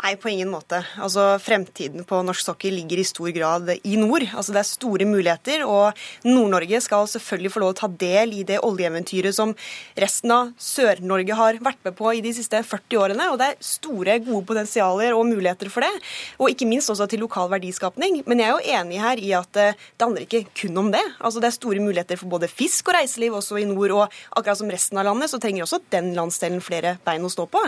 Nei, 0.00 0.14
på 0.16 0.30
ingen 0.32 0.48
måte. 0.48 0.78
Altså, 0.96 1.34
Fremtiden 1.44 2.06
på 2.08 2.22
norsk 2.24 2.40
sokkel 2.46 2.72
ligger 2.72 3.02
i 3.02 3.04
stor 3.04 3.28
grad 3.36 3.68
i 3.84 3.98
nord. 4.00 4.24
Altså, 4.32 4.54
Det 4.54 4.60
er 4.62 4.68
store 4.68 5.04
muligheter, 5.04 5.64
og 5.68 5.92
Nord-Norge 6.24 6.80
skal 6.80 7.04
selvfølgelig 7.04 7.52
få 7.52 7.60
lov 7.60 7.74
å 7.74 7.76
ta 7.76 7.88
del 7.88 8.32
i 8.32 8.42
det 8.48 8.62
oljeeventyret 8.64 9.36
som 9.36 9.52
resten 10.00 10.32
av 10.32 10.54
Sør-Norge 10.56 11.36
har 11.36 11.58
vært 11.60 11.84
med 11.84 11.96
på 11.98 12.14
i 12.16 12.22
de 12.24 12.32
siste 12.32 12.56
40 12.64 12.96
årene. 12.96 13.28
og 13.30 13.38
Det 13.38 13.48
er 13.50 13.60
store, 13.60 14.18
gode 14.24 14.46
potensialer 14.46 15.12
og 15.12 15.26
muligheter 15.26 15.68
for 15.68 15.84
det. 15.84 15.92
Og 16.38 16.48
ikke 16.48 16.66
minst 16.66 16.88
også 16.88 17.06
til 17.06 17.20
lokal 17.20 17.50
verdiskapning. 17.50 18.22
Men 18.26 18.38
jeg 18.38 18.48
er 18.48 18.56
jo 18.56 18.80
enig 18.80 19.00
her 19.00 19.16
i 19.20 19.32
at 19.36 19.56
eh, 19.56 19.76
det 19.76 20.00
handler 20.00 20.24
ikke 20.24 20.46
kun 20.54 20.78
om 20.78 20.90
det. 20.90 21.04
Altså, 21.20 21.40
Det 21.40 21.52
er 21.52 21.60
store 21.60 21.78
muligheter 21.80 22.16
for 22.16 22.26
både 22.26 22.48
fisk 22.48 22.88
og 22.88 22.94
reiseliv 22.94 23.36
også 23.36 23.60
i 23.60 23.68
nord, 23.68 23.90
og 23.90 24.08
akkurat 24.32 24.56
som 24.56 24.70
resten 24.70 24.96
av 24.96 25.04
landet, 25.04 25.28
så 25.28 25.38
trenger 25.38 25.68
også 25.68 25.82
den 25.90 26.14
landsdelen 26.14 26.62
flere 26.62 26.96
bein 27.04 27.20
å 27.20 27.28
stå 27.28 27.44
på. 27.44 27.60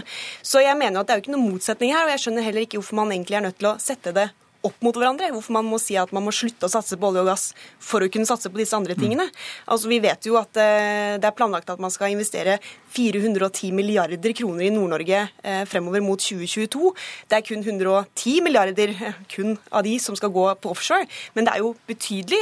Så 0.42 0.64
jeg 0.64 0.78
mener 0.78 1.00
at 1.00 1.06
det 1.06 1.12
er 1.12 1.20
jo 1.20 1.28
ikke 1.28 1.36
noen 1.36 1.52
motsetning 1.52 1.92
her. 1.92 2.04
og 2.06 2.10
jeg 2.16 2.21
skjønner 2.22 2.46
heller 2.46 2.66
ikke 2.66 2.80
hvorfor 2.80 3.02
man 3.02 3.12
egentlig 3.14 3.38
er 3.40 3.44
nødt 3.48 3.60
til 3.60 3.72
å 3.72 3.78
sette 3.82 4.14
det 4.16 4.30
opp 4.66 4.78
mot 4.84 4.96
hverandre. 4.96 5.30
Hvorfor 5.34 5.54
man 5.56 5.66
må 5.66 5.78
si 5.82 5.96
at 5.98 6.12
man 6.14 6.24
må 6.24 6.32
slutte 6.34 6.68
å 6.68 6.72
satse 6.72 6.96
på 6.98 7.08
olje 7.08 7.22
og 7.24 7.30
gass 7.30 7.44
for 7.82 8.04
å 8.04 8.10
kunne 8.12 8.28
satse 8.28 8.50
på 8.52 8.60
disse 8.60 8.76
andre 8.78 8.96
tingene. 8.98 9.26
Altså, 9.66 9.90
Vi 9.90 9.98
vet 10.02 10.28
jo 10.28 10.38
at 10.40 10.58
eh, 10.60 11.18
det 11.20 11.28
er 11.28 11.36
planlagt 11.36 11.70
at 11.72 11.82
man 11.82 11.92
skal 11.92 12.14
investere 12.14 12.58
410 12.94 13.74
milliarder 13.74 14.36
kroner 14.36 14.68
i 14.68 14.72
Nord-Norge 14.74 15.24
eh, 15.42 15.64
fremover 15.70 16.04
mot 16.04 16.22
2022. 16.22 16.92
Det 17.30 17.38
er 17.38 17.46
kun 17.46 17.66
110 17.66 18.38
milliarder 18.46 18.94
eh, 18.94 19.20
kun 19.34 19.56
av 19.70 19.86
de 19.86 19.96
som 20.02 20.18
skal 20.18 20.32
gå 20.34 20.46
på 20.62 20.72
offshore. 20.74 21.08
Men 21.34 21.48
det 21.48 21.56
er 21.56 21.64
jo 21.64 21.74
betydelig 21.88 22.40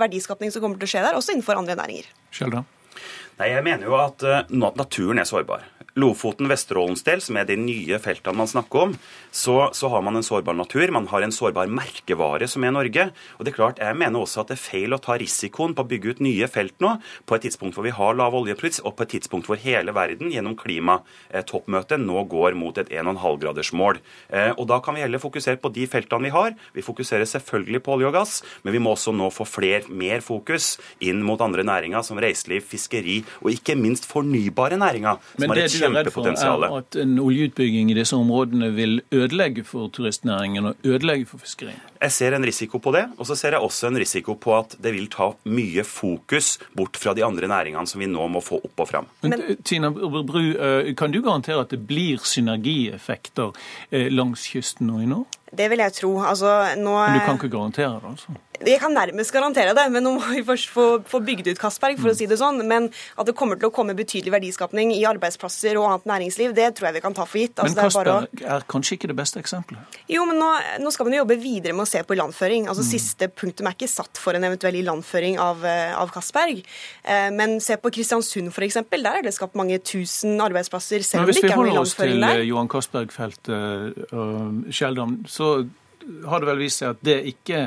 verdiskapning 0.00 0.52
som 0.52 0.62
kommer 0.64 0.80
til 0.80 0.88
å 0.88 0.92
skje 0.94 1.06
der, 1.06 1.16
også 1.18 1.34
innenfor 1.36 1.58
andre 1.60 1.78
næringer. 1.78 2.10
Skjelda. 2.34 2.64
Nei, 3.40 3.54
Jeg 3.54 3.64
mener 3.64 3.88
jo 3.88 3.96
at 3.96 4.24
naturen 4.52 5.18
er 5.18 5.24
sårbar. 5.24 5.64
Lofoten, 5.98 6.46
Vesterålens 6.50 7.02
del, 7.02 7.18
som 7.24 7.38
er 7.40 7.48
de 7.48 7.56
nye 7.58 7.98
feltene 8.02 8.38
man 8.38 8.48
snakker 8.50 8.84
om, 8.84 8.92
så, 9.34 9.56
så, 9.74 9.88
har 9.90 10.04
man 10.06 10.18
en 10.18 10.26
sårbar 10.26 10.54
natur. 10.54 10.90
Man 10.94 11.08
har 11.10 11.24
en 11.24 11.34
sårbar 11.34 11.70
merkevare, 11.70 12.46
som 12.50 12.62
er 12.64 12.74
Norge. 12.74 13.08
Og 13.38 13.46
det 13.46 13.52
er 13.52 13.56
klart, 13.56 13.80
Jeg 13.82 13.98
mener 13.98 14.20
også 14.20 14.42
at 14.42 14.52
det 14.52 14.58
er 14.58 14.62
feil 14.62 14.94
å 14.94 15.00
ta 15.02 15.16
risikoen 15.18 15.74
på 15.74 15.82
å 15.82 15.88
bygge 15.90 16.14
ut 16.14 16.22
nye 16.22 16.46
felt 16.50 16.76
nå, 16.82 16.92
på 17.26 17.34
et 17.34 17.46
tidspunkt 17.46 17.74
hvor 17.74 17.86
vi 17.86 17.94
har 17.94 18.14
lav 18.14 18.36
oljepris, 18.38 18.80
og 18.84 18.94
på 18.96 19.06
et 19.06 19.14
tidspunkt 19.16 19.50
hvor 19.50 19.58
hele 19.58 19.94
verden 19.96 20.30
gjennom 20.30 20.54
klimatoppmøtet 20.58 22.02
nå 22.02 22.22
går 22.30 22.54
mot 22.58 22.78
et 22.78 22.90
1,5-gradersmål. 22.90 24.00
Eh, 24.30 24.52
og 24.56 24.68
Da 24.70 24.78
kan 24.78 24.94
vi 24.94 25.02
heller 25.02 25.18
fokusere 25.18 25.58
på 25.58 25.72
de 25.74 25.88
feltene 25.90 26.28
vi 26.28 26.34
har. 26.34 26.54
Vi 26.74 26.86
fokuserer 26.86 27.26
selvfølgelig 27.26 27.82
på 27.82 27.96
olje 27.96 28.12
og 28.12 28.14
gass, 28.14 28.42
men 28.62 28.76
vi 28.76 28.82
må 28.82 28.94
også 28.94 29.14
nå 29.16 29.32
få 29.34 29.48
fler, 29.48 29.90
mer 29.90 30.22
fokus 30.22 30.76
inn 31.02 31.24
mot 31.26 31.40
andre 31.42 31.66
næringer, 31.66 32.04
som 32.06 32.20
reiseliv, 32.22 32.62
fiskeri 32.62 33.24
og 33.40 33.50
ikke 33.52 33.76
minst 33.78 34.06
fornybare 34.10 34.78
næringer. 34.80 35.16
som 35.38 35.48
har 35.48 35.62
et 35.62 35.70
kjempepotensial. 35.70 35.80
Men 35.80 35.80
det 35.80 35.80
du 35.80 35.86
er 35.86 36.04
redd 36.04 36.12
for, 36.12 36.74
er 36.74 36.78
at 36.78 37.00
en 37.02 37.18
oljeutbygging 37.18 37.90
i 37.90 37.94
disse 37.98 38.16
områdene 38.16 38.70
vil 38.76 39.00
ødelegge 39.12 39.64
for 39.64 39.88
turistnæringen 39.88 40.72
og 40.72 40.76
ødelegge 40.84 41.26
for 41.26 41.38
fiskeriet? 41.38 41.80
Jeg 42.00 42.12
ser 42.12 42.36
en 42.36 42.44
risiko 42.44 42.78
på 42.78 42.92
det, 42.96 43.04
og 43.18 43.26
så 43.28 43.36
ser 43.36 43.56
jeg 43.56 43.60
også 43.60 43.90
en 43.90 43.98
risiko 44.00 44.34
på 44.40 44.54
at 44.56 44.76
det 44.82 44.94
vil 44.96 45.08
ta 45.12 45.30
mye 45.44 45.84
fokus 45.84 46.58
bort 46.76 46.96
fra 46.96 47.14
de 47.14 47.24
andre 47.24 47.48
næringene 47.50 47.86
som 47.86 48.00
vi 48.00 48.08
nå 48.08 48.28
må 48.32 48.40
få 48.44 48.60
opp 48.64 48.84
og 48.84 48.88
fram. 48.88 49.10
Men, 49.22 49.36
Men 49.36 49.56
Tina 49.64 49.90
Bru, 49.90 50.40
eh, 50.54 50.94
kan 50.96 51.12
du 51.12 51.20
garantere 51.22 51.60
at 51.60 51.74
det 51.74 51.82
blir 51.86 52.22
synergieffekter 52.24 53.52
eh, 53.90 54.08
langs 54.12 54.48
kysten 54.52 54.88
nå 54.90 55.02
i 55.04 55.10
nord? 55.10 55.39
Det 55.50 55.66
vil 55.72 55.82
jeg 55.82 55.96
tro. 55.96 56.12
Altså, 56.22 56.52
nå... 56.78 56.94
Men 56.94 57.18
du 57.18 57.26
kan 57.26 57.40
ikke 57.40 57.52
garantere 57.52 57.98
det, 57.98 58.14
altså? 58.14 58.38
Jeg 58.60 58.76
kan 58.76 58.92
nærmest 58.92 59.32
garantere 59.32 59.72
det, 59.72 59.84
men 59.88 60.04
nå 60.04 60.10
må 60.18 60.34
vi 60.34 60.42
først 60.44 60.68
få, 60.68 60.84
få 61.08 61.22
bygd 61.24 61.48
ut 61.48 61.60
Castberg, 61.60 61.96
for 61.96 62.10
mm. 62.10 62.12
å 62.12 62.18
si 62.18 62.26
det 62.28 62.36
sånn. 62.36 62.60
Men 62.68 62.90
at 63.16 63.28
det 63.28 63.32
kommer 63.36 63.56
til 63.56 63.70
å 63.70 63.72
komme 63.72 63.94
betydelig 63.96 64.34
verdiskapning 64.34 64.92
i 64.92 65.00
arbeidsplasser 65.08 65.78
og 65.80 65.86
annet 65.88 66.08
næringsliv, 66.10 66.52
det 66.56 66.66
tror 66.76 66.90
jeg 66.90 66.98
vi 66.98 67.02
kan 67.06 67.16
ta 67.16 67.24
for 67.24 67.40
gitt. 67.40 67.56
Altså, 67.56 67.78
men 67.78 67.88
Castberg 67.88 68.12
er, 68.12 68.44
er, 68.58 68.66
kanskje 68.68 68.98
ikke 68.98 69.10
det 69.12 69.16
beste 69.16 69.40
eksempelet? 69.40 69.96
Jo, 70.12 70.26
men 70.28 70.36
nå, 70.42 70.50
nå, 70.84 70.92
skal 70.92 71.08
man 71.08 71.16
jo 71.16 71.22
jobbe 71.22 71.38
videre 71.40 71.76
med 71.78 71.86
å 71.86 71.88
se 71.88 72.02
på 72.04 72.18
ilandføring. 72.18 72.68
Altså 72.68 72.84
mm. 72.84 72.90
Siste 72.90 73.30
punktum 73.32 73.70
er 73.70 73.78
ikke 73.78 73.88
satt 73.90 74.20
for 74.20 74.36
en 74.36 74.44
eventuell 74.50 74.76
ilandføring 74.82 75.40
av, 75.40 75.64
eh, 75.64 75.96
av 75.96 76.12
Castberg. 76.12 76.60
Eh, 76.60 77.30
men 77.32 77.56
se 77.64 77.80
på 77.80 77.94
Kristiansund 77.96 78.52
f.eks. 78.52 78.82
Der 78.92 79.10
er 79.14 79.24
det 79.24 79.32
skapt 79.38 79.56
mange 79.56 79.80
tusen 79.80 80.36
arbeidsplasser, 80.36 81.00
selv 81.06 81.24
om 81.24 81.32
det 81.32 81.40
ikke 81.40 81.54
er 81.54 81.62
noe 81.62 81.72
ilandføring 81.72 82.20
der. 82.20 82.36
Hvis 82.36 82.36
vi 82.36 82.36
holder 82.36 82.36
oss 82.36 82.36
til 82.36 82.44
eh, 82.44 82.48
Johan 82.52 82.70
Castberg-feltet, 82.76 84.12
uh, 84.12 84.68
Skjeldam, 84.68 85.16
så 85.30 85.39
har 85.40 86.42
det 86.42 86.48
vel 86.50 86.62
vist 86.64 86.82
seg 86.82 86.94
at 86.94 87.02
det 87.06 87.18
ikke 87.34 87.64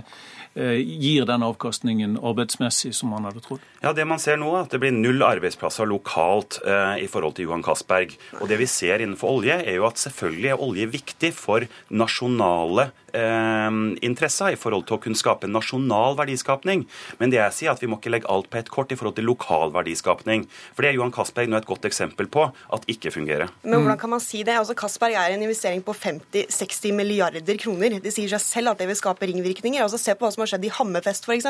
gir 0.56 1.26
den 1.26 1.44
avkastningen 1.44 2.18
arbeidsmessig 2.22 2.94
som 2.94 3.10
man 3.14 3.26
hadde 3.26 3.42
trodd? 3.42 3.64
Ja, 3.82 3.94
Det 3.94 4.06
man 4.08 4.20
ser 4.22 4.38
nå, 4.38 4.52
er 4.54 4.66
at 4.68 4.74
det 4.74 4.80
blir 4.84 4.94
null 4.94 5.22
arbeidsplasser 5.26 5.88
lokalt 5.90 6.60
eh, 6.66 7.04
i 7.04 7.08
forhold 7.10 7.36
til 7.36 7.50
Johan 7.50 7.64
Castberg. 7.66 8.14
Og 8.40 8.48
det 8.52 8.60
vi 8.62 8.68
ser 8.70 9.02
innenfor 9.04 9.40
olje, 9.40 9.58
er 9.64 9.80
jo 9.80 9.88
at 9.90 9.98
selvfølgelig 10.02 10.52
er 10.54 10.62
olje 10.62 10.90
viktig 10.94 11.32
for 11.36 11.66
nasjonale 11.92 12.92
eh, 13.14 13.80
interesser 14.06 14.54
i 14.54 14.60
forhold 14.60 14.86
til 14.88 14.98
å 14.98 15.02
kunne 15.04 15.20
skape 15.20 15.50
nasjonal 15.50 16.18
verdiskapning. 16.20 16.86
Men 17.20 17.34
det 17.34 17.42
jeg 17.42 17.58
sier, 17.58 17.72
er 17.72 17.78
at 17.78 17.84
vi 17.84 17.90
må 17.92 18.00
ikke 18.00 18.14
legge 18.14 18.30
alt 18.32 18.50
på 18.54 18.62
ett 18.62 18.72
kort 18.74 18.94
i 18.94 19.00
forhold 19.00 19.18
til 19.18 19.28
lokal 19.28 19.74
verdiskapning. 19.76 20.46
For 20.76 20.86
det 20.86 20.94
er 20.94 21.00
Johan 21.00 21.14
Castberg 21.16 21.52
nå 21.52 21.60
et 21.60 21.70
godt 21.70 21.90
eksempel 21.90 22.30
på 22.32 22.46
at 22.54 22.88
ikke 22.92 23.14
fungerer. 23.16 23.52
Men 23.64 23.82
hvordan 23.82 24.00
kan 24.00 24.14
man 24.14 24.24
si 24.24 24.44
det? 24.46 24.56
Altså 24.60 24.78
Castberg 24.78 25.18
er 25.18 25.34
en 25.36 25.44
investering 25.46 25.84
på 25.86 25.96
50-60 25.98 26.96
milliarder 26.96 27.60
kroner. 27.62 28.00
Det 28.04 28.14
sier 28.14 28.32
seg 28.36 28.44
selv 28.44 28.74
at 28.74 28.82
det 28.84 28.90
vil 28.92 29.00
skape 29.00 29.28
ringvirkninger. 29.30 29.84
Altså 29.84 30.00
Se 30.04 30.16
på 30.18 30.28
hva 30.28 30.34
som 30.36 30.43
har 30.44 30.52
skjedd 30.54 30.68
i 30.68 30.74
Hammerfest 30.78 31.28
f.eks. 31.28 31.50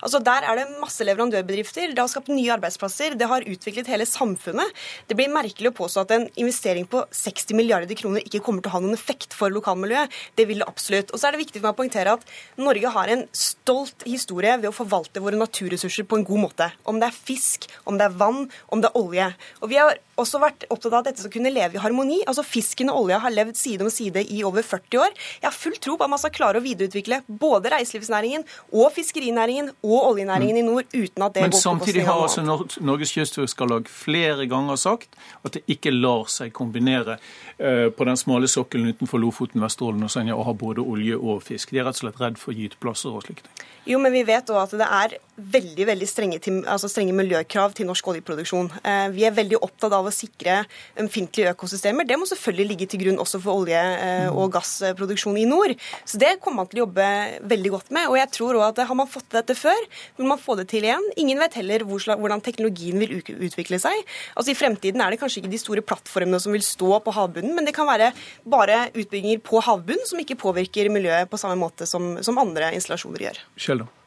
Altså, 0.00 0.20
der 0.24 0.46
er 0.46 0.60
det 0.60 0.80
masse 0.80 1.04
leverandørbedrifter. 1.06 1.94
Det 1.94 2.02
har 2.02 2.10
skapt 2.12 2.30
nye 2.32 2.52
arbeidsplasser. 2.54 3.16
Det 3.18 3.28
har 3.30 3.46
utviklet 3.48 3.90
hele 3.90 4.06
samfunnet. 4.08 4.76
Det 5.08 5.16
blir 5.18 5.32
merkelig 5.32 5.72
å 5.72 5.76
påstå 5.80 6.04
at 6.04 6.14
en 6.16 6.26
investering 6.40 6.88
på 6.90 7.02
60 7.14 7.58
milliarder 7.58 7.98
kroner 7.98 8.24
ikke 8.26 8.42
kommer 8.44 8.64
til 8.64 8.72
å 8.72 8.76
ha 8.76 8.82
noen 8.84 8.98
effekt 8.98 9.36
for 9.36 9.52
lokalmiljøet. 9.54 10.20
Det 10.38 10.46
vil 10.50 10.62
det 10.62 10.68
absolutt. 10.70 11.14
Og 11.14 11.20
så 11.20 11.28
er 11.28 11.36
det 11.36 11.44
viktig 11.44 11.58
for 11.60 11.68
meg 11.68 11.76
å 11.76 11.80
poengtere 11.80 12.16
at 12.18 12.36
Norge 12.60 12.94
har 12.96 13.12
en 13.12 13.26
stolt 13.36 14.06
historie 14.08 14.56
ved 14.60 14.70
å 14.70 14.76
forvalte 14.76 15.22
våre 15.24 15.40
naturressurser 15.40 16.08
på 16.08 16.20
en 16.20 16.28
god 16.28 16.44
måte. 16.48 16.70
Om 16.88 17.00
det 17.00 17.10
er 17.10 17.18
fisk, 17.30 17.68
om 17.88 17.98
det 18.00 18.08
er 18.08 18.20
vann, 18.20 18.46
om 18.68 18.82
det 18.82 18.90
er 18.90 19.00
olje. 19.00 19.32
Og 19.60 19.72
vi 19.72 19.80
har 19.80 19.98
også 20.22 20.40
vært 20.42 20.66
opptatt 20.70 20.92
av 20.92 20.98
at 21.02 21.08
dette 21.10 21.24
skal 21.24 21.32
kunne 21.34 21.52
leve 21.52 21.78
i 21.78 21.82
harmoni. 21.82 22.20
Altså 22.30 22.44
Fisken 22.46 22.90
og 22.92 23.04
olja 23.04 23.18
har 23.24 23.32
levd 23.34 23.56
side 23.58 23.84
om 23.86 23.90
side 23.92 24.22
i 24.30 24.42
over 24.46 24.62
40 24.66 25.00
år. 25.02 25.14
Jeg 25.40 25.48
har 25.48 25.56
full 25.56 25.76
tro 25.82 25.96
på 26.00 26.06
at 26.06 26.12
man 26.12 26.20
skal 26.22 26.34
klare 26.36 26.60
å 26.60 26.64
videreutvikle 26.64 27.22
både 27.28 27.72
reiselivsnæringen 27.74 28.44
og 28.72 28.90
fiskerinæringen 28.96 29.72
og 29.82 30.10
oljenæringen 30.12 30.60
i 30.60 30.66
nord 30.66 30.88
uten 30.92 31.26
at 31.26 31.34
det 31.36 31.44
Men 31.46 31.50
går 31.54 31.58
på 31.58 31.62
samtidig 31.64 32.06
har 32.06 32.22
altså. 32.26 32.44
Nor- 32.46 32.78
Norges 32.80 33.12
kystfiskarlag 33.16 33.88
flere 33.90 34.46
ganger 34.50 34.76
sagt 34.80 35.16
at 35.44 35.56
det 35.58 35.64
ikke 35.70 35.92
lar 35.94 36.26
seg 36.30 36.52
kombinere 36.56 37.18
eh, 37.58 37.88
på 37.90 38.06
den 38.08 38.16
smale 38.20 38.48
sokkelen 38.50 38.92
utenfor 38.94 39.20
Lofoten, 39.22 39.60
Vesterålen 39.64 40.04
og 40.06 40.12
Senja 40.12 40.36
å 40.38 40.44
ha 40.46 40.54
både 40.56 40.84
olje 40.84 41.16
og 41.18 41.42
fisk. 41.46 41.70
De 41.74 41.80
er 41.82 41.88
rett 41.88 41.98
og 41.98 42.04
slett 42.06 42.20
redd 42.22 42.38
for 42.40 42.56
gyteplasser 42.56 43.14
og 43.14 43.26
slikt. 43.26 43.48
Jo, 43.88 43.96
men 43.98 44.12
vi 44.12 44.20
vet 44.28 44.50
også 44.52 44.76
at 44.76 44.80
det 44.82 44.86
er 44.92 45.14
veldig 45.50 45.86
veldig 45.88 46.06
strenge, 46.08 46.38
til, 46.44 46.58
altså 46.68 46.88
strenge 46.92 47.14
miljøkrav 47.16 47.72
til 47.74 47.88
norsk 47.88 48.10
oljeproduksjon. 48.12 48.68
Eh, 48.84 49.06
vi 49.14 49.24
er 49.24 49.32
veldig 49.36 49.56
opptatt 49.64 49.94
av 49.96 50.04
å 50.06 50.09
sikre 50.14 50.64
ømfintlige 51.00 51.52
økosystemer. 51.54 52.06
Det 52.08 52.18
må 52.20 52.28
selvfølgelig 52.28 52.68
ligge 52.72 52.88
til 52.90 53.02
grunn 53.04 53.20
også 53.22 53.40
for 53.42 53.62
olje- 53.62 53.80
eh, 53.80 54.28
og 54.30 54.52
gassproduksjon 54.54 55.38
i 55.38 55.46
nord. 55.48 55.74
Så 56.04 56.18
det 56.20 56.38
kommer 56.40 56.62
man 56.62 56.70
til 56.70 56.80
å 56.80 56.84
jobbe 56.86 57.06
veldig 57.50 57.70
godt 57.76 57.90
med. 57.90 58.08
Og 58.08 58.16
jeg 58.18 58.30
tror 58.36 58.58
også 58.58 58.68
at 58.70 58.88
har 58.88 58.98
man 58.98 59.10
fått 59.10 59.28
til 59.28 59.40
dette 59.40 59.56
før, 59.58 59.86
vil 60.18 60.30
man 60.30 60.40
få 60.40 60.56
det 60.58 60.68
til 60.72 60.86
igjen. 60.86 61.06
Ingen 61.16 61.38
vet 61.38 61.58
heller 61.60 61.84
hvordan 61.84 62.42
teknologien 62.44 62.98
vil 62.98 63.20
utvikle 63.20 63.80
seg. 63.82 64.04
Altså 64.36 64.52
I 64.52 64.58
fremtiden 64.58 65.00
er 65.00 65.10
det 65.10 65.20
kanskje 65.20 65.42
ikke 65.42 65.54
de 65.54 65.62
store 65.62 65.84
plattformene 65.86 66.40
som 66.42 66.52
vil 66.52 66.64
stå 66.64 67.00
på 67.04 67.14
havbunnen, 67.14 67.54
men 67.54 67.68
det 67.68 67.74
kan 67.76 67.88
være 67.88 68.12
bare 68.44 68.88
utbygginger 68.94 69.42
på 69.44 69.62
havbunnen 69.64 70.06
som 70.08 70.20
ikke 70.22 70.38
påvirker 70.40 70.90
miljøet 70.92 71.30
på 71.30 71.40
samme 71.40 71.58
måte 71.60 71.88
som, 71.88 72.16
som 72.24 72.38
andre 72.40 72.72
installasjoner 72.76 73.28
gjør. 73.28 73.42
Kjell, 73.60 73.84
da? 73.84 73.99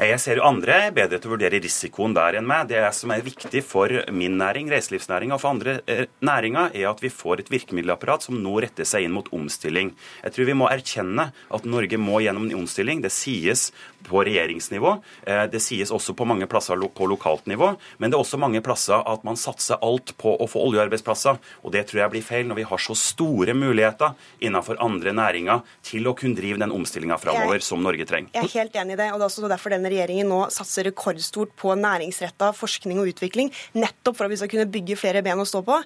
Jeg 0.00 0.20
ser 0.22 0.38
jo 0.38 0.46
andre 0.46 0.76
er 0.86 0.94
bedre 0.96 1.18
til 1.20 1.28
å 1.28 1.34
vurdere 1.34 1.60
risikoen 1.60 2.14
der 2.16 2.38
enn 2.38 2.46
meg. 2.48 2.70
Det 2.70 2.80
som 2.96 3.12
er 3.12 3.24
viktig 3.24 3.62
for 3.66 3.92
min 4.16 4.38
næring, 4.40 4.70
reiselivsnæringa 4.72 5.36
og 5.36 5.42
for 5.42 5.52
andre 5.52 5.74
eh, 5.90 6.06
næringer, 6.24 6.72
er 6.72 6.88
at 6.90 7.02
vi 7.04 7.12
får 7.12 7.42
et 7.42 7.52
virkemiddelapparat 7.52 8.24
som 8.24 8.38
nå 8.40 8.54
retter 8.64 8.88
seg 8.88 9.04
inn 9.04 9.14
mot 9.16 9.28
omstilling. 9.36 9.92
Jeg 10.24 10.36
tror 10.36 10.48
vi 10.48 10.56
må 10.56 10.70
erkjenne 10.72 11.30
at 11.30 11.68
Norge 11.68 12.00
må 12.00 12.22
gjennom 12.24 12.48
en 12.48 12.62
omstilling. 12.62 13.02
Det 13.04 13.12
sies 13.12 13.68
på 14.06 14.24
regjeringsnivå, 14.24 14.92
eh, 15.26 15.44
det 15.50 15.60
sies 15.62 15.90
også 15.90 16.14
på 16.16 16.26
mange 16.28 16.46
plasser 16.50 16.80
på 16.80 17.06
lokalt 17.08 17.46
nivå, 17.46 17.74
men 17.98 18.10
det 18.10 18.16
er 18.16 18.24
også 18.24 18.38
mange 18.40 18.62
plasser 18.64 19.00
at 19.06 19.24
man 19.26 19.38
satser 19.38 19.80
alt 19.84 20.14
på 20.20 20.34
å 20.36 20.48
få 20.48 20.62
oljearbeidsplasser. 20.68 21.38
Og 21.64 21.74
det 21.74 21.86
tror 21.88 22.02
jeg 22.02 22.14
blir 22.14 22.24
feil 22.24 22.48
når 22.48 22.60
vi 22.60 22.66
har 22.70 22.82
så 22.82 22.96
store 22.98 23.54
muligheter 23.54 24.14
innenfor 24.40 24.80
andre 24.82 25.12
næringer 25.16 25.62
til 25.86 26.08
å 26.08 26.14
kunne 26.16 26.38
drive 26.38 26.60
den 26.62 26.74
omstillinga 26.74 27.18
framover 27.20 27.62
som 27.64 27.82
Norge 27.84 28.06
trenger. 28.08 28.32
Jeg 28.34 28.48
er 28.48 28.56
helt 28.62 28.78
enig 28.82 28.96
i 28.96 29.00
det, 29.02 29.10
og 29.12 29.20
det 29.20 29.26
er 29.26 29.30
også 29.30 29.50
derfor 29.50 29.74
denne 29.74 29.92
regjeringen 29.92 30.30
nå 30.30 30.40
satser 30.54 30.88
rekordstort 30.88 31.54
på 31.60 31.74
næringsretta 31.78 32.52
forskning 32.56 33.00
og 33.02 33.12
utvikling, 33.12 33.52
nettopp 33.76 34.18
for 34.18 34.26
at 34.26 34.34
vi 34.34 34.40
skal 34.40 34.52
kunne 34.52 34.68
bygge 34.70 34.98
flere 35.00 35.24
ben 35.26 35.40
å 35.40 35.48
stå 35.48 35.62
på. 35.66 35.80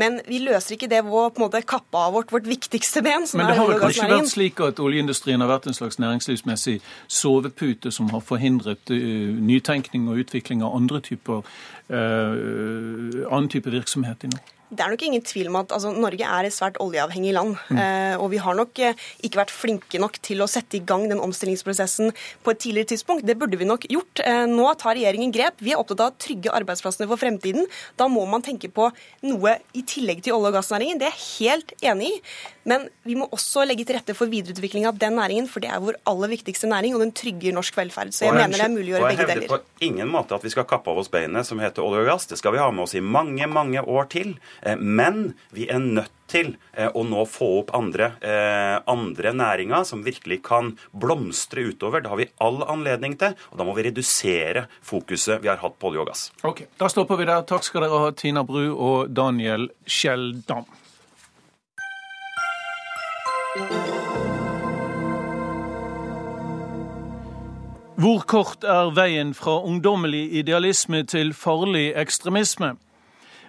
Men 0.00 0.20
vi 0.28 0.40
løser 0.44 0.76
ikke 0.76 0.90
det 0.90 1.02
ved 1.06 1.12
å 1.12 1.28
på 1.30 1.42
en 1.42 1.46
måte 1.48 1.62
kappe 1.66 2.00
av 2.00 2.14
vårt, 2.16 2.32
vårt 2.32 2.48
viktigste 2.48 3.02
ben, 3.04 3.26
som 3.26 3.40
Men 3.40 3.52
det 3.52 3.58
har 3.60 3.70
vel 3.70 3.82
kanskje 3.82 4.08
vært 4.10 4.32
slik 4.32 4.60
at 4.64 4.80
oljeindustrien 4.82 5.42
har 5.42 5.50
vært 5.50 5.68
en 5.70 5.76
slags 5.76 5.98
næringslivsmessig 6.02 6.78
sovepute 7.10 7.55
som 7.90 8.10
har 8.10 8.20
forhindret 8.20 8.90
eh, 8.90 9.32
nytenkning 9.36 10.08
og 10.08 10.24
utvikling 10.24 10.62
av 10.62 10.76
andre 10.76 11.00
typer, 11.00 11.42
eh, 11.88 13.24
annen 13.30 13.48
type 13.48 13.70
virksomhet 13.70 14.24
i 14.24 14.32
nord? 14.34 14.52
Det 14.66 14.82
er 14.82 14.90
nok 14.90 15.02
ingen 15.06 15.22
tvil 15.22 15.46
om 15.46 15.60
at 15.60 15.70
altså, 15.76 15.92
Norge 15.94 16.26
er 16.26 16.46
et 16.46 16.54
svært 16.54 16.78
oljeavhengig 16.82 17.30
land. 17.36 17.54
Eh, 17.70 18.16
og 18.18 18.32
vi 18.32 18.40
har 18.42 18.56
nok 18.58 18.80
eh, 18.82 18.98
ikke 19.22 19.38
vært 19.38 19.54
flinke 19.54 20.00
nok 20.02 20.18
til 20.26 20.42
å 20.42 20.48
sette 20.50 20.78
i 20.78 20.82
gang 20.82 21.04
den 21.06 21.22
omstillingsprosessen 21.22 22.10
på 22.42 22.52
et 22.52 22.60
tidligere 22.64 22.90
tidspunkt. 22.94 23.26
Det 23.28 23.38
burde 23.38 23.60
vi 23.60 23.68
nok 23.68 23.86
gjort. 23.92 24.24
Eh, 24.26 24.42
nå 24.50 24.66
tar 24.80 24.98
regjeringen 24.98 25.34
grep. 25.34 25.62
Vi 25.62 25.74
er 25.74 25.78
opptatt 25.78 26.02
av 26.02 26.10
å 26.10 26.18
trygge 26.18 26.54
arbeidsplassene 26.58 27.06
for 27.06 27.20
fremtiden. 27.20 27.70
Da 28.00 28.10
må 28.10 28.26
man 28.26 28.42
tenke 28.46 28.72
på 28.74 28.90
noe 29.28 29.56
i 29.70 29.86
tillegg 29.86 30.24
til 30.26 30.34
olje- 30.34 30.50
og 30.50 30.58
gassnæringen. 30.58 30.98
Det 30.98 31.12
er 31.12 31.14
jeg 31.14 31.46
helt 31.46 31.74
enig 31.92 32.10
i. 32.16 32.20
Men 32.66 32.88
vi 33.06 33.14
må 33.14 33.28
også 33.30 33.62
legge 33.66 33.84
til 33.86 33.94
rette 33.96 34.14
for 34.18 34.26
videreutvikling 34.30 34.88
av 34.90 34.98
den 34.98 35.14
næringen, 35.14 35.46
for 35.48 35.62
det 35.62 35.70
er 35.70 35.82
vår 35.84 36.00
aller 36.10 36.32
viktigste 36.34 36.66
næring, 36.66 36.96
og 36.96 37.04
den 37.04 37.12
trygger 37.14 37.54
norsk 37.54 37.76
velferd. 37.78 38.10
Så 38.12 38.26
jeg 38.26 38.32
Og 38.34 38.40
mener 38.40 38.58
det 38.58 38.64
er 38.66 38.74
mulig 38.74 38.90
å 38.90 38.96
gjøre 38.96 39.10
begge 39.12 39.26
deler. 39.26 39.30
og 39.30 39.30
jeg 39.30 39.46
hevder 39.46 39.54
på 39.54 39.86
ingen 39.86 40.10
måte 40.10 40.34
at 40.34 40.42
vi 40.42 40.50
skal 40.50 40.66
kappe 40.66 40.90
av 40.90 40.98
oss 40.98 41.08
beinet 41.12 41.46
som 41.46 41.62
heter 41.62 41.86
olje 41.86 42.02
og 42.02 42.10
gass. 42.10 42.26
Det 42.26 42.38
skal 42.40 42.52
vi 42.56 42.58
ha 42.58 42.70
med 42.74 42.82
oss 42.88 42.94
i 42.98 43.00
mange, 43.00 43.46
mange 43.46 43.80
år 43.86 44.08
til. 44.10 44.36
Eh, 44.62 44.74
Men 44.76 45.34
vi 45.52 45.68
er 45.70 45.78
nødt 45.78 46.10
til 46.26 46.56
eh, 46.74 46.88
å 46.90 47.04
nå 47.06 47.22
få 47.30 47.60
opp 47.60 47.70
andre, 47.78 48.16
eh, 48.20 48.80
andre 48.90 49.30
næringer 49.32 49.84
som 49.86 50.02
virkelig 50.02 50.42
kan 50.42 50.72
blomstre 50.92 51.68
utover. 51.70 52.02
Det 52.02 52.10
har 52.10 52.16
vi 52.18 52.26
all 52.40 52.64
anledning 52.66 53.14
til, 53.16 53.36
og 53.52 53.58
da 53.58 53.64
må 53.64 53.76
vi 53.76 53.84
redusere 53.86 54.66
fokuset 54.82 55.40
vi 55.40 55.48
har 55.48 55.58
hatt 55.62 55.78
på 55.78 55.92
olje 55.92 56.00
og 56.02 56.08
gass. 56.10 56.30
Ok, 56.42 56.66
Da 56.78 56.88
stopper 56.88 57.16
vi 57.16 57.24
der. 57.26 57.42
Takk 57.46 57.62
skal 57.62 57.82
dere 57.86 57.98
ha, 57.98 58.10
Tina 58.10 58.42
Bru 58.42 58.74
og 58.74 59.14
Daniel 59.14 59.68
Skjeldam. 59.86 60.66
Hvor 67.96 68.26
kort 68.28 68.64
er 68.64 68.90
veien 68.92 69.30
fra 69.34 69.54
ungdommelig 69.64 70.28
idealisme 70.36 71.00
til 71.08 71.32
farlig 71.34 71.94
ekstremisme? 71.96 72.74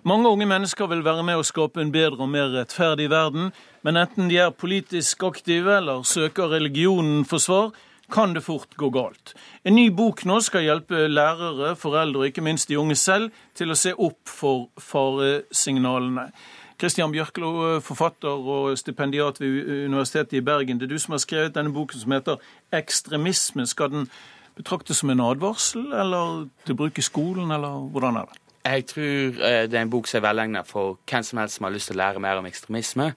Mange 0.07 0.29
unge 0.29 0.45
mennesker 0.47 0.87
vil 0.87 1.03
være 1.03 1.25
med 1.27 1.41
å 1.41 1.43
skape 1.43 1.81
en 1.83 1.91
bedre 1.91 2.23
og 2.23 2.29
mer 2.31 2.53
rettferdig 2.53 3.09
verden, 3.11 3.49
men 3.83 3.99
enten 3.99 4.29
de 4.31 4.37
er 4.39 4.55
politisk 4.55 5.25
aktive 5.27 5.75
eller 5.81 6.05
søker 6.07 6.47
religionen 6.53 7.25
for 7.27 7.43
svar, 7.43 7.73
kan 8.07 8.31
det 8.33 8.45
fort 8.45 8.77
gå 8.79 8.87
galt. 8.95 9.33
En 9.67 9.75
ny 9.75 9.89
bok 9.91 10.23
nå 10.23 10.39
skal 10.45 10.63
hjelpe 10.63 11.09
lærere, 11.11 11.75
foreldre 11.75 12.23
og 12.23 12.29
ikke 12.31 12.45
minst 12.45 12.71
de 12.71 12.79
unge 12.79 12.95
selv 12.95 13.35
til 13.57 13.73
å 13.73 13.75
se 13.75 13.91
opp 13.91 14.31
for 14.31 14.69
faresignalene. 14.79 16.29
Kristian 16.77 17.11
Bjørklo, 17.11 17.79
forfatter 17.81 18.29
og 18.29 18.77
stipendiat 18.77 19.39
ved 19.41 19.85
Universitetet 19.87 20.37
i 20.37 20.41
Bergen. 20.45 20.77
Det 20.77 20.85
er 20.85 20.93
du 20.93 20.99
som 21.01 21.15
har 21.15 21.21
skrevet 21.23 21.55
denne 21.55 21.73
boken 21.73 21.99
som 21.99 22.11
heter 22.11 22.35
'Ekstremisme'. 22.73 23.65
Skal 23.65 23.89
den 23.89 24.09
betraktes 24.55 24.97
som 24.97 25.09
en 25.09 25.19
advarsel, 25.19 25.93
eller 25.93 26.47
til 26.65 26.75
bruk 26.75 26.97
i 26.97 27.01
skolen, 27.01 27.51
eller 27.51 27.89
hvordan 27.91 28.15
er 28.15 28.25
det? 28.25 28.37
Jeg 28.65 28.85
tror 28.85 29.01
eh, 29.47 29.63
det 29.69 29.73
er 29.73 29.81
en 29.81 29.89
bok 29.89 30.07
som 30.07 30.17
er 30.17 30.27
velegnet 30.27 30.67
for 30.67 30.97
hvem 31.09 31.23
som 31.23 31.39
helst 31.39 31.55
som 31.55 31.63
har 31.63 31.71
lyst 31.71 31.87
til 31.87 31.95
å 31.95 32.01
lære 32.01 32.19
mer 32.19 32.41
om 32.41 32.45
ekstremisme, 32.45 33.13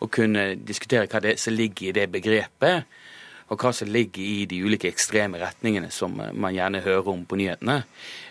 og 0.00 0.10
kunne 0.10 0.54
diskutere 0.54 1.06
hva 1.06 1.36
som 1.36 1.56
ligger 1.56 1.88
i 1.88 1.92
det 1.92 2.12
begrepet, 2.12 2.84
og 3.48 3.62
hva 3.62 3.72
som 3.72 3.88
ligger 3.88 4.22
i 4.22 4.44
de 4.44 4.64
ulike 4.64 4.88
ekstreme 4.88 5.40
retningene 5.42 5.90
som 5.90 6.20
eh, 6.20 6.32
man 6.32 6.54
gjerne 6.54 6.84
hører 6.84 7.08
om 7.08 7.26
på 7.26 7.36
nyhetene, 7.36 7.82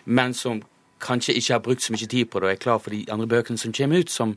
men 0.05 0.33
som 0.33 0.63
kanskje 1.05 1.37
ikke 1.37 1.53
har 1.53 1.61
brukt 1.65 1.85
så 1.85 1.93
mye 1.93 2.09
tid 2.09 2.31
på 2.31 2.41
det 2.41 2.49
og 2.49 2.55
er 2.55 2.63
klar 2.65 2.81
for 2.81 2.95
de 2.95 3.05
andre 3.13 3.29
bøkene 3.29 3.61
som 3.61 3.73
kommer 3.75 4.01
ut, 4.01 4.11
som 4.11 4.35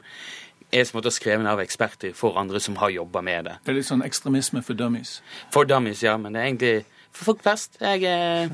er 0.72 0.84
som 0.84 0.98
måte 0.98 1.12
skrevet 1.14 1.48
av 1.48 1.62
eksperter 1.62 2.14
for 2.16 2.38
andre 2.40 2.60
som 2.60 2.76
har 2.82 2.92
jobba 2.92 3.22
med 3.24 3.48
det. 3.48 3.58
Det 3.64 3.72
er 3.72 3.80
litt 3.80 3.88
sånn 3.88 4.04
ekstremisme 4.04 4.62
for 4.64 4.76
dummies. 4.76 5.18
For 5.54 5.68
dummies, 5.68 6.04
ja, 6.04 6.16
men 6.20 6.36
det 6.36 6.42
er 6.42 6.50
egentlig 6.50 6.74
for 7.12 7.32
folk 7.32 7.44
flest. 7.46 7.78
Jeg, 7.80 8.04
eh, 8.04 8.50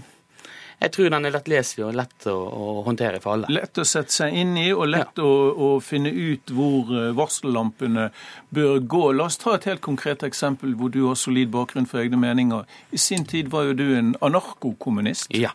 jeg 0.81 0.93
tror 0.95 1.11
den 1.11 1.27
er 1.27 1.35
lettleselig 1.35 1.85
og 1.87 1.97
lett 1.99 2.27
å, 2.31 2.37
å 2.37 2.67
håndtere 2.87 3.21
for 3.25 3.35
alle. 3.35 3.51
Lett 3.53 3.81
å 3.81 3.87
sette 3.89 4.15
seg 4.15 4.37
inn 4.37 4.55
i, 4.61 4.69
og 4.75 4.89
lett 4.93 5.19
å, 5.23 5.31
å 5.51 5.69
finne 5.85 6.13
ut 6.13 6.55
hvor 6.55 6.95
eh, 6.95 7.11
varsellampene 7.19 8.09
bør 8.55 8.79
gå. 8.79 9.05
La 9.17 9.29
oss 9.31 9.41
ta 9.43 9.57
et 9.59 9.69
helt 9.71 9.83
konkret 9.85 10.23
eksempel 10.27 10.77
hvor 10.79 10.95
du 10.95 11.03
har 11.09 11.19
solid 11.19 11.53
bakgrunn 11.55 11.91
for 11.91 12.03
egne 12.05 12.21
meninger. 12.21 12.67
I 12.95 13.01
sin 13.01 13.27
tid 13.27 13.51
var 13.55 13.71
jo 13.71 13.79
du 13.79 13.87
en 13.99 14.15
anarkokommunist. 14.25 15.35
Ja. 15.35 15.55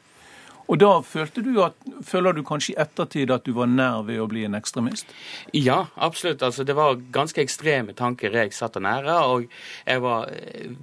Og 0.69 0.77
da 0.77 0.91
følte 1.01 1.41
du 1.41 1.55
at, 1.65 1.77
føler 2.05 2.35
du 2.37 2.43
kanskje 2.45 2.75
i 2.75 2.79
ettertid 2.83 3.31
at 3.33 3.47
du 3.47 3.55
var 3.57 3.69
nær 3.71 4.03
ved 4.05 4.21
å 4.21 4.27
bli 4.29 4.45
en 4.45 4.57
ekstremist? 4.57 5.09
Ja, 5.57 5.87
absolutt. 5.97 6.45
Altså, 6.45 6.65
det 6.67 6.77
var 6.77 6.99
ganske 7.13 7.41
ekstreme 7.41 7.97
tanker 7.97 8.37
jeg 8.37 8.53
satt 8.53 8.77
og 8.77 8.85
nære, 8.85 9.17
og 9.31 9.47
jeg 9.49 10.03
var 10.05 10.29
eh, 10.29 10.77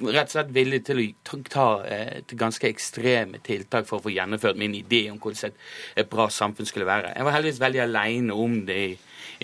rett 0.00 0.30
og 0.30 0.34
slett 0.34 0.56
villig 0.56 0.80
til 0.88 1.02
å 1.02 1.06
ta, 1.26 1.38
ta 1.52 1.68
eh, 1.84 2.16
til 2.24 2.40
ganske 2.40 2.68
ekstreme 2.70 3.42
tiltak 3.44 3.88
for 3.88 4.00
å 4.00 4.06
få 4.06 4.14
gjennomført 4.14 4.58
min 4.60 4.74
idé 4.78 5.04
om 5.12 5.20
hvordan 5.20 5.52
et, 5.52 6.10
bra 6.10 6.30
samfunn 6.32 6.68
skulle 6.68 6.88
være. 6.88 7.14
Jeg 7.16 7.28
var 7.28 7.36
heldigvis 7.36 7.62
veldig 7.62 7.84
aleine 7.84 8.36
om 8.46 8.60
det 8.66 8.80
i, 8.88 8.92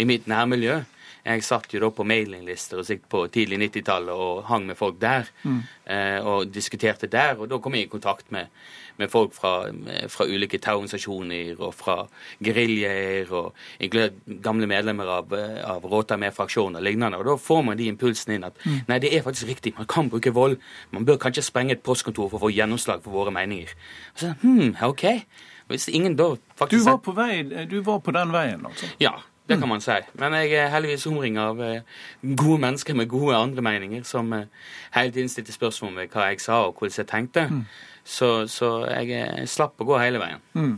i 0.01 0.09
mitt 0.09 0.29
nærmiljø. 0.31 0.81
Jeg 1.27 1.43
satt 1.43 1.73
jo 1.75 1.81
da 1.83 1.89
på 1.91 2.05
mailinglister 2.07 2.81
og 2.81 2.87
sikkert 2.87 3.11
på 3.11 3.21
tidlig 3.35 3.59
90-tallet 3.65 4.25
og 4.27 4.45
hang 4.47 4.69
med 4.69 4.79
folk 4.79 5.01
der. 5.03 5.27
Mm. 5.43 5.62
Eh, 5.91 6.19
og 6.23 6.53
diskuterte 6.55 7.11
der, 7.11 7.35
og 7.41 7.51
da 7.51 7.59
kom 7.62 7.75
jeg 7.75 7.89
i 7.89 7.91
kontakt 7.91 8.31
med, 8.35 8.53
med 9.00 9.11
folk 9.12 9.35
fra, 9.37 9.54
fra, 10.12 10.26
ulike 10.26 10.59
terrororganisasjoner 10.59 11.61
og 11.61 11.74
fra 11.76 11.96
geriljaer 12.44 13.32
og 13.35 13.52
inkludert 13.82 14.20
gamle 14.44 14.68
medlemmer 14.70 15.11
av, 15.18 15.35
av 15.66 15.87
Råta 15.87 16.18
med-fraksjonen 16.20 16.80
og 16.80 16.87
lignende. 16.87 17.20
Og 17.20 17.28
da 17.30 17.37
får 17.40 17.62
man 17.68 17.80
de 17.80 17.90
impulsene 17.92 18.38
inn 18.38 18.48
at 18.48 18.59
mm. 18.64 18.80
nei, 18.90 19.00
det 19.02 19.12
er 19.12 19.26
faktisk 19.26 19.50
riktig, 19.50 19.74
man 19.78 19.90
kan 19.90 20.11
bruke 20.12 20.35
vold. 20.35 20.59
Man 20.94 21.06
bør 21.09 21.20
kanskje 21.26 21.46
sprenge 21.46 21.76
et 21.76 21.85
postkontor 21.87 22.30
for 22.32 22.40
å 22.40 22.46
få 22.46 22.54
gjennomslag 22.54 23.04
for 23.04 23.16
våre 23.16 23.35
meninger. 23.35 23.72
Og 24.14 24.24
så, 24.24 24.35
hmm, 24.42 24.76
ok. 24.88 25.06
Hvis 25.66 25.88
ingen 25.88 26.16
da 26.16 26.35
faktisk... 26.59 26.85
Du 26.85 26.90
var 26.90 27.00
på, 27.02 27.16
vei, 27.16 27.42
du 27.70 27.80
var 27.82 27.98
på 27.98 28.14
den 28.14 28.32
veien, 28.32 28.62
altså? 28.68 28.87
Ja, 29.02 29.16
det 29.48 29.59
kan 29.59 29.68
man 29.68 29.80
si. 29.80 29.94
Men 30.14 30.35
jeg 30.35 30.52
er 30.52 30.70
heldigvis 30.70 31.06
omringet 31.06 31.42
av 31.42 31.61
eh, 31.62 31.82
gode 32.37 32.61
mennesker 32.61 32.94
med 32.94 33.09
gode 33.09 33.37
andre 33.37 33.62
meninger, 33.62 34.02
som 34.02 34.32
eh, 34.32 34.46
hele 34.94 35.12
tiden 35.12 35.28
stilte 35.28 35.52
spørsmål 35.52 35.96
ved 35.96 36.14
hva 36.14 36.30
jeg 36.30 36.40
sa 36.42 36.64
og 36.66 36.78
hvordan 36.78 36.98
jeg 36.98 37.06
tenkte. 37.11 37.46
Mm. 37.50 37.64
Så, 38.07 38.47
så 38.47 38.69
jeg, 38.87 39.11
jeg, 39.11 39.49
slapp 39.51 39.83
å 39.83 39.88
gå 39.88 39.99
hele 39.99 40.21
veien. 40.23 40.42
Mm. 40.55 40.77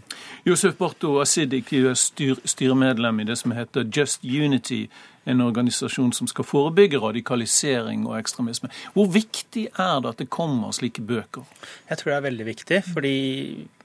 Josef 0.48 0.78
Barto 0.78 1.18
Asidik 1.20 1.74
er 1.76 1.92
styr, 1.98 2.40
styremedlem 2.48 3.20
i 3.20 3.28
det 3.28 3.36
som 3.36 3.52
heter 3.52 3.84
Just 3.92 4.24
Unity, 4.24 4.86
en 5.28 5.44
organisasjon 5.44 6.14
som 6.16 6.30
skal 6.30 6.46
forebygge 6.48 7.02
radikalisering 7.02 8.06
og 8.08 8.16
ekstremisme. 8.16 8.70
Hvor 8.94 9.10
viktig 9.12 9.66
er 9.68 10.00
det 10.00 10.14
at 10.14 10.22
det 10.22 10.30
kommer 10.32 10.72
slike 10.72 11.04
bøker? 11.04 11.44
Jeg 11.90 12.00
tror 12.00 12.14
det 12.14 12.16
er 12.16 12.28
veldig 12.30 12.46
viktig. 12.48 12.82
fordi 12.94 13.16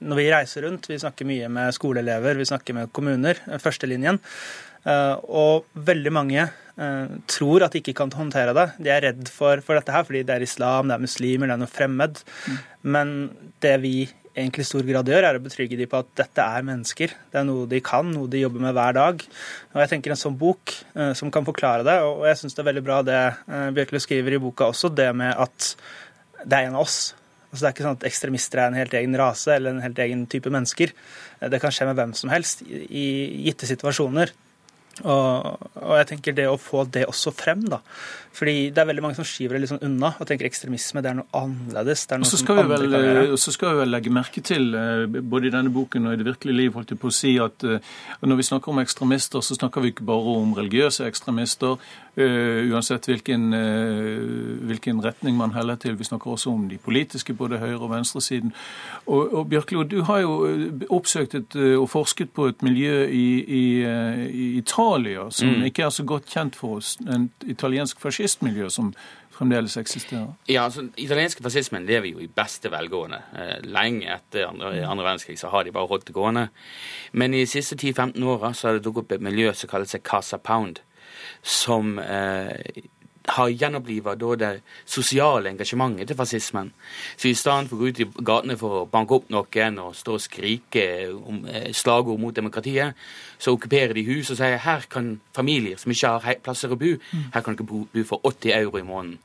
når 0.00 0.22
vi 0.22 0.30
reiser 0.32 0.64
rundt, 0.64 0.88
vi 0.88 1.02
snakker 1.04 1.28
mye 1.28 1.52
med 1.52 1.76
skoleelever, 1.76 2.40
vi 2.40 2.48
snakker 2.48 2.80
med 2.80 2.94
kommuner, 2.96 3.44
førstelinjen, 3.60 4.22
Eh, 4.24 4.73
og 4.84 5.64
veldig 5.86 6.12
mange 6.12 6.42
eh, 6.44 7.14
tror 7.30 7.64
at 7.64 7.74
de 7.74 7.82
ikke 7.82 7.96
kan 7.96 8.12
håndtere 8.14 8.54
det. 8.56 8.66
De 8.82 8.92
er 8.92 9.06
redd 9.08 9.30
for, 9.32 9.62
for, 9.64 9.78
dette 9.78 9.94
her 9.94 10.04
fordi 10.06 10.24
det 10.26 10.36
er 10.36 10.44
islam, 10.44 10.90
det 10.90 10.98
er 10.98 11.06
muslimer, 11.06 11.48
det 11.48 11.56
er 11.56 11.62
noe 11.62 11.72
fremmed. 11.72 12.20
Mm. 12.48 12.60
Men 12.96 13.16
det 13.64 13.78
vi 13.84 13.96
egentlig 14.34 14.64
i 14.64 14.68
stor 14.68 14.86
grad 14.86 15.08
gjør, 15.08 15.26
er 15.28 15.38
å 15.38 15.42
betrygge 15.42 15.78
dem 15.78 15.90
på 15.90 16.00
at 16.02 16.10
dette 16.18 16.44
er 16.44 16.66
mennesker. 16.66 17.12
Det 17.30 17.40
er 17.40 17.46
noe 17.46 17.68
de 17.70 17.80
kan, 17.84 18.08
noe 18.10 18.30
de 18.30 18.42
jobber 18.42 18.64
med 18.66 18.74
hver 18.76 18.96
dag. 18.96 19.26
Og 19.74 19.82
jeg 19.82 19.92
tenker 19.92 20.14
En 20.14 20.20
sånn 20.20 20.38
bok 20.38 20.74
uh, 20.98 21.12
som 21.14 21.30
kan 21.34 21.46
forklare 21.46 21.86
det, 21.86 21.96
og 22.02 22.24
jeg 22.28 22.40
syns 22.40 22.56
det 22.56 22.64
er 22.64 22.70
veldig 22.72 22.84
bra 22.86 23.00
det 23.06 23.20
uh, 23.46 23.68
Bjørkle 23.74 24.02
skriver 24.02 24.36
i 24.36 24.40
boka 24.42 24.72
også, 24.72 24.90
det 24.90 25.08
med 25.16 25.38
at 25.38 25.74
det 26.42 26.58
er 26.58 26.68
en 26.68 26.78
av 26.78 26.82
oss. 26.82 27.14
Altså 27.52 27.60
Det 27.62 27.68
er 27.68 27.74
ikke 27.76 27.86
sånn 27.86 27.98
at 28.00 28.06
ekstremister 28.10 28.60
er 28.60 28.72
en 28.72 28.78
helt 28.80 28.94
egen 28.98 29.14
rase 29.18 29.54
eller 29.54 29.70
en 29.70 29.84
helt 29.84 30.00
egen 30.02 30.26
type 30.26 30.50
mennesker. 30.50 30.90
Det 31.54 31.60
kan 31.62 31.74
skje 31.74 31.86
med 31.86 32.00
hvem 32.00 32.14
som 32.18 32.32
helst 32.34 32.64
i, 32.66 32.82
i 32.90 33.06
gitte 33.46 33.70
situasjoner. 33.70 34.34
Og, 35.02 35.64
og, 35.74 35.94
jeg 35.98 36.06
tenker 36.12 36.36
det 36.36 36.46
å 36.46 36.60
få 36.60 36.84
det 36.94 37.06
også 37.10 37.32
frem, 37.34 37.64
da. 37.72 37.80
Fordi 38.34 38.54
det 38.74 38.82
er 38.82 38.88
veldig 38.88 39.02
mange 39.04 39.14
som 39.14 39.26
skyver 39.26 39.54
det 39.54 39.62
litt 39.62 39.70
sånn 39.70 39.84
unna 39.86 40.10
og 40.18 40.26
tenker 40.26 40.48
ekstremisme 40.48 41.02
det 41.04 41.12
er 41.12 41.18
noe 41.20 41.38
annerledes. 41.38 42.06
det 42.08 42.16
er 42.16 42.22
noe 42.22 42.30
som 42.30 42.48
andre 42.50 42.66
vel, 42.72 42.86
kan 42.90 43.04
gjøre. 43.06 43.26
Og 43.36 43.38
så 43.38 43.54
skal 43.54 43.70
vi 43.70 43.82
vel 43.84 43.92
legge 43.94 44.14
merke 44.14 44.42
til, 44.42 44.66
eh, 44.74 45.20
både 45.34 45.46
i 45.46 45.52
denne 45.54 45.70
boken 45.74 46.08
og 46.08 46.16
i 46.16 46.18
det 46.18 46.26
virkelige 46.26 46.58
liv, 46.58 46.72
holdt 46.74 46.90
jeg 46.90 46.98
på 47.02 47.12
å 47.12 47.14
si, 47.14 47.36
at 47.38 47.66
eh, 47.68 47.92
når 48.26 48.40
vi 48.40 48.48
snakker 48.50 48.74
om 48.74 48.80
ekstremister, 48.82 49.44
så 49.44 49.54
snakker 49.54 49.84
vi 49.84 49.92
ikke 49.94 50.06
bare 50.08 50.34
om 50.40 50.56
religiøse 50.58 51.06
ekstremister, 51.06 51.78
uh, 52.14 52.60
uansett 52.70 53.08
hvilken, 53.10 53.48
uh, 53.52 54.66
hvilken, 54.68 55.00
retning 55.02 55.36
man 55.36 55.52
heller 55.54 55.76
til. 55.76 55.96
Vi 55.98 56.06
snakker 56.06 56.30
også 56.30 56.52
om 56.54 56.68
de 56.70 56.78
politiske, 56.78 57.34
både 57.34 57.58
høyre- 57.58 57.82
og 57.82 57.90
venstresiden. 57.90 58.52
Og, 59.06 59.34
og 59.34 59.48
Bjørklo, 59.50 59.82
du 59.82 60.02
har 60.06 60.22
jo 60.22 60.34
oppsøkt 60.94 61.34
et, 61.34 61.56
og 61.74 61.88
forsket 61.90 62.30
på 62.30 62.46
et 62.52 62.62
miljø 62.62 63.02
i, 63.04 63.26
i, 63.42 63.64
i 64.30 64.46
Italia 64.58 65.26
som 65.34 65.50
mm. 65.50 65.66
ikke 65.70 65.84
er 65.84 65.92
så 65.94 66.06
godt 66.06 66.30
kjent 66.30 66.56
for 66.56 66.78
oss, 66.78 66.94
en 67.02 67.28
italiensk 67.50 68.00
fascisme 68.00 68.23
fascistmiljø 68.24 68.70
som 68.72 68.92
fremdeles 69.34 69.76
eksisterer? 69.76 70.32
Ja, 70.48 70.64
altså, 70.64 70.86
Italienske 70.96 71.42
fascismen 71.42 71.86
lever 71.86 72.08
jo 72.12 72.22
i 72.22 72.28
beste 72.28 72.70
velgående. 72.70 73.20
Eh, 73.36 73.56
lenge 73.66 74.08
etter 74.14 74.48
andre, 74.48 74.72
verdenskrig 75.04 75.38
så 75.38 75.50
har 75.52 75.64
de 75.64 75.72
bare 75.72 75.90
holdt 75.90 76.06
det 76.08 76.14
gående. 76.14 76.48
Men 77.12 77.34
i 77.34 77.42
de 77.44 77.50
siste 77.50 77.76
10-15 77.76 78.24
åra 78.24 78.52
så 78.54 78.68
har 78.68 78.78
det 78.78 78.84
dukket 78.84 79.04
opp 79.04 79.12
et 79.12 79.24
miljø 79.24 79.52
som 79.52 79.70
kaller 79.70 79.90
seg 79.90 80.04
Casa 80.06 80.38
Pound. 80.38 80.80
Som 81.42 81.98
eh, 81.98 82.84
har 83.28 83.48
gjenoppliva 83.48 84.14
det 84.14 84.50
sosiale 84.84 85.48
engasjementet 85.48 86.08
til 86.08 86.16
fascismen. 86.16 86.72
Så 87.16 87.28
i 87.30 87.34
stedet 87.34 87.70
for 87.70 87.76
å 87.76 87.80
gå 87.80 87.88
ut 87.88 88.00
i 88.00 88.06
gatene 88.20 88.56
for 88.60 88.80
å 88.80 88.86
banke 88.90 89.16
opp 89.16 89.30
noen 89.32 89.78
og 89.80 89.96
stå 89.96 90.18
og 90.18 90.24
skrike 90.24 90.84
om 91.14 91.44
eh, 91.48 91.70
slagord 91.72 92.20
mot 92.20 92.36
demokratiet, 92.36 92.94
så 93.38 93.54
okkuperer 93.56 93.96
de 93.96 94.04
hus 94.10 94.30
og 94.30 94.40
sier 94.40 94.60
her 94.60 94.84
kan 94.90 95.14
familier 95.36 95.80
som 95.80 95.92
ikke 95.92 96.12
har 96.18 96.40
plasser 96.44 96.72
å 96.72 96.80
bo, 96.80 96.94
mm. 97.00 97.30
her 97.34 97.44
kan 97.44 97.56
dere 97.56 97.68
bo 97.68 98.04
for 98.04 98.20
80 98.28 98.56
euro 98.60 98.78
i 98.78 98.86
måneden. 98.86 99.18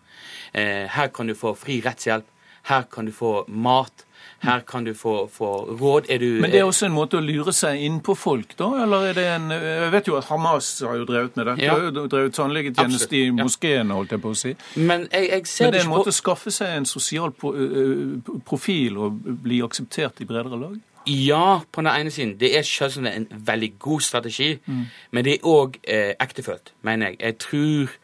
Eh, 0.54 0.88
her 0.90 1.12
kan 1.14 1.28
du 1.28 1.36
få 1.38 1.54
fri 1.60 1.82
rettshjelp. 1.84 2.28
Her 2.70 2.86
kan 2.92 3.10
du 3.10 3.12
få 3.16 3.44
mat. 3.48 4.06
Her 4.40 4.60
kan 4.60 4.86
du 4.86 4.94
få, 4.94 5.28
få 5.34 5.50
råd. 5.82 6.08
Du 6.20 6.42
Men 6.42 6.52
det 6.52 6.60
er 6.60 6.64
også 6.64 6.86
en 6.88 6.96
måte 6.96 7.20
å 7.20 7.24
lure 7.24 7.52
seg 7.56 7.82
inn 7.84 8.00
på 8.06 8.16
folk, 8.16 8.54
da? 8.60 8.70
Eller 8.86 9.10
er 9.10 9.18
det 9.18 9.26
en 9.34 9.52
Jeg 9.52 9.92
vet 9.92 10.08
jo 10.08 10.16
at 10.20 10.30
Hamas 10.30 10.70
har 10.86 10.96
jo 10.96 11.08
drevet 11.10 11.36
med 11.36 11.50
dette. 11.50 11.64
Ja. 11.64 11.76
Har 11.76 11.90
jo 11.90 12.06
drevet 12.08 12.36
tannlegetjeneste 12.38 13.18
i 13.20 13.24
moskeen, 13.36 13.92
holdt 13.92 14.16
jeg 14.16 14.24
på 14.24 14.32
å 14.32 14.38
si. 14.38 14.54
Men, 14.76 15.08
jeg, 15.12 15.32
jeg 15.34 15.48
Men 15.66 15.74
det 15.74 15.82
er 15.82 15.88
en 15.88 15.96
måte 15.96 16.14
å 16.14 16.20
skaffe 16.20 16.54
seg 16.56 16.78
en 16.78 16.88
sosial 16.88 17.36
profil 17.36 19.02
og 19.02 19.20
bli 19.44 19.60
akseptert 19.66 20.24
i 20.24 20.30
bredere 20.30 20.62
lag? 20.62 20.78
Ja, 21.10 21.60
på 21.72 21.82
den 21.82 21.90
ene 21.90 22.12
siden. 22.12 22.36
Det 22.40 22.58
er 22.58 22.62
selvsagt 22.62 23.08
en 23.08 23.28
veldig 23.32 23.72
god 23.80 24.02
strategi, 24.02 24.60
mm. 24.66 24.82
men 25.12 25.26
det 25.26 25.34
er 25.34 25.48
òg 25.48 25.80
eh, 25.84 26.14
ektefølt, 26.22 26.74
mener 26.86 27.10
jeg. 27.10 27.18
Jeg 27.20 27.38
tror 27.38 27.96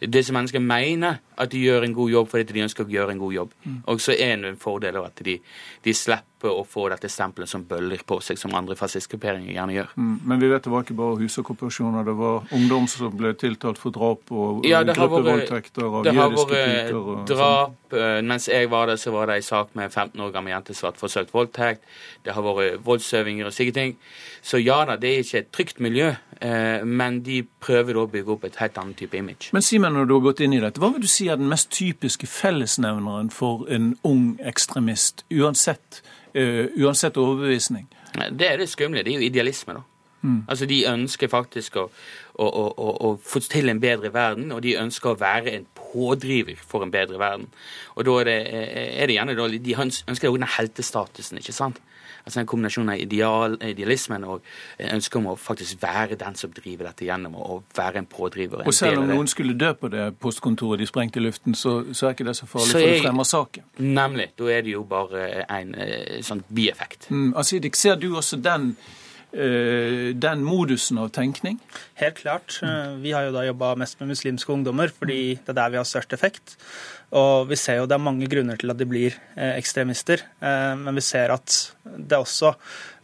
disse 0.00 0.34
menneskene 0.34 0.66
mener 0.66 1.20
at 1.40 1.50
de 1.50 1.62
gjør 1.64 1.86
en 1.86 1.94
god 1.94 2.12
jobb 2.12 2.30
fordi 2.30 2.54
de 2.54 2.62
ønsker 2.64 2.86
å 2.86 2.94
gjøre 2.94 3.14
en 3.14 3.22
god 3.22 3.34
jobb. 3.34 3.56
Mm. 3.64 3.80
Og 3.90 4.00
så 4.02 4.14
er 4.14 4.36
det 4.42 4.52
en 4.52 4.60
fordel 4.60 5.00
at 5.02 5.22
de, 5.26 5.36
de, 5.84 5.94
slipper 5.94 6.52
å 6.52 6.62
få 6.68 6.86
dette 6.92 7.08
stempelet 7.08 7.48
som 7.48 7.64
bøller 7.66 8.02
på 8.06 8.18
seg, 8.22 8.38
som 8.38 8.54
andre 8.54 8.76
fascistgrupperinger 8.78 9.54
gjerne 9.54 9.76
gjør. 9.78 9.94
Mm. 9.96 10.14
Men 10.30 10.42
vi 10.42 10.50
vet 10.52 10.66
det 10.66 10.72
var 10.74 10.84
ikke 10.84 10.98
bare 10.98 11.18
husokkupasjoner, 11.22 12.06
det 12.06 12.16
var 12.18 12.54
ungdom 12.54 12.88
som 12.90 13.14
ble 13.16 13.32
tiltalt 13.40 13.80
for 13.80 13.94
drap 13.94 14.34
og 14.34 14.68
ja, 14.68 14.82
gruppevoldtekter 14.86 15.88
av 15.88 16.10
jødiske 16.10 16.50
piker. 16.50 16.90
Det 16.90 16.98
har 16.98 17.08
vært 17.08 17.32
drap. 17.32 17.80
Sånn. 17.94 18.28
mens 18.28 18.48
jeg 18.50 18.70
var 18.72 18.90
der, 18.90 19.00
så 19.00 19.14
var 19.14 19.30
det 19.30 19.40
en 19.40 19.48
sak 19.48 19.74
med 19.78 19.90
15 19.90 20.20
år 20.20 20.34
gammel 20.34 20.54
jente 20.54 20.76
som 20.76 20.90
ble 20.90 21.02
forsøkt 21.02 21.34
voldtekt. 21.34 21.88
Det 22.24 22.36
har 22.36 22.46
vært 22.46 22.80
voldsøvinger 22.84 23.48
og 23.48 23.56
slike 23.56 23.74
ting. 23.74 23.98
Så 24.44 24.60
ja 24.60 24.82
da, 24.84 24.98
det 25.00 25.10
er 25.10 25.24
ikke 25.24 25.40
et 25.40 25.52
trygt 25.56 25.80
miljø, 25.80 26.10
eh, 26.44 26.84
men 26.84 27.22
de 27.24 27.40
prøver 27.64 27.96
å 27.96 28.04
bygge 28.12 28.34
opp 28.34 28.44
et 28.44 28.58
helt 28.60 28.76
annet 28.80 28.98
type 29.00 29.16
image. 29.16 29.48
Men 29.56 29.64
Simen, 29.84 29.98
når 30.00 30.06
du 30.08 30.14
har 30.16 30.22
gått 30.24 30.40
inn 30.40 30.54
i 30.56 30.60
dette, 30.62 30.80
hva 30.80 30.88
vil 30.94 31.02
du 31.04 31.10
si 31.12 31.26
er 31.28 31.36
den 31.36 31.50
mest 31.50 31.68
typiske 31.76 32.24
fellesnevneren 32.30 33.26
for 33.28 33.66
en 33.68 33.90
ung 34.08 34.38
ekstremist, 34.40 35.26
uansett, 35.28 35.98
uh, 36.32 36.70
uansett 36.80 37.18
overbevisning? 37.20 37.90
Det 38.14 38.48
er 38.48 38.62
det 38.62 38.70
skumle. 38.72 39.02
Det 39.04 39.12
er 39.12 39.20
jo 39.20 39.26
idealisme, 39.26 39.76
da. 39.76 39.82
Mm. 40.22 40.38
Altså, 40.48 40.64
De 40.70 40.78
ønsker 40.88 41.28
faktisk 41.28 41.76
å, 41.76 41.84
å, 42.40 42.46
å, 42.48 42.88
å, 42.96 43.10
få 43.20 43.42
til 43.44 43.68
en 43.68 43.82
bedre 43.82 44.08
verden, 44.14 44.54
og 44.56 44.62
de 44.64 44.72
ønsker 44.80 45.12
å 45.12 45.20
være 45.20 45.52
en 45.52 45.66
pådriver 45.76 46.64
for 46.64 46.86
en 46.86 46.94
bedre 46.94 47.20
verden. 47.20 47.50
Og 47.98 48.08
da 48.08 48.14
er 48.22 48.30
det, 48.30 48.38
er 48.54 49.10
det 49.10 49.18
gjerne 49.18 49.36
da, 49.36 49.50
De 49.52 49.76
ønsker 49.84 50.30
jo 50.30 50.38
den 50.38 50.48
heltestatusen, 50.56 51.44
ikke 51.44 51.52
sant? 51.52 51.82
Altså 52.24 52.40
En 52.40 52.48
kombinasjon 52.48 52.88
av 52.88 53.00
ideal, 53.00 53.56
idealismen 53.60 54.24
og 54.24 54.42
ønsket 54.80 55.18
om 55.20 55.30
å 55.32 55.36
faktisk 55.36 55.82
være 55.82 56.16
den 56.20 56.38
som 56.40 56.52
driver 56.56 56.88
dette 56.88 57.04
gjennom, 57.04 57.36
og 57.36 57.76
være 57.76 58.00
en 58.00 58.08
pådriver. 58.08 58.64
Og 58.64 58.74
selv 58.74 59.02
om 59.02 59.10
noen 59.12 59.28
skulle 59.30 59.56
dø 59.60 59.74
på 59.76 59.90
det 59.92 60.06
postkontoret 60.22 60.80
de 60.80 60.88
sprengte 60.88 61.20
i 61.20 61.26
luften, 61.26 61.54
så, 61.58 61.82
så 61.92 62.08
er 62.08 62.16
ikke 62.16 62.28
det 62.30 62.36
så 62.40 62.48
farlig, 62.48 62.72
så 62.72 62.80
for 62.80 62.88
det 62.88 63.04
fremmer 63.04 63.28
saken. 63.28 63.68
Nemlig. 63.78 64.30
Da 64.38 64.50
er 64.56 64.64
det 64.64 64.72
jo 64.72 64.84
bare 64.88 65.44
en 65.44 65.74
eh, 65.76 66.20
sånn 66.24 66.44
bieffekt. 66.48 67.10
Mm, 67.12 67.34
Asidik, 67.36 67.76
ser 67.76 68.00
du 68.00 68.14
også 68.16 68.40
den 68.40 68.72
eh, 68.72 69.03
den 69.34 70.44
modusen 70.46 71.00
av 71.02 71.08
tenkning? 71.14 71.58
Helt 71.98 72.20
klart. 72.20 72.60
Eh, 72.62 72.94
vi 73.02 73.12
har 73.12 73.26
jo 73.26 73.34
da 73.34 73.44
jobba 73.46 73.74
mest 73.78 74.00
med 74.00 74.12
muslimske 74.12 74.52
ungdommer, 74.52 74.92
fordi 74.94 75.36
det 75.36 75.52
er 75.54 75.58
der 75.58 75.72
vi 75.74 75.80
har 75.80 75.88
størst 75.88 76.14
effekt. 76.16 76.56
Og 77.14 77.46
vi 77.46 77.56
ser 77.58 77.78
jo 77.78 77.86
det 77.86 77.94
er 77.94 78.02
mange 78.02 78.26
grunner 78.30 78.58
til 78.58 78.72
at 78.72 78.80
de 78.80 78.86
blir 78.90 79.14
eh, 79.36 79.54
ekstremister, 79.54 80.24
eh, 80.42 80.72
men 80.80 80.98
vi 80.98 81.04
ser 81.04 81.30
at 81.34 81.58
det 81.84 82.16
er 82.16 82.24
også 82.24 82.54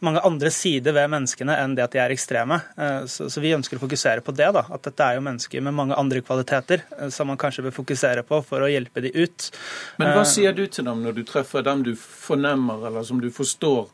mange 0.03 0.23
andre 0.25 0.51
sider 0.51 0.95
ved 0.97 1.11
menneskene 1.13 1.55
enn 1.61 1.77
det 1.77 1.85
at 1.85 1.95
de 1.95 2.01
er 2.03 2.15
ekstreme. 2.15 2.59
Eh, 2.75 3.05
så, 3.07 3.31
vi 3.45 3.55
ønsker 3.55 3.79
å 3.79 3.85
fokusere 3.85 4.25
på 4.27 4.35
det, 4.35 4.51
da, 4.57 4.65
at 4.67 4.89
dette 4.89 5.07
er 5.07 5.19
jo 5.19 5.25
mennesker 5.29 5.63
med 5.63 5.77
mange 5.79 5.99
andre 6.01 6.25
kvaliteter 6.27 6.83
som 7.15 7.31
man 7.31 7.39
kanskje 7.39 7.69
bør 7.69 7.77
fokusere 7.79 8.27
på 8.27 8.43
for 8.49 8.67
å 8.67 8.73
hjelpe 8.73 9.05
de 9.05 9.15
ut. 9.15 9.51
Men 10.03 10.15
hva 10.17 10.27
sier 10.27 10.57
du 10.57 10.65
til 10.67 10.91
dem 10.91 11.05
når 11.07 11.21
du 11.21 11.25
treffer 11.29 11.63
dem 11.67 11.87
du 11.87 11.95
fornemmer 11.95 12.89
eller 12.91 13.07
som 13.07 13.23
du 13.23 13.31
forstår 13.35 13.93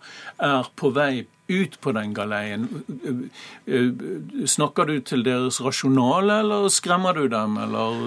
er 0.49 0.73
på 0.81 0.95
vei 0.97 1.27
ut 1.49 1.79
på 1.81 1.93
den 1.97 2.15
galeien? 2.17 2.69
Snakker 4.47 4.91
du 4.91 5.01
til 5.07 5.25
deres 5.27 5.61
rasjonale, 5.65 6.41
eller 6.43 6.69
skremmer 6.73 7.17
du 7.17 7.27
dem, 7.33 7.59
eller 7.67 8.01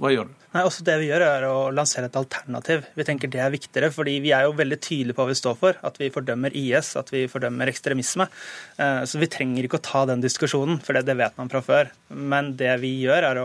hva 0.00 0.14
gjør 0.14 0.30
du? 0.30 0.36
Nei, 0.50 0.64
også 0.66 0.82
Det 0.82 0.96
vi 0.98 1.06
gjør, 1.06 1.22
er 1.22 1.44
å 1.46 1.70
lansere 1.70 2.08
et 2.08 2.16
alternativ. 2.18 2.82
Vi 2.98 3.04
tenker 3.06 3.30
det 3.30 3.38
er 3.38 3.52
viktigere, 3.54 3.92
fordi 3.94 4.16
vi 4.24 4.32
er 4.34 4.48
jo 4.48 4.56
veldig 4.58 4.78
tydelige 4.82 5.14
på 5.14 5.22
hva 5.22 5.30
vi 5.30 5.38
står 5.38 5.58
for. 5.60 5.76
At 5.86 6.00
vi 6.00 6.08
fordømmer 6.10 6.56
IS, 6.58 6.96
at 6.98 7.12
vi 7.14 7.20
fordømmer 7.30 7.70
ekstremisme. 7.70 8.26
Eh, 8.74 9.04
så 9.06 9.20
vi 9.22 9.28
trenger 9.30 9.68
ikke 9.68 9.78
å 9.78 9.84
ta 9.86 10.02
den 10.10 10.24
diskusjonen, 10.24 10.80
for 10.82 10.98
det 10.98 11.14
vet 11.20 11.38
man 11.38 11.52
fra 11.52 11.60
før. 11.62 11.92
Men 12.10 12.56
det 12.58 12.72
vi 12.82 12.90
gjør, 13.04 13.28
er 13.28 13.38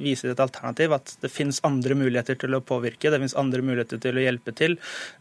vise 0.00 0.30
et 0.32 0.40
alternativ. 0.40 0.94
At 0.96 1.12
det 1.20 1.28
finnes 1.34 1.60
andre 1.68 1.98
muligheter 1.98 2.40
til 2.40 2.56
å 2.56 2.62
påvirke, 2.64 3.12
det 3.12 3.20
finnes 3.20 3.36
andre 3.36 3.60
muligheter 3.60 4.00
til 4.00 4.16
å 4.16 4.24
hjelpe 4.24 4.56
til. 4.56 4.78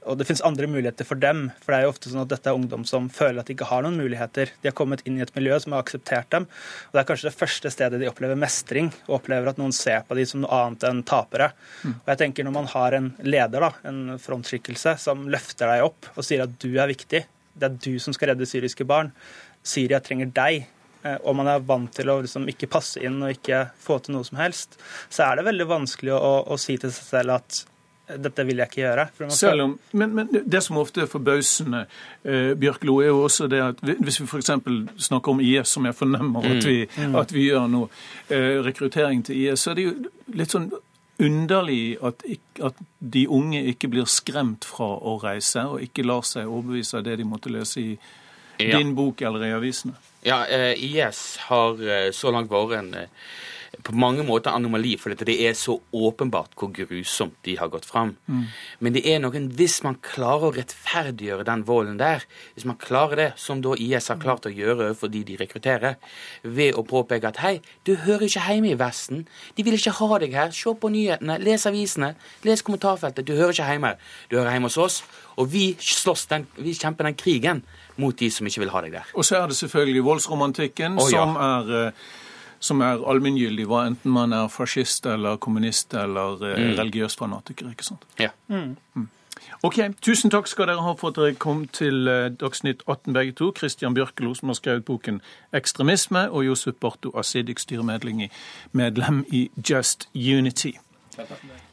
Og 0.07 0.15
det 0.15 0.29
finnes 0.31 0.45
andre 0.47 0.71
muligheter 0.71 1.09
for 1.11 1.19
dem. 1.19 1.49
For 1.65 1.75
det 1.75 1.81
er 1.81 1.89
jo 1.89 1.91
ofte 1.97 2.13
sånn 2.13 2.23
at 2.23 2.31
dette 2.31 2.53
er 2.53 2.61
ungdom 2.61 2.87
som 2.87 3.11
føler 3.11 3.43
at 3.43 3.51
de 3.51 3.57
ikke 3.57 3.67
har 3.73 3.83
noen 3.83 3.99
muligheter. 3.99 4.55
De 4.63 4.71
har 4.71 4.77
kommet 4.79 5.03
inn 5.03 5.19
i 5.19 5.27
et 5.27 5.35
miljø 5.35 5.59
som 5.59 5.75
har 5.75 5.83
akseptert 5.83 6.31
dem. 6.31 6.47
Og 6.47 6.95
det 6.95 7.03
er 7.03 7.11
kanskje 7.11 7.27
det 7.27 7.35
første 7.43 7.75
stedet 7.75 7.99
de 7.99 8.07
opplever 8.07 8.39
mestring, 8.39 8.93
og 9.09 9.19
opplever 9.19 9.51
at 9.51 9.59
noen 9.59 9.75
ser 9.75 10.07
på 10.07 10.15
dem 10.15 10.31
som 10.31 10.45
noe 10.45 10.63
annet 10.63 10.87
enn 10.87 11.03
tapere 11.03 11.24
tapere. 11.25 11.51
Og 11.91 12.11
jeg 12.13 12.21
tenker 12.21 12.45
Når 12.45 12.55
man 12.55 12.69
har 12.71 12.97
en 12.97 13.09
leder, 13.25 13.67
da, 13.67 13.71
en 13.89 14.19
frontskikkelse, 14.21 14.97
som 15.01 15.27
løfter 15.31 15.73
deg 15.73 15.89
opp 15.89 16.13
og 16.15 16.23
sier 16.23 16.45
at 16.45 16.55
du 16.61 16.71
er 16.77 16.91
viktig, 16.91 17.25
det 17.55 17.67
er 17.67 17.75
du 17.81 17.99
som 17.99 18.15
skal 18.15 18.33
redde 18.33 18.47
syriske 18.49 18.87
barn, 18.87 19.11
Syria 19.65 19.99
trenger 20.03 20.29
deg, 20.35 20.65
eh, 21.03 21.17
og 21.23 21.37
man 21.39 21.49
er 21.49 21.63
vant 21.65 21.93
til 21.95 22.11
å 22.11 22.19
liksom 22.21 22.45
ikke 22.51 22.69
passe 22.69 23.01
inn 23.01 23.21
og 23.23 23.33
ikke 23.33 23.65
få 23.81 23.97
til 24.03 24.17
noe 24.17 24.27
som 24.27 24.37
helst, 24.41 24.77
så 25.09 25.29
er 25.29 25.39
det 25.39 25.47
veldig 25.47 25.69
vanskelig 25.71 26.13
å, 26.13 26.35
å 26.51 26.59
si 26.61 26.77
til 26.77 26.93
seg 26.93 27.09
selv 27.15 27.39
at 27.39 27.63
dette 28.05 28.43
vil 28.45 28.59
jeg 28.61 28.69
ikke 28.69 28.81
gjøre. 28.83 29.05
Selv 29.33 29.63
om, 29.63 29.71
men, 29.97 30.11
men, 30.13 30.27
det 30.45 30.61
som 30.61 30.77
ofte 30.77 31.01
er 31.01 31.09
forbausende, 31.09 31.85
eh, 32.21 32.51
Bjørklo, 32.59 32.99
er 33.01 33.09
jo 33.09 33.23
også 33.25 33.47
det 33.49 33.61
at 33.65 33.81
hvis 33.81 34.19
vi 34.21 34.27
f.eks. 34.27 34.51
snakker 35.07 35.33
om 35.33 35.41
IS, 35.41 35.73
som 35.73 35.87
jeg 35.89 35.97
fornemmer 35.97 36.45
at 36.45 36.59
mm. 36.59 36.67
vi, 36.69 36.77
mm. 36.85 37.15
at 37.21 37.33
vi 37.33 37.47
gjør 37.49 37.65
nå, 37.71 37.87
eh, 38.29 38.59
rekruttering 38.65 39.25
til 39.25 39.41
IS, 39.41 39.65
så 39.65 39.73
er 39.73 39.79
det 39.79 39.87
jo 39.87 39.95
litt 40.37 40.53
sånn 40.53 40.69
underlig 41.17 41.97
at, 42.03 42.23
at, 42.63 42.79
de 42.99 43.27
unge 43.31 43.61
ikke 43.71 43.89
blir 43.91 44.07
skremt 44.09 44.65
fra 44.67 44.87
å 44.97 45.17
reise, 45.21 45.63
og 45.69 45.83
ikke 45.83 46.05
lar 46.05 46.25
seg 46.27 46.49
overbevise 46.49 46.99
av 46.99 47.05
det 47.07 47.19
de 47.21 47.27
måtte 47.27 47.53
lese 47.53 47.81
i 47.81 47.91
ja. 48.59 48.77
din 48.77 48.95
bok 48.97 49.21
eller 49.21 49.45
i 49.47 49.53
avisene. 49.55 49.95
Ja, 50.25 50.41
eh, 50.49 50.73
IS 50.73 51.37
har 51.47 51.81
eh, 51.85 52.09
så 52.15 52.33
langt 52.33 52.49
vært 52.51 52.79
en 52.79 52.93
eh, 52.97 53.27
på 53.85 53.93
mange 53.93 54.23
måter 54.25 54.53
anomali, 54.55 54.95
for 54.97 55.13
det 55.13 55.35
er 55.45 55.53
så 55.57 55.75
åpenbart 55.93 56.55
hvor 56.57 56.71
grusomt 56.73 57.35
de 57.45 57.53
har 57.59 57.69
gått 57.69 57.85
fram. 57.85 58.15
Mm. 58.25 58.45
Men 58.81 58.95
det 58.95 59.03
er 59.11 59.21
noen, 59.21 59.51
hvis 59.53 59.77
man 59.85 59.99
klarer 60.03 60.49
å 60.49 60.55
rettferdiggjøre 60.55 61.45
den 61.45 61.65
volden 61.67 61.99
der, 62.01 62.25
hvis 62.55 62.65
man 62.65 62.79
klarer 62.81 63.21
det, 63.21 63.27
som 63.41 63.61
da 63.61 63.75
IS 63.77 64.09
har 64.09 64.17
klart 64.21 64.49
å 64.49 64.53
gjøre 64.53 64.89
for 64.97 65.13
de 65.13 65.21
de 65.27 65.37
rekrutterer, 65.37 65.99
ved 66.41 66.73
å 66.73 66.85
påpeke 66.87 67.29
at 67.29 67.43
hei, 67.45 67.53
du 67.85 67.93
hører 68.07 68.25
ikke 68.25 68.47
hjemme 68.47 68.73
i 68.73 68.79
Vesten, 68.79 69.27
de 69.53 69.67
vil 69.67 69.77
ikke 69.77 69.95
ha 69.99 70.19
deg 70.25 70.33
her, 70.33 70.51
se 70.55 70.73
på 70.73 70.93
nyhetene, 70.95 71.37
les 71.45 71.69
avisene, 71.69 72.15
les 72.47 72.65
kommentarfeltet, 72.65 73.27
du 73.27 73.37
hører 73.37 73.53
ikke 73.53 73.69
hjemme, 73.69 73.95
du 74.31 74.39
hører 74.39 74.57
hjemme 74.57 74.73
hos 74.73 74.81
oss, 74.81 74.99
og 75.37 75.51
vi 75.53 75.73
slåss 75.77 76.25
den, 76.33 76.49
vi 76.57 76.73
kjemper 76.73 77.11
den 77.11 77.19
krigen 77.19 77.65
mot 78.01 78.17
de 78.17 78.33
som 78.33 78.47
ikke 78.49 78.65
vil 78.65 78.73
ha 78.73 78.85
deg 78.85 78.97
der. 78.97 79.15
Og 79.15 79.27
så 79.27 79.43
er 79.43 79.51
det 79.51 79.61
selvfølgelig 79.61 80.05
voldsromantikken, 80.09 80.97
oh, 80.97 81.11
ja. 81.11 81.21
som 81.21 81.37
er 81.37 81.75
uh 81.85 82.13
som 82.59 82.81
er 82.81 83.03
allmenngyldig, 83.03 83.67
hva 83.69 83.85
enten 83.89 84.11
man 84.11 84.33
er 84.33 84.47
fascist 84.51 85.05
eller 85.09 85.37
kommunist 85.37 85.93
eller 85.93 86.41
eh, 86.45 86.61
mm. 86.61 86.71
religiøs 86.79 87.17
fanatiker. 87.19 87.69
ikke 87.71 87.87
sant? 87.87 88.07
Ja. 88.19 88.29
Mm. 88.47 88.77
Mm. 88.95 89.09
Ok, 89.65 89.79
Tusen 90.01 90.31
takk 90.31 90.47
skal 90.47 90.69
dere 90.69 90.83
ha 90.85 90.93
for 90.99 91.13
at 91.13 91.19
dere 91.19 91.35
kom 91.41 91.65
til 91.73 92.07
eh, 92.11 92.29
Dagsnytt 92.29 92.83
18 92.87 93.13
begge 93.13 93.35
to. 93.39 93.51
Christian 93.57 93.93
Bjørkelo, 93.97 94.33
som 94.33 94.49
har 94.49 94.59
skrevet 94.61 94.85
boken 94.85 95.21
'Ekstremisme', 95.53 96.29
og 96.29 96.45
Josef 96.45 96.75
Barto 96.81 97.11
Asidik, 97.17 97.59
styremedlem 97.59 99.25
i 99.31 99.49
Just 99.69 100.09
Unity. 100.15 100.77
Takk 101.15 101.27
for 101.27 101.64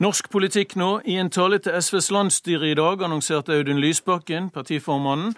Norsk 0.00 0.30
politikk 0.32 0.78
nå. 0.80 1.02
I 1.04 1.18
en 1.20 1.28
tale 1.28 1.58
til 1.60 1.74
SVs 1.76 2.06
landsstyre 2.14 2.70
i 2.70 2.76
dag 2.78 3.02
annonserte 3.04 3.52
Audun 3.52 3.82
Lysbakken, 3.82 4.46
partiformannen, 4.48 5.34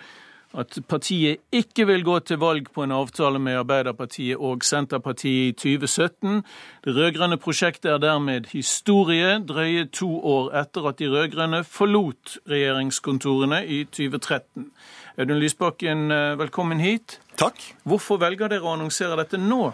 at 0.55 0.77
partiet 0.87 1.43
ikke 1.51 1.89
vil 1.89 2.05
gå 2.07 2.21
til 2.29 2.39
valg 2.39 2.69
på 2.71 2.85
en 2.85 2.95
avtale 2.95 3.41
med 3.43 3.59
Arbeiderpartiet 3.59 4.39
og 4.39 4.63
Senterpartiet 4.63 5.67
i 5.67 5.75
2017. 5.81 6.45
Det 6.85 6.95
rød-grønne 6.95 7.41
prosjektet 7.43 7.91
er 7.91 7.99
dermed 7.99 8.53
historie, 8.53 9.41
drøye 9.43 9.89
to 9.91 10.13
år 10.37 10.55
etter 10.63 10.87
at 10.93 11.03
de 11.03 11.11
rød-grønne 11.11 11.65
forlot 11.67 12.39
regjeringskontorene 12.47 13.65
i 13.67 13.83
2013. 13.91 14.71
Audun 15.19 15.43
Lysbakken, 15.43 16.11
eh, 16.13 16.39
velkommen 16.39 16.79
hit. 16.81 17.19
Takk. 17.37 17.59
Hvorfor 17.83 18.23
velger 18.23 18.55
dere 18.55 18.63
å 18.63 18.77
annonsere 18.77 19.19
dette 19.19 19.43
nå? 19.43 19.73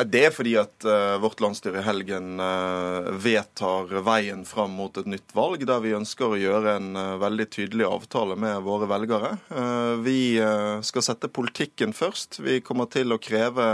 Det 0.00 0.20
er 0.24 0.32
fordi 0.32 0.54
at 0.56 0.84
uh, 0.88 1.18
vårt 1.20 1.42
landsstyre 1.42 1.82
i 1.82 1.84
helgen 1.84 2.40
uh, 2.40 3.10
vedtar 3.20 3.90
veien 4.06 4.46
fram 4.48 4.72
mot 4.78 4.96
et 4.96 5.08
nytt 5.10 5.34
valg, 5.36 5.60
der 5.68 5.82
vi 5.84 5.92
ønsker 5.96 6.32
å 6.32 6.38
gjøre 6.40 6.76
en 6.78 6.88
uh, 6.96 7.18
veldig 7.20 7.46
tydelig 7.52 7.84
avtale 7.84 8.36
med 8.40 8.62
våre 8.64 8.88
velgere. 8.88 9.34
vi 10.00 10.40
skal 10.86 11.04
sette 11.04 11.28
politikken 11.28 11.92
først. 11.96 12.38
Vi 12.40 12.60
kommer 12.64 12.88
til 12.90 13.12
å 13.12 13.20
kreve 13.20 13.66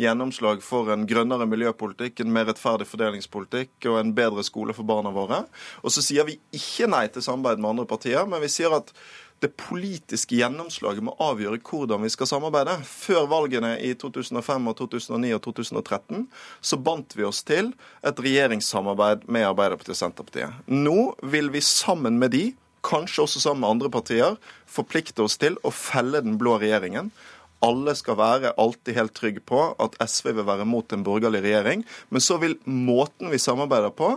gjennomslag 0.00 0.62
for 0.64 0.90
en 0.92 1.06
grønnere 1.06 1.46
miljøpolitikk, 1.46 2.20
en 2.20 2.34
mer 2.34 2.48
rettferdig 2.50 2.88
fordelingspolitikk 2.90 3.88
og 3.90 4.00
en 4.00 4.14
bedre 4.16 4.44
skole 4.46 4.74
for 4.74 4.88
barna 4.88 5.12
våre. 5.14 5.44
Og 5.84 5.94
så 5.94 6.02
sier 6.04 6.26
vi 6.26 6.40
ikke 6.56 6.90
nei 6.90 7.06
til 7.12 7.24
samarbeid 7.24 7.62
med 7.62 7.74
andre 7.74 7.90
partier, 7.90 8.26
men 8.26 8.42
vi 8.42 8.50
sier 8.50 8.74
at 8.74 8.92
det 9.40 9.54
politiske 9.56 10.36
gjennomslaget 10.36 11.04
må 11.04 11.14
avgjøre 11.22 11.60
hvordan 11.64 12.04
vi 12.04 12.10
skal 12.12 12.28
samarbeide. 12.28 12.76
Før 12.84 13.26
valgene 13.30 13.72
i 13.80 13.94
2005, 13.98 14.68
og 14.68 14.76
2009 14.82 15.32
og 15.36 15.42
2013 15.48 16.26
så 16.70 16.78
bandt 16.80 17.16
vi 17.16 17.24
oss 17.28 17.42
til 17.48 17.72
et 18.06 18.20
regjeringssamarbeid 18.20 19.24
med 19.32 19.48
Arbeiderpartiet 19.48 19.96
og 19.96 20.00
Senterpartiet. 20.02 20.60
Nå 20.68 21.14
vil 21.32 21.48
vi 21.54 21.64
sammen 21.64 22.20
med 22.20 22.34
de, 22.36 22.44
kanskje 22.84 23.24
også 23.24 23.42
sammen 23.44 23.64
med 23.64 23.74
andre 23.74 23.92
partier, 23.92 24.36
forplikte 24.68 25.24
oss 25.24 25.38
til 25.40 25.56
å 25.64 25.72
felle 25.72 26.20
den 26.24 26.36
blå 26.40 26.58
regjeringen. 26.60 27.10
Alle 27.64 27.92
skal 27.96 28.16
være 28.16 28.54
alltid 28.60 28.96
helt 28.96 29.16
trygge 29.16 29.42
på 29.44 29.64
at 29.80 29.96
SV 30.00 30.32
vil 30.38 30.48
være 30.48 30.68
mot 30.68 30.92
en 30.92 31.04
borgerlig 31.04 31.42
regjering. 31.44 31.84
Men 32.08 32.24
så 32.24 32.38
vil 32.40 32.56
måten 32.64 33.32
vi 33.32 33.40
samarbeider 33.40 33.92
på, 33.96 34.14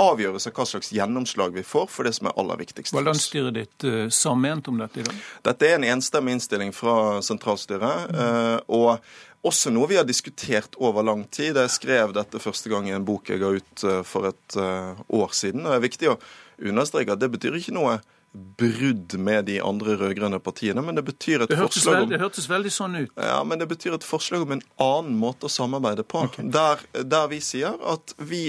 avgjøres 0.00 0.48
av 0.48 0.54
hva 0.56 0.66
slags 0.68 0.92
gjennomslag 0.94 1.54
vi 1.54 1.64
får 1.66 1.86
for 1.92 2.08
det 2.08 2.14
som 2.16 2.30
er 2.30 2.38
aller 2.40 2.60
viktigst. 2.64 2.94
Hva 2.94 3.02
er 3.02 3.08
landsstyret 3.10 3.56
ditt 3.56 3.86
uh, 3.86 4.06
samment 4.12 4.70
om 4.70 4.80
dette 4.82 5.02
i 5.02 5.06
dag? 5.06 5.20
Dette 5.50 5.68
er 5.68 5.78
en 5.78 5.86
enstemmig 5.94 6.38
innstilling 6.38 6.74
fra 6.76 6.96
sentralstyret. 7.24 8.10
Mm. 8.14 8.64
og 8.74 9.44
også 9.44 9.68
noe 9.74 9.90
vi 9.90 9.98
har 9.98 10.06
diskutert 10.08 10.76
over 10.80 11.04
lang 11.04 11.26
tid. 11.28 11.58
Jeg 11.60 11.72
skrev 11.72 12.14
dette 12.16 12.40
første 12.40 12.70
gang 12.72 12.88
i 12.88 12.94
en 12.96 13.04
bok 13.04 13.28
jeg 13.28 13.42
ga 13.42 13.52
ut 13.54 13.86
uh, 13.86 14.00
for 14.06 14.30
et 14.32 14.58
år 14.58 15.36
siden. 15.36 15.66
og 15.66 15.74
Det 15.74 15.78
er 15.78 15.86
viktig 15.88 16.12
å 16.14 16.18
understreke 16.64 17.16
at 17.16 17.22
det 17.22 17.32
betyr 17.34 17.58
ikke 17.60 17.76
noe 17.76 17.98
brudd 18.34 19.14
med 19.18 19.44
de 19.46 19.60
andre 19.62 19.94
rød-grønne 19.96 20.40
partiene, 20.42 20.82
men 20.82 20.98
det 20.98 21.04
betyr 21.06 21.44
et 21.44 21.52
det 21.52 21.58
forslag 21.58 22.02
om, 22.02 22.10
Det 22.10 22.18
hørtes 22.18 22.48
veldig 22.50 22.72
sånn 22.72 22.96
ut. 23.04 23.12
Ja, 23.14 23.38
men 23.46 23.60
det 23.62 23.68
betyr 23.70 23.94
et 23.94 24.06
forslag 24.06 24.42
om 24.42 24.56
en 24.56 24.64
annen 24.82 25.14
måte 25.18 25.46
å 25.46 25.52
samarbeide 25.52 26.02
på. 26.02 26.24
Okay. 26.26 26.48
Der, 26.54 26.82
der 27.14 27.30
vi 27.30 27.38
sier 27.44 27.78
at 27.78 28.14
vi 28.18 28.48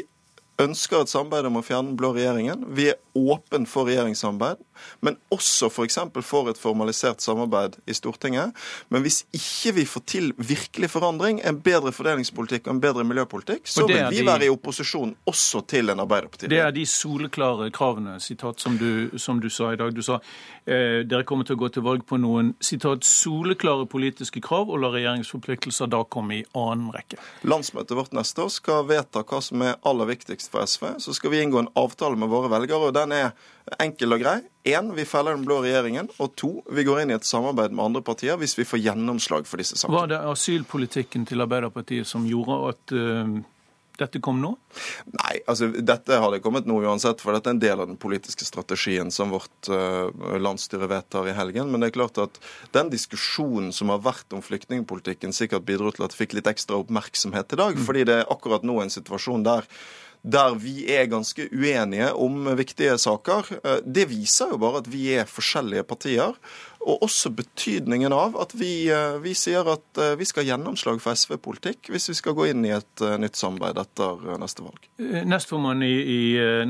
ønsker 0.62 1.04
et 1.04 1.12
samarbeid 1.12 1.50
om 1.50 1.60
å 1.60 1.64
fjerne 1.66 1.92
den 1.92 2.00
blå 2.00 2.14
regjeringen. 2.16 2.66
Vi 2.78 2.90
er 2.94 3.00
åpen 3.16 3.68
for 3.70 3.90
regjeringssamarbeid, 3.90 4.62
men 5.06 5.18
også 5.34 5.70
f.eks. 5.72 6.00
For, 6.16 6.26
for 6.26 6.52
et 6.52 6.60
formalisert 6.60 7.24
samarbeid 7.24 7.78
i 7.88 7.94
Stortinget. 7.96 8.56
Men 8.90 9.04
hvis 9.06 9.24
ikke 9.36 9.76
vi 9.80 9.86
får 9.90 10.04
til 10.10 10.32
virkelig 10.38 10.90
forandring, 10.94 11.42
en 11.46 11.60
bedre 11.64 11.94
fordelingspolitikk 11.96 12.68
og 12.68 12.76
en 12.76 12.82
bedre 12.84 13.06
miljøpolitikk, 13.08 13.68
så 13.70 13.86
vil 13.88 14.04
vi 14.12 14.22
de, 14.22 14.26
være 14.28 14.48
i 14.48 14.52
opposisjon 14.54 15.16
også 15.30 15.64
til 15.70 15.94
en 15.94 16.04
Arbeiderparti. 16.04 16.50
Det 16.52 16.60
er 16.62 16.74
de 16.76 16.86
soleklare 16.90 17.70
kravene, 17.76 18.18
sitat, 18.24 18.62
som 18.62 18.78
du, 18.78 19.18
som 19.22 19.42
du 19.42 19.50
sa 19.50 19.72
i 19.74 19.80
dag. 19.80 19.94
Du 19.96 20.04
sa 20.06 20.20
eh, 20.66 21.02
dere 21.08 21.26
kommer 21.28 21.48
til 21.48 21.58
å 21.58 21.64
gå 21.66 21.72
til 21.76 21.86
valg 21.86 22.06
på 22.08 22.20
noen 22.22 22.54
sitat, 22.64 23.06
soleklare 23.08 23.88
politiske 23.92 24.44
krav 24.44 24.72
og 24.72 24.82
la 24.84 24.92
regjeringsforpliktelser 24.96 25.92
da 25.92 26.04
komme 26.10 26.42
i 26.42 26.46
annen 26.54 26.92
rekke. 26.96 27.20
Landsmøtet 27.48 27.98
vårt 27.98 28.16
neste 28.18 28.46
år 28.46 28.54
skal 28.54 28.88
vedta 28.90 29.26
hva 29.26 29.42
som 29.44 29.64
er 29.66 29.78
aller 29.88 30.12
viktigst 30.14 30.52
for 30.54 30.66
SV. 30.66 30.96
Så 31.04 31.16
skal 31.18 31.34
vi 31.34 31.44
inngå 31.44 31.62
en 31.64 31.72
avtale 31.80 32.20
med 32.20 32.32
våre 32.32 32.52
velgere, 32.54 32.90
og 32.90 32.98
den 32.98 33.16
er 33.16 33.32
enkel 33.82 34.14
og 34.16 34.22
grei. 34.22 34.38
Én, 34.66 34.92
vi 34.98 35.06
feller 35.10 35.38
den 35.38 35.46
blå 35.46 35.62
regjeringen. 35.64 36.10
Og 36.22 36.36
to, 36.38 36.52
vi 36.74 36.86
går 36.86 37.04
inn 37.04 37.14
i 37.14 37.18
et 37.18 37.28
samarbeid 37.28 37.74
med 37.74 37.86
andre 37.90 38.04
partier 38.06 38.38
hvis 38.42 38.58
vi 38.60 38.68
får 38.68 38.84
gjennomslag 38.84 39.50
for 39.50 39.62
disse 39.62 39.78
sakene. 39.80 39.98
Var 39.98 40.14
det 40.14 40.22
asylpolitikken 40.32 41.26
til 41.30 41.46
Arbeiderpartiet 41.46 42.10
som 42.10 42.28
gjorde 42.30 42.60
at 42.70 42.96
uh, 42.98 43.36
dette 44.00 44.22
kom 44.24 44.42
nå? 44.44 44.52
Nei, 45.16 45.40
altså 45.50 45.70
dette 45.74 46.20
hadde 46.22 46.42
kommet 46.44 46.68
nå 46.70 46.78
uansett, 46.84 47.22
for 47.24 47.36
dette 47.36 47.50
er 47.52 47.58
en 47.58 47.64
del 47.64 47.82
av 47.82 47.90
den 47.90 48.00
politiske 48.02 48.46
strategien 48.48 49.12
som 49.14 49.34
vårt 49.34 49.70
uh, 49.72 50.10
landsstyre 50.42 50.90
vedtar 50.92 51.30
i 51.32 51.36
helgen. 51.38 51.72
Men 51.72 51.82
det 51.82 51.92
er 51.92 51.98
klart 52.00 52.22
at 52.22 52.40
den 52.76 52.94
diskusjonen 52.94 53.72
som 53.76 53.94
har 53.94 54.04
vært 54.06 54.36
om 54.36 54.46
flyktningpolitikken, 54.46 55.34
sikkert 55.34 55.66
bidro 55.68 55.94
til 55.96 56.06
at 56.06 56.14
det 56.14 56.22
fikk 56.22 56.38
litt 56.38 56.50
ekstra 56.52 56.82
oppmerksomhet 56.84 57.58
i 57.58 57.62
dag. 57.64 57.78
Mm. 57.80 57.86
Fordi 57.88 58.08
det 58.10 58.20
er 58.22 58.34
akkurat 58.34 58.66
nå 58.68 58.82
en 58.84 58.94
situasjon 58.94 59.46
der 59.48 59.70
der 60.26 60.56
vi 60.58 60.88
er 60.90 61.06
ganske 61.12 61.48
uenige 61.54 62.10
om 62.14 62.48
viktige 62.58 62.98
saker. 63.02 63.52
Eh, 63.62 63.82
det 63.86 64.08
viser 64.10 64.54
jo 64.54 64.62
bare 64.62 64.82
at 64.82 64.90
vi 64.92 65.08
er 65.14 65.30
forskjellige 65.30 65.86
partier. 65.86 66.34
Og 66.86 67.02
også 67.02 67.32
betydningen 67.34 68.14
av 68.14 68.36
at 68.38 68.52
vi, 68.58 68.86
eh, 68.94 69.18
vi 69.24 69.34
sier 69.38 69.66
at 69.72 70.00
eh, 70.02 70.14
vi 70.20 70.28
skal 70.30 70.44
ha 70.44 70.52
gjennomslag 70.52 71.00
for 71.02 71.18
SV-politikk 71.18 71.90
hvis 71.90 72.12
vi 72.12 72.18
skal 72.20 72.36
gå 72.38 72.46
inn 72.52 72.66
i 72.68 72.74
et 72.76 73.02
eh, 73.02 73.16
nytt 73.22 73.40
samarbeid 73.40 73.80
etter 73.82 74.38
neste 74.42 74.62
valg. 74.62 74.86
Nestformann 75.26 75.82
i, 75.86 75.96
i 76.14 76.20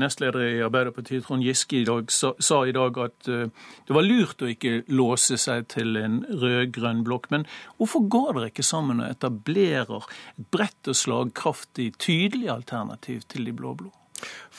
nestleder 0.00 0.46
i 0.46 0.62
Arbeiderpartiet, 0.64 1.26
Trond 1.26 1.44
Giske, 1.44 1.82
i 1.82 1.88
dag, 1.88 2.08
sa, 2.12 2.32
sa, 2.40 2.62
i 2.64 2.72
dag 2.76 2.96
at 3.02 3.28
det 3.28 3.94
var 3.94 4.06
lurt 4.06 4.42
å 4.42 4.48
ikke 4.50 4.86
låse 4.88 5.36
seg 5.40 5.68
til 5.74 6.00
en 6.00 6.22
rød-grønn 6.30 7.04
blokk. 7.06 7.28
Men 7.34 7.44
hvorfor 7.76 8.08
går 8.16 8.32
dere 8.38 8.50
ikke 8.54 8.66
sammen 8.66 9.04
og 9.04 9.12
etablerer 9.12 10.08
et 10.32 10.48
bredt 10.54 10.90
og 10.90 10.96
slagkraftig, 10.96 11.92
tydelig 12.02 12.50
alternativ 12.56 13.28
til 13.28 13.46
de 13.46 13.54
blå-blå? 13.56 13.92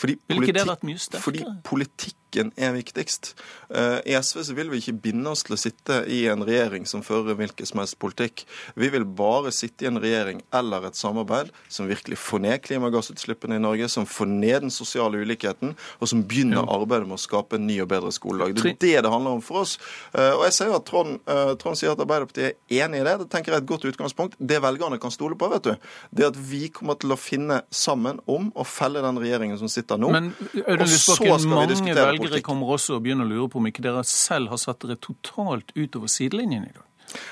Ville 0.05 0.45
ikke 0.45 0.53
det 0.53 0.68
vært 0.70 0.86
mye 0.86 1.01
sterkere? 1.01 1.58
fordi 1.66 2.14
politikken 2.28 2.51
er 2.57 2.73
viktigst. 2.73 3.36
Uh, 3.69 3.99
I 4.05 4.15
SV 4.21 4.43
så 4.43 4.53
vil 4.53 4.69
vi 4.71 4.78
ikke 4.78 4.93
binde 5.01 5.30
oss 5.30 5.43
til 5.43 5.55
å 5.55 5.59
sitte 5.59 6.05
i 6.07 6.28
en 6.28 6.43
regjering 6.43 6.86
som 6.86 7.03
fører 7.03 7.36
hvilken 7.36 7.65
som 7.65 7.80
helst 7.80 7.97
politikk. 7.99 8.45
Vi 8.75 8.89
vil 8.89 9.05
bare 9.05 9.51
sitte 9.51 9.86
i 9.86 9.88
en 9.88 9.99
regjering 9.99 10.41
eller 10.53 10.88
et 10.88 10.95
samarbeid 10.95 11.51
som 11.69 11.88
virkelig 11.88 12.17
får 12.17 12.39
ned 12.43 12.61
klimagassutslippene 12.63 13.57
i 13.57 13.63
Norge, 13.63 13.89
som 13.89 14.05
får 14.05 14.28
ned 14.28 14.61
den 14.67 14.71
sosiale 14.71 15.17
ulikheten, 15.17 15.75
og 15.99 16.07
som 16.07 16.23
begynner 16.23 16.67
arbeidet 16.67 17.07
med 17.07 17.17
å 17.17 17.21
skape 17.21 17.57
en 17.57 17.67
ny 17.67 17.80
og 17.84 17.89
bedre 17.91 18.11
skoledag. 18.11 18.55
Det 18.57 18.75
er 18.75 18.80
det 18.82 19.05
det 19.07 19.11
handler 19.11 19.38
om 19.38 19.43
for 19.43 19.63
oss. 19.63 19.78
Uh, 20.13 20.38
og 20.38 20.45
jeg 20.47 20.57
ser 20.57 20.71
jo 20.71 20.78
at 20.80 20.88
Trond, 20.88 21.19
uh, 21.28 21.55
Trond 21.59 21.80
sier 21.80 21.93
at 21.93 22.03
Arbeiderpartiet 22.03 22.57
er 22.57 22.86
enig 22.86 23.01
i 23.01 23.07
det. 23.07 23.17
Det 23.23 23.30
tenker 23.32 23.53
jeg 23.53 23.61
er 23.61 23.65
et 23.65 23.71
godt 23.71 23.88
utgangspunkt. 23.88 24.38
Det 24.39 24.61
velgerne 24.63 24.99
kan 25.01 25.13
stole 25.13 25.38
på, 25.39 25.51
vet 25.51 25.67
du, 25.67 25.89
det 26.15 26.28
at 26.32 26.39
vi 26.51 26.67
kommer 26.73 26.99
til 26.99 27.15
å 27.15 27.19
finne 27.19 27.61
sammen 27.71 28.21
om 28.28 28.51
å 28.55 28.67
felle 28.67 29.03
den 29.03 29.19
regjeringen 29.21 29.59
som 29.59 29.71
sitter 29.71 29.99
nå. 30.01 30.11
Men 30.13 30.32
Audun 30.65 30.88
Lysbakken, 30.88 31.47
mange 31.51 32.26
velgere 32.28 32.45
kommer 32.45 32.75
også 32.75 32.97
og 32.97 33.05
begynner 33.05 33.28
å 33.28 33.32
lure 33.32 33.51
på 33.51 33.61
om 33.61 33.69
ikke 33.69 33.86
dere 33.86 34.03
selv 34.07 34.53
har 34.53 34.61
satt 34.61 34.84
dere 34.84 34.99
totalt 35.01 35.73
utover 35.75 36.11
sidelinjen 36.11 36.67
i 36.67 36.75
dag? 36.75 36.84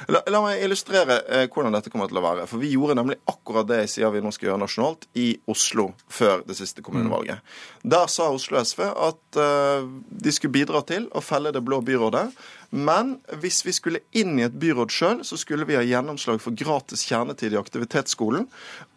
La, 0.08 0.22
la, 0.32 0.40
meg 0.40 0.62
illustrere 0.64 1.18
eh, 1.28 1.46
hvordan 1.52 1.76
dette 1.76 1.92
kommer 1.92 2.08
til 2.10 2.20
å 2.20 2.24
være. 2.24 2.46
For 2.48 2.62
Vi 2.62 2.72
gjorde 2.74 2.96
nemlig 2.98 3.18
akkurat 3.28 3.68
det 3.68 3.82
jeg 3.82 3.92
sier 3.92 4.14
vi 4.14 4.22
nå 4.24 4.32
skal 4.34 4.50
gjøre 4.50 4.62
nasjonalt, 4.64 5.08
i 5.20 5.28
Oslo 5.52 5.90
før 6.08 6.46
det 6.48 6.56
siste 6.58 6.84
kommunevalget. 6.86 7.42
Mm. 7.44 7.90
Der 7.96 8.08
sa 8.12 8.30
Oslo 8.34 8.62
SV 8.62 8.86
at 8.88 9.42
eh, 9.42 9.90
de 10.26 10.36
skulle 10.36 10.56
bidra 10.56 10.84
til 10.88 11.10
å 11.12 11.24
felle 11.24 11.52
det 11.56 11.64
blå 11.66 11.82
byrådet. 11.86 12.28
Men 12.76 13.14
hvis 13.40 13.62
vi 13.64 13.72
skulle 13.72 14.02
inn 14.12 14.36
i 14.40 14.44
et 14.44 14.56
byråd 14.60 14.92
sjøl, 14.92 15.22
så 15.24 15.38
skulle 15.40 15.64
vi 15.68 15.78
ha 15.78 15.84
gjennomslag 15.86 16.42
for 16.44 16.56
gratis 16.60 17.06
kjernetid 17.08 17.54
i 17.56 17.60
aktivitetsskolen. 17.60 18.50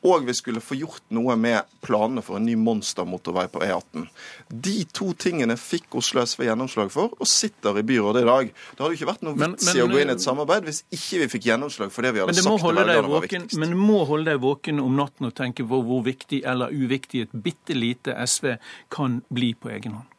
Og 0.09 0.27
vi 0.27 0.35
skulle 0.35 0.63
få 0.63 0.75
gjort 0.81 1.05
noe 1.15 1.37
med 1.39 1.69
planene 1.87 2.25
for 2.27 2.41
en 2.41 2.47
ny 2.49 2.57
monstermotorvei 2.59 3.47
på 3.53 3.63
E18. 3.63 4.09
De 4.51 4.75
to 4.95 5.13
tingene 5.19 5.55
fikk 5.59 5.95
Oslo 6.01 6.25
SV 6.27 6.49
gjennomslag 6.49 6.91
for, 6.95 7.15
og 7.15 7.31
sitter 7.31 7.79
i 7.79 7.87
byrådet 7.87 8.25
i 8.25 8.29
dag. 8.33 8.51
Det 8.51 8.83
hadde 8.83 8.91
jo 8.97 8.99
ikke 8.99 9.11
vært 9.13 9.25
noe 9.29 9.39
vits 9.45 9.71
i 9.71 9.87
å 9.87 9.89
gå 9.95 10.03
inn 10.03 10.11
i 10.11 10.17
et 10.17 10.27
samarbeid 10.27 10.67
hvis 10.67 10.83
ikke 10.99 11.23
vi 11.23 11.33
fikk 11.37 11.51
gjennomslag 11.53 11.95
for 11.95 12.07
det 12.07 12.15
vi 12.17 12.25
hadde 12.25 12.35
det 12.35 12.43
sagt 12.43 12.67
til 12.67 12.83
velgerne 12.83 13.15
var 13.15 13.27
viktigst. 13.29 13.59
Men 13.63 13.75
du 13.75 13.81
må 13.81 14.03
holde 14.11 14.33
deg 14.33 14.43
våken 14.43 14.83
om 14.83 14.99
natten 14.99 15.31
og 15.31 15.39
tenke 15.39 15.67
på 15.71 15.83
hvor 15.87 16.03
viktig 16.07 16.43
eller 16.43 16.75
uviktig 16.75 17.29
et 17.29 17.43
bitte 17.47 17.79
lite 17.79 18.19
SV 18.27 18.57
kan 18.91 19.21
bli 19.31 19.55
på 19.55 19.71
egen 19.79 20.01
hånd. 20.01 20.15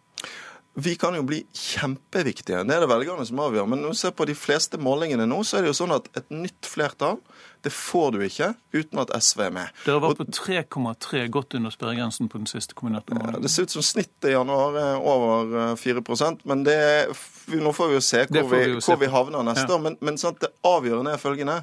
Vi 0.80 0.96
kan 1.00 1.16
jo 1.18 1.26
bli 1.28 1.42
kjempeviktige. 1.56 2.64
Det 2.68 2.76
er 2.76 2.84
det 2.86 2.90
velgerne 2.92 3.26
som 3.28 3.42
avgjør. 3.44 3.68
Men 3.70 3.84
når 3.84 3.96
du 3.96 4.00
ser 4.00 4.16
på 4.16 4.28
de 4.30 4.36
fleste 4.38 4.80
målingene 4.82 5.28
nå, 5.30 5.42
så 5.44 5.60
er 5.60 5.66
det 5.66 5.74
jo 5.74 5.80
sånn 5.82 5.96
at 5.98 6.10
et 6.20 6.30
nytt 6.34 6.70
flertall 6.70 7.20
det 7.62 7.72
får 7.76 8.14
du 8.16 8.22
ikke 8.24 8.54
uten 8.72 9.02
at 9.02 9.12
SV 9.20 9.42
er 9.50 9.52
med. 9.52 9.80
Dere 9.84 10.00
var 10.00 10.16
på 10.16 10.24
3,3 10.24 11.26
godt 11.34 11.58
under 11.60 11.74
sperregrensen 11.74 12.30
på 12.32 12.40
den 12.40 12.48
siste 12.48 12.78
kombinerte 12.78 13.18
målingen. 13.18 13.44
Det 13.44 13.52
ser 13.52 13.68
ut 13.68 13.76
som 13.76 13.84
snittet 13.84 14.30
i 14.32 14.36
januar 14.36 14.78
er 14.80 15.04
over 15.04 15.76
4 15.76 16.00
eh, 16.00 16.38
men 16.48 16.64
det, 16.64 16.80
nå 17.52 17.74
får 17.76 17.92
vi 17.92 17.98
jo 18.00 18.06
se 18.06 18.24
hvor, 18.30 18.48
vi, 18.54 18.64
vi, 18.64 18.80
hvor 18.80 19.02
vi, 19.02 19.12
havner 19.12 19.44
neste 19.44 19.68
ja. 19.68 19.76
år. 19.76 19.84
Men, 19.90 20.00
men 20.00 20.22
sant, 20.22 20.40
det 20.40 20.54
avgjørende 20.64 21.18
er 21.18 21.20
følgende. 21.20 21.58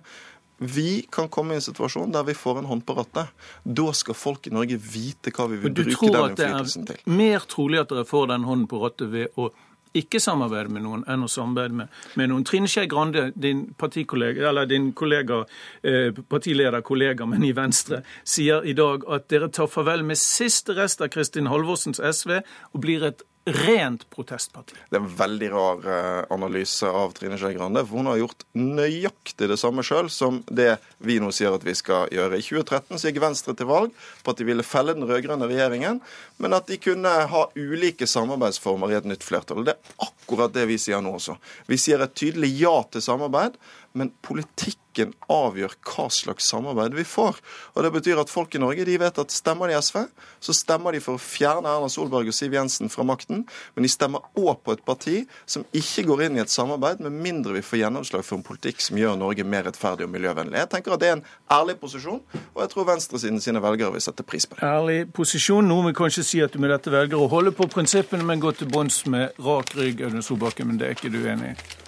Vi 0.58 1.06
kan 1.12 1.28
komme 1.28 1.54
i 1.54 1.60
en 1.60 1.64
situasjon 1.64 2.12
der 2.14 2.24
vi 2.24 2.34
får 2.34 2.62
en 2.62 2.70
hånd 2.70 2.86
på 2.88 2.96
rattet. 2.96 3.32
Da 3.64 3.92
skal 3.92 4.16
folk 4.16 4.48
i 4.48 4.54
Norge 4.56 4.78
vite 4.80 5.32
hva 5.36 5.50
vi 5.52 5.60
vil 5.60 5.74
bruke 5.74 6.10
den 6.12 6.24
innflytelsen 6.24 6.86
til. 6.88 6.96
Du 6.96 7.04
tror 7.04 7.04
at 7.04 7.06
det 7.06 7.12
er 7.12 7.18
mer 7.18 7.48
trolig 7.50 7.82
at 7.82 7.92
dere 7.92 8.06
får 8.08 8.30
den 8.32 8.48
hånden 8.48 8.68
på 8.70 8.80
rattet 8.80 9.12
ved 9.12 9.36
å 9.36 9.50
ikke 9.96 10.20
samarbeide 10.20 10.72
med 10.72 10.84
noen 10.84 11.04
enn 11.08 11.24
å 11.24 11.28
samarbeide 11.30 11.76
med, 11.76 11.92
med 12.20 12.30
noen. 12.30 12.44
Trine 12.46 12.68
Skei 12.68 12.88
Grande, 12.90 13.30
din 13.36 13.62
partikollega, 13.78 14.48
eller 14.50 14.68
din 14.68 14.90
kollega, 14.96 15.42
eh, 15.82 16.10
partileder, 16.28 16.82
kollega, 16.84 17.28
men 17.28 17.44
i 17.46 17.54
Venstre, 17.56 18.02
sier 18.24 18.66
i 18.66 18.76
dag 18.76 19.06
at 19.12 19.28
dere 19.32 19.48
tar 19.48 19.70
farvel 19.72 20.04
med 20.04 20.20
siste 20.20 20.76
rest 20.76 21.00
av 21.04 21.12
Kristin 21.14 21.48
Halvorsens 21.52 22.00
SV 22.00 22.38
og 22.40 22.82
blir 22.84 23.06
et 23.08 23.24
rent 23.46 24.02
protestparti. 24.10 24.74
Det 24.90 24.98
er 24.98 25.04
en 25.04 25.12
veldig 25.18 25.48
rar 25.52 25.84
eh, 25.86 26.22
analyse 26.34 26.88
av 26.90 27.12
Trine 27.14 27.38
Skei 27.38 27.54
Grande. 27.54 27.84
For 27.86 28.00
hun 28.00 28.10
har 28.10 28.18
gjort 28.18 28.42
nøyaktig 28.58 29.46
det 29.52 29.58
samme 29.60 29.84
sjøl 29.86 30.10
som 30.10 30.40
det 30.50 30.72
vi 31.06 31.20
nå 31.22 31.30
sier 31.34 31.54
at 31.54 31.66
vi 31.66 31.76
skal 31.78 32.10
gjøre. 32.14 32.40
I 32.40 32.42
2013 32.42 32.98
så 32.98 33.10
gikk 33.10 33.22
Venstre 33.22 33.54
til 33.54 33.70
valg 33.70 33.94
på 34.26 34.34
at 34.34 34.42
de 34.42 34.48
ville 34.48 34.66
felle 34.66 34.96
den 34.96 35.06
rød-grønne 35.06 35.46
regjeringen, 35.46 36.00
men 36.42 36.58
at 36.58 36.66
de 36.66 36.80
kunne 36.82 37.12
ha 37.30 37.44
ulike 37.54 38.08
samarbeidsformer 38.10 38.90
i 38.90 38.98
et 38.98 39.06
nytt 39.06 39.26
flertall. 39.26 39.62
Det 39.66 39.76
er 39.76 40.08
akkurat 40.08 40.54
det 40.56 40.66
vi 40.66 40.80
sier 40.82 41.04
nå 41.04 41.14
også. 41.20 41.38
Vi 41.70 41.78
sier 41.78 42.02
et 42.02 42.18
tydelig 42.18 42.50
ja 42.58 42.74
til 42.90 43.04
samarbeid, 43.04 43.54
men 43.96 44.10
politikken 44.96 45.12
avgjør 45.28 45.74
hva 45.84 46.06
slags 46.10 46.46
samarbeid 46.48 46.94
vi 46.94 47.04
får. 47.04 47.36
Og 47.74 47.82
Det 47.82 47.92
betyr 47.92 48.20
at 48.20 48.30
folk 48.30 48.54
i 48.54 48.58
Norge 48.58 48.84
de 48.84 48.98
vet 48.98 49.18
at 49.18 49.30
stemmer 49.30 49.68
de 49.68 49.76
SV, 49.76 50.06
så 50.40 50.52
stemmer 50.52 50.92
de 50.92 51.00
for 51.00 51.16
å 51.16 51.20
fjerne 51.20 51.68
Erna 51.68 51.88
Solberg 51.88 52.28
og 52.28 52.34
Siv 52.34 52.54
Jensen 52.54 52.88
fra 52.88 53.04
makten, 53.04 53.44
men 53.74 53.82
de 53.82 53.88
stemmer 53.88 54.20
òg 54.36 54.62
på 54.64 54.72
et 54.72 54.84
parti 54.84 55.26
som 55.46 55.64
ikke 55.72 56.06
går 56.06 56.26
inn 56.26 56.36
i 56.38 56.42
et 56.42 56.50
samarbeid 56.50 57.00
med 57.00 57.12
mindre 57.12 57.54
vi 57.56 57.62
får 57.62 57.82
gjennomslag 57.84 58.24
for 58.24 58.38
en 58.38 58.46
politikk 58.46 58.80
som 58.80 58.96
gjør 58.96 59.18
Norge 59.18 59.44
mer 59.44 59.66
rettferdig 59.66 60.06
og 60.06 60.12
miljøvennlig. 60.14 60.58
Jeg 60.58 60.70
tenker 60.72 60.94
at 60.94 61.00
Det 61.00 61.08
er 61.08 61.18
en 61.18 61.26
ærlig 61.52 61.76
posisjon, 61.78 62.22
og 62.54 62.60
jeg 62.62 62.70
tror 62.72 62.88
venstresiden 62.88 63.40
sine 63.40 63.62
velgere 63.62 63.92
vil 63.92 64.02
sette 64.02 64.24
pris 64.24 64.46
på 64.46 64.56
det. 64.56 64.64
Ærlig 64.64 65.12
posisjon. 65.12 65.66
Noen 65.66 65.90
vil 65.90 65.98
kanskje 65.98 66.24
si 66.24 66.40
at 66.40 66.54
du 66.54 66.58
med 66.62 66.72
dette 66.72 66.90
velger 66.90 67.20
å 67.20 67.28
holde 67.30 67.52
på 67.52 67.68
prinsippene, 67.70 68.24
men 68.24 68.40
gå 68.40 68.52
til 68.56 68.70
bunns 68.70 69.04
med 69.06 69.36
rak 69.42 69.74
rygg, 69.76 70.02
Audun 70.06 70.24
Solbakken, 70.24 70.70
men 70.70 70.80
det 70.80 70.88
er 70.88 70.96
ikke 70.96 71.12
du 71.12 71.20
enig 71.26 71.54
i? 71.54 71.86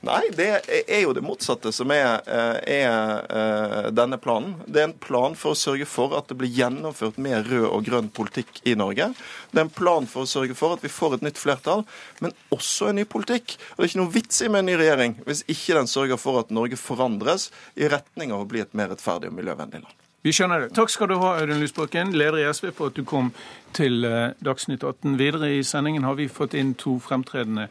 Nei, 0.00 0.22
det 0.32 0.46
er 0.88 1.02
jo 1.02 1.10
det 1.12 1.20
motsatte 1.20 1.68
som 1.76 1.90
er, 1.92 2.22
eh, 2.24 2.78
er, 2.80 3.26
eh, 3.28 3.90
denne 3.92 4.16
planen. 4.16 4.54
Det 4.64 4.80
er 4.80 4.88
en 4.88 4.94
plan 4.94 5.34
for 5.34 5.52
å 5.52 5.58
sørge 5.58 5.86
for 5.86 6.16
at 6.16 6.28
det 6.28 6.38
blir 6.38 6.48
gjennomført 6.48 7.18
mer 7.18 7.44
rød 7.44 7.66
og 7.68 7.84
grønn 7.84 8.08
politikk 8.08 8.62
i 8.64 8.74
Norge. 8.74 9.12
Det 9.52 9.58
er 9.58 9.66
en 9.66 9.68
plan 9.68 10.06
for 10.06 10.22
å 10.22 10.30
sørge 10.30 10.56
for 10.56 10.72
at 10.72 10.80
vi 10.80 10.88
får 10.88 11.14
et 11.14 11.20
nytt 11.28 11.36
flertall, 11.36 11.84
men 12.20 12.32
også 12.50 12.88
en 12.88 12.96
ny 12.96 13.04
politikk. 13.04 13.58
Og 13.76 13.76
Det 13.76 13.84
er 13.84 13.88
ikke 13.88 14.04
noe 14.04 14.12
vits 14.12 14.40
i 14.40 14.48
med 14.48 14.60
en 14.60 14.66
ny 14.66 14.76
regjering 14.80 15.16
hvis 15.26 15.44
ikke 15.44 15.76
den 15.76 15.86
sørger 15.86 16.18
for 16.18 16.40
at 16.40 16.50
Norge 16.50 16.80
forandres 16.80 17.50
i 17.76 17.86
retning 17.86 18.32
av 18.32 18.40
å 18.40 18.48
bli 18.48 18.60
et 18.60 18.72
mer 18.72 18.88
rettferdig 18.88 19.28
og 19.28 19.36
miljøvennlig 19.36 19.84
land. 19.84 19.96
Vi 20.22 20.32
skjønner 20.32 20.60
det. 20.60 20.74
Takk 20.76 20.90
skal 20.92 21.08
du 21.08 21.16
ha, 21.16 21.38
Audun 21.40 21.60
Lysbakken, 21.60 22.12
leder 22.12 22.40
i 22.40 22.52
SV, 22.52 22.72
for 22.76 22.88
at 22.88 22.96
du 22.96 23.04
kom 23.08 23.32
til 23.72 24.04
eh, 24.04 24.32
Dagsnytt 24.44 24.84
18. 24.84 25.16
Videre 25.16 25.48
i 25.48 25.62
sendingen 25.64 26.04
har 26.04 26.18
vi 26.18 26.26
fått 26.28 26.52
inn 26.54 26.74
to 26.74 26.98
fremtredende 27.00 27.70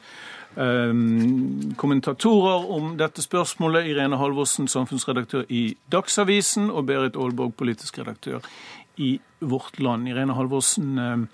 kommentatorer 1.79 2.65
om 2.75 2.97
dette 2.99 3.23
spørsmålet. 3.23 3.87
Irene 3.87 4.17
Halvorsen, 4.19 4.67
samfunnsredaktør 4.67 5.45
i 5.49 5.77
Dagsavisen, 5.91 6.69
og 6.69 6.85
Berit 6.89 7.15
Aalborg, 7.15 7.53
politisk 7.55 7.99
redaktør 8.01 8.43
i 8.99 9.19
Vårt 9.39 9.79
Land. 9.79 10.07
Irene 10.11 10.35
Halvorsen, 10.35 10.97
ehm, 10.99 11.27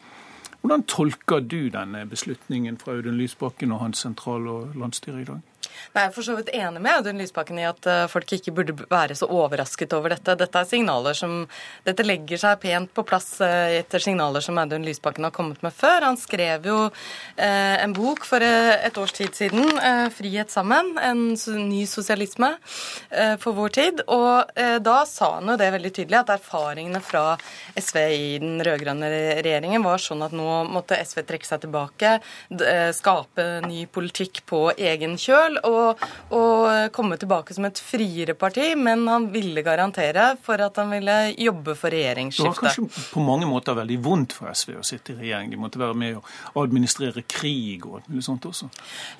hvordan 0.61 0.84
tolker 0.84 1.39
du 1.39 1.69
denne 1.69 2.05
beslutningen 2.09 2.78
fra 2.78 2.91
Audun 2.91 3.17
Lysbakken 3.17 3.71
og 3.71 3.80
hans 3.80 4.05
sentral- 4.05 4.47
og 4.47 4.76
landsstyre 4.76 5.21
i 5.21 5.26
dag? 5.26 5.41
Nei, 5.93 6.03
Jeg 6.05 6.09
er 6.09 6.15
for 6.15 6.28
så 6.28 6.36
vidt 6.38 6.51
enig 6.55 6.82
med 6.84 6.99
Audun 6.99 7.21
Lysbakken 7.21 7.59
i 7.61 7.67
at 7.67 7.88
eh, 7.89 8.05
folk 8.11 8.36
ikke 8.38 8.53
burde 8.55 8.76
være 8.91 9.15
så 9.17 9.30
overrasket 9.32 9.93
over 9.97 10.13
dette. 10.15 10.38
Dette 10.39 10.61
er 10.61 10.69
signaler 10.69 11.17
som, 11.17 11.45
dette 11.88 12.05
legger 12.05 12.41
seg 12.41 12.59
pent 12.63 12.91
på 12.95 13.05
plass 13.07 13.39
eh, 13.43 13.80
etter 13.82 14.03
signaler 14.03 14.43
som 14.43 14.57
Audun 14.61 14.86
Lysbakken 14.86 15.28
har 15.28 15.34
kommet 15.36 15.63
med 15.65 15.73
før. 15.76 16.05
Han 16.09 16.19
skrev 16.19 16.67
jo 16.69 16.80
eh, 16.88 17.76
en 17.82 17.95
bok 17.95 18.26
for 18.28 18.43
eh, 18.43 18.73
et 18.86 18.97
års 18.99 19.13
tid 19.15 19.36
siden, 19.36 19.63
eh, 19.78 20.07
'Frihet 20.13 20.51
sammen', 20.51 20.95
en 21.01 21.23
ny 21.69 21.86
sosialisme 21.89 22.51
eh, 23.09 23.36
for 23.41 23.57
vår 23.57 23.76
tid. 23.76 24.01
Og 24.11 24.51
da 24.55 24.95
sa 25.07 25.36
han 25.38 25.49
jo 25.49 25.55
det 25.59 25.67
veldig 25.73 25.91
tydelig, 25.93 26.17
at 26.19 26.32
erfaringene 26.36 27.01
fra 27.03 27.36
SV 27.78 27.97
i 28.15 28.28
den 28.41 28.59
rød-grønne 28.63 29.09
regjeringen 29.43 29.84
var 29.84 30.01
sånn 30.01 30.23
at 30.26 30.34
nå 30.36 30.63
måtte 30.69 30.97
SV 30.99 31.23
trekke 31.28 31.47
seg 31.47 31.63
tilbake, 31.65 32.15
skape 32.95 33.45
ny 33.65 33.86
politikk 33.91 34.43
på 34.49 34.61
egen 34.76 35.17
kjøl 35.21 35.59
å, 35.66 35.93
å, 36.36 36.43
komme 36.95 37.18
tilbake 37.22 37.55
som 37.55 37.68
et 37.68 37.80
friere 37.82 38.36
parti, 38.38 38.72
men 38.78 39.05
han 39.09 39.28
ville 39.34 39.63
garantere 39.66 40.32
for 40.43 40.61
at 40.63 40.78
han 40.82 40.93
ville 40.93 41.18
jobbe 41.32 41.76
for 41.80 41.93
regjeringsskifte. 41.93 42.51
Det 42.51 42.72
var 42.72 42.78
kanskje 42.78 43.11
på 43.13 43.26
mange 43.26 43.49
måter 43.49 43.78
veldig 43.78 43.99
vondt 44.05 44.36
for 44.38 44.51
SV 44.51 44.78
å 44.80 44.86
sitte 44.86 45.16
i 45.16 45.20
regjering. 45.24 45.51
De 45.53 45.59
måtte 45.61 45.82
være 45.82 45.97
med 45.97 46.20
å 46.20 46.63
administrere 46.63 47.26
krig 47.30 47.86
og 47.89 48.05
noe 48.11 48.26
sånt 48.26 48.45
også. 48.49 48.70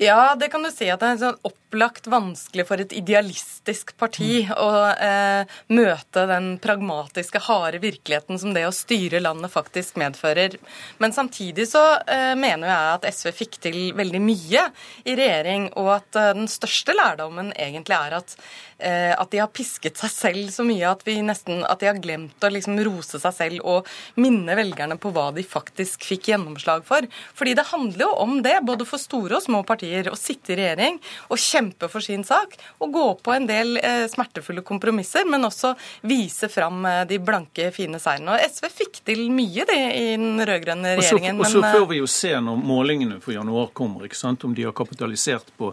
Ja, 0.02 0.36
det 0.40 0.52
kan 0.54 0.66
du 0.66 0.72
si 0.74 0.90
at 0.92 1.02
det 1.04 1.14
er 1.14 1.22
sånn 1.22 1.40
opplagt 1.46 2.08
vanskelig 2.12 2.68
for 2.70 2.82
et 2.82 2.94
idealistisk 2.96 3.96
parti 4.00 4.46
mm. 4.46 4.54
å 4.62 4.70
eh, 4.94 5.58
møte 5.76 6.26
den 6.30 6.56
pragmatiske, 6.64 7.42
harde 7.48 7.82
virkeligheten 7.84 8.40
som 8.40 8.54
det 8.56 8.66
å 8.68 8.74
styre 8.76 9.22
landet 9.24 9.54
faktisk 9.54 10.00
medfører. 10.00 10.58
Men 11.02 11.16
samtidig 11.16 11.68
så 11.70 11.84
eh, 12.08 12.34
mener 12.40 12.70
jeg 12.70 12.94
at 12.96 13.10
SV 13.12 13.32
fikk 13.36 13.60
til 13.66 13.80
veldig 13.98 14.22
mye 14.24 14.68
i 15.06 15.18
regjering, 15.18 15.70
og 15.80 15.92
at 15.98 16.22
eh, 16.22 16.35
den 16.36 16.50
største 16.52 16.96
lærdommen 16.96 17.52
egentlig 17.56 17.96
er 17.98 18.18
at, 18.20 18.36
eh, 18.80 19.14
at 19.16 19.32
de 19.32 19.42
har 19.42 19.52
pisket 19.56 20.00
seg 20.00 20.14
selv 20.14 20.52
så 20.54 20.66
mye 20.68 20.90
at, 20.90 21.04
vi 21.08 21.18
nesten, 21.26 21.64
at 21.68 21.82
de 21.82 21.90
har 21.90 22.00
glemt 22.02 22.44
å 22.44 22.52
liksom 22.52 22.80
rose 22.86 23.20
seg 23.22 23.36
selv 23.36 23.66
og 23.66 23.90
minne 24.20 24.56
velgerne 24.58 25.00
på 25.02 25.12
hva 25.16 25.30
de 25.36 25.46
faktisk 25.46 26.06
fikk 26.08 26.32
gjennomslag 26.34 26.86
for. 26.88 27.08
Fordi 27.38 27.56
det 27.58 27.68
handler 27.72 28.06
jo 28.08 28.12
om 28.26 28.38
det, 28.46 28.58
både 28.68 28.88
for 28.88 29.02
store 29.02 29.40
og 29.40 29.46
små 29.46 29.64
partier, 29.68 30.12
å 30.12 30.20
sitte 30.20 30.54
i 30.54 30.60
regjering 30.62 31.00
og 31.30 31.42
kjempe 31.42 31.90
for 31.92 32.04
sin 32.06 32.26
sak. 32.28 32.58
Og 32.84 32.94
gå 32.96 33.08
på 33.26 33.36
en 33.36 33.48
del 33.50 33.80
eh, 33.82 34.06
smertefulle 34.12 34.66
kompromisser, 34.66 35.26
men 35.30 35.48
også 35.48 35.74
vise 36.08 36.50
fram 36.52 36.86
eh, 36.90 37.04
de 37.10 37.20
blanke, 37.24 37.72
fine 37.76 38.00
seirene. 38.02 38.36
Og 38.36 38.56
SV 38.56 38.70
fikk 38.84 39.02
til 39.08 39.26
mye 39.34 39.68
det 39.70 39.82
i 39.96 40.06
den 40.16 40.42
rød-grønne 40.42 40.96
regjeringen. 41.00 41.42
Og 41.42 41.50
så, 41.50 41.62
og 41.62 41.68
så 41.68 41.80
får 41.80 41.88
vi 41.92 42.02
jo 42.02 42.10
se 42.10 42.34
når 42.44 42.64
målingene 42.66 43.20
for 43.24 43.36
januar 43.36 43.72
kommer, 43.76 44.08
ikke 44.08 44.20
sant? 44.20 44.44
om 44.46 44.54
de 44.56 44.66
har 44.68 44.76
kapitalisert 44.76 45.52
på 45.58 45.72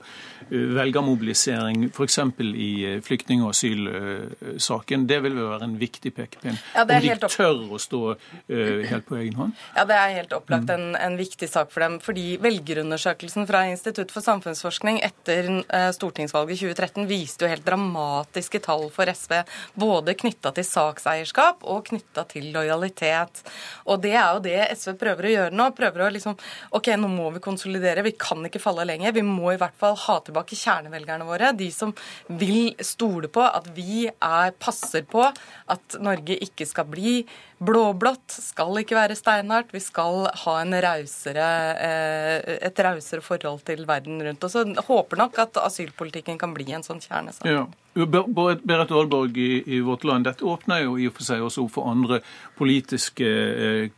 velgermobilisering 0.52 1.84
f.eks. 1.84 2.18
i 2.54 3.00
flyktning- 3.04 3.42
og 3.42 3.50
asylsaken. 3.50 5.06
Det 5.08 5.18
vil 5.24 5.36
være 5.38 5.64
en 5.64 5.76
viktig 5.80 6.12
pekepinn. 6.14 6.58
Ja, 6.74 6.84
om 6.84 6.92
de 6.92 7.28
tør 7.32 7.62
å 7.72 7.80
stå 7.80 8.00
uh, 8.12 8.82
helt 8.88 9.06
på 9.08 9.16
egen 9.20 9.38
hånd? 9.38 9.56
Ja, 9.76 9.86
det 9.88 9.96
er 9.96 10.16
helt 10.18 10.34
opplagt 10.36 10.70
en, 10.74 10.92
en, 10.98 11.16
viktig 11.16 11.48
sak 11.48 11.72
for 11.72 11.84
dem. 11.84 11.98
Fordi 12.04 12.36
velgerundersøkelsen 12.42 13.48
fra 13.48 13.64
Institutt 13.70 14.12
for 14.12 14.24
samfunnsforskning 14.24 15.00
etter 15.04 15.48
uh, 15.62 15.88
stortingsvalget 15.96 16.60
2013 16.66 17.08
viste 17.08 17.46
jo 17.46 17.52
helt 17.52 17.66
dramatiske 17.66 18.60
tall 18.66 18.88
for 18.92 19.08
SV. 19.08 19.38
Både 19.80 20.16
knytta 20.18 20.52
til 20.56 20.68
sakseierskap 20.68 21.64
og 21.64 21.88
knytta 21.88 22.26
til 22.28 22.50
lojalitet. 22.52 23.44
Og 23.88 24.04
det 24.04 24.14
er 24.18 24.28
jo 24.36 24.44
det 24.44 24.58
SV 24.76 24.98
prøver 25.00 25.30
å 25.30 25.34
gjøre 25.36 25.56
nå. 25.56 25.70
Prøver 25.76 26.06
å 26.06 26.12
liksom 26.12 26.36
OK, 26.76 26.92
nå 27.00 27.08
må 27.08 27.30
vi 27.32 27.44
konsolidere. 27.44 28.04
Vi 28.04 28.16
kan 28.20 28.44
ikke 28.44 28.60
falle 28.62 28.84
lenger. 28.88 29.16
Vi 29.16 29.24
må 29.26 29.54
i 29.54 29.60
hvert 29.60 29.76
fall 29.80 29.96
ha 29.96 30.20
tilbake 30.20 30.41
kjernevelgerne 30.50 31.26
våre. 31.28 31.52
De 31.56 31.68
som 31.74 31.94
vil 32.26 32.72
stole 32.82 33.30
på 33.32 33.44
at 33.46 33.68
vi 33.76 34.06
er, 34.08 34.52
passer 34.58 35.06
på 35.08 35.24
at 35.26 35.98
Norge 36.02 36.38
ikke 36.42 36.66
skal 36.68 36.88
bli 36.90 37.20
blå-blått, 37.66 38.34
skal 38.34 38.80
ikke 38.80 38.96
være 38.96 39.16
steinhardt. 39.18 39.72
Vi 39.74 39.80
skal 39.82 40.26
ha 40.44 40.54
rausere, 40.84 41.46
eh, 41.78 42.58
et 42.68 42.78
rausere 42.78 43.22
forhold 43.22 43.64
til 43.64 43.86
verden 43.86 44.22
rundt 44.22 44.44
oss. 44.44 44.56
Og 44.56 44.76
håper 44.88 45.16
nok 45.16 45.38
at 45.38 45.56
asylpolitikken 45.56 46.38
kan 46.38 46.54
bli 46.54 46.70
en 46.72 46.82
sånn 46.82 47.00
kjernesak. 47.00 47.46
Ja. 47.46 47.66
Berit 47.94 48.90
Aalborg 48.90 49.36
i, 49.36 49.62
i, 49.66 49.80
Vårt 49.80 50.04
Land, 50.04 50.24
dette 50.24 50.44
åpner 50.48 50.86
jo 50.86 50.96
i 50.96 51.08
og 51.10 51.16
for 51.18 51.26
seg 51.26 51.42
også 51.44 51.66
for 51.68 51.90
andre 51.90 52.22
politiske 52.56 53.26
eh, 53.26 53.90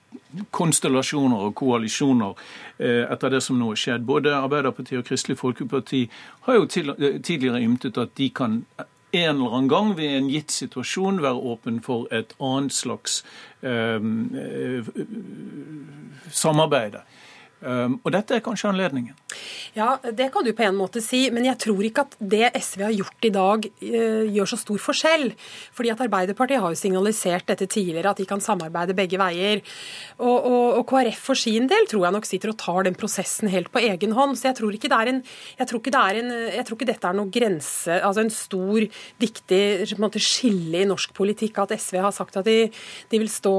konstellasjoner 0.50 1.46
og 1.46 1.54
koalisjoner 1.54 2.34
eh, 2.78 3.04
etter 3.06 3.36
det 3.36 3.42
som 3.46 3.58
nå 3.58 3.70
har 3.70 3.78
skjedd. 3.78 4.08
Både 4.08 4.34
Arbeiderpartiet 4.34 4.98
og 4.98 5.06
Kristelig 5.06 5.38
Folkeparti 5.38 6.08
har 6.48 6.58
jo 6.58 6.66
tidligere 6.66 7.62
ymtet 7.62 8.00
at 8.02 8.16
de 8.18 8.28
kan 8.34 8.64
en 9.14 9.36
eller 9.36 9.56
annen 9.56 9.68
gang 9.68 9.96
ved 9.96 10.16
en 10.18 10.30
gitt 10.32 10.52
situasjon 10.52 11.22
være 11.22 11.42
åpen 11.54 11.80
for 11.84 12.08
et 12.14 12.34
annet 12.40 12.74
slags 12.74 13.22
eh, 13.62 14.00
eh 14.00 14.90
samarbeid. 16.30 16.94
Um, 16.94 17.23
og 17.64 18.10
dette 18.12 18.36
er 18.36 18.44
kanskje 18.44 18.70
anledningen? 18.72 19.14
Ja, 19.74 19.96
det 19.98 20.28
kan 20.30 20.44
du 20.46 20.52
på 20.54 20.62
en 20.62 20.76
måte 20.78 21.00
si. 21.02 21.24
Men 21.34 21.46
jeg 21.48 21.58
tror 21.64 21.82
ikke 21.86 22.04
at 22.06 22.14
det 22.20 22.52
SV 22.54 22.84
har 22.86 22.94
gjort 22.94 23.26
i 23.26 23.32
dag 23.34 23.66
uh, 23.66 24.24
gjør 24.30 24.50
så 24.52 24.58
stor 24.60 24.82
forskjell. 24.82 25.26
Fordi 25.74 25.90
at 25.90 26.02
Arbeiderpartiet 26.04 26.62
har 26.62 26.74
jo 26.74 26.78
signalisert 26.78 27.48
dette 27.50 27.66
tidligere, 27.70 28.12
at 28.12 28.20
de 28.20 28.28
kan 28.28 28.42
samarbeide 28.44 28.96
begge 28.96 29.18
veier. 29.20 29.64
Og, 30.20 30.36
og, 30.36 30.78
og, 30.78 30.84
KrF 30.90 31.22
for 31.30 31.38
sin 31.38 31.66
del 31.70 31.88
tror 31.90 32.06
jeg 32.06 32.16
nok 32.16 32.28
sitter 32.28 32.52
og 32.52 32.58
tar 32.60 32.86
den 32.86 32.98
prosessen 32.98 33.50
helt 33.50 33.72
på 33.74 33.82
egen 33.82 34.14
hånd. 34.14 34.38
Så 34.38 34.50
jeg 34.50 34.60
tror 34.60 34.76
ikke, 34.78 34.92
det 34.92 35.00
er 35.00 35.12
en, 35.14 35.22
jeg 35.58 35.70
tror 35.70 35.82
ikke, 35.82 35.94
det 35.96 36.04
er 36.04 36.20
en, 36.20 36.30
jeg 36.54 36.68
tror 36.68 36.78
ikke 36.78 36.90
dette 36.92 37.10
er 37.10 37.18
noen 37.18 37.34
grense, 37.34 37.98
altså 37.98 38.24
en 38.24 38.32
stor, 38.34 38.86
viktig 39.22 39.62
en 39.88 40.04
måte, 40.04 40.22
skille 40.22 40.84
i 40.84 40.88
norsk 40.88 41.14
politikk. 41.16 41.58
At 41.64 41.74
SV 41.80 41.98
har 42.04 42.14
sagt 42.14 42.38
at 42.38 42.46
de, 42.46 42.68
de 43.10 43.22
vil 43.22 43.30
stå, 43.32 43.56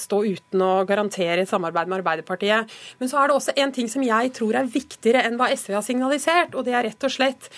stå 0.00 0.22
uten 0.26 0.66
å 0.66 0.72
garantere 0.88 1.46
samarbeid 1.48 1.90
med 1.90 2.00
Arbeiderpartiet. 2.02 2.74
Men 2.98 3.10
så 3.10 3.20
er 3.20 3.30
det 3.30 3.33
det 3.34 3.40
også 3.40 3.54
en 3.58 3.72
ting 3.74 3.90
som 3.90 4.04
jeg 4.04 4.30
tror 4.36 4.56
er 4.58 4.70
viktigere 4.70 5.24
enn 5.26 5.36
hva 5.38 5.50
SV 5.54 5.74
har 5.76 5.84
signalisert, 5.84 6.54
og 6.54 6.66
det 6.66 6.74
er 6.76 6.86
rett 6.86 7.06
og 7.06 7.12
slett 7.12 7.48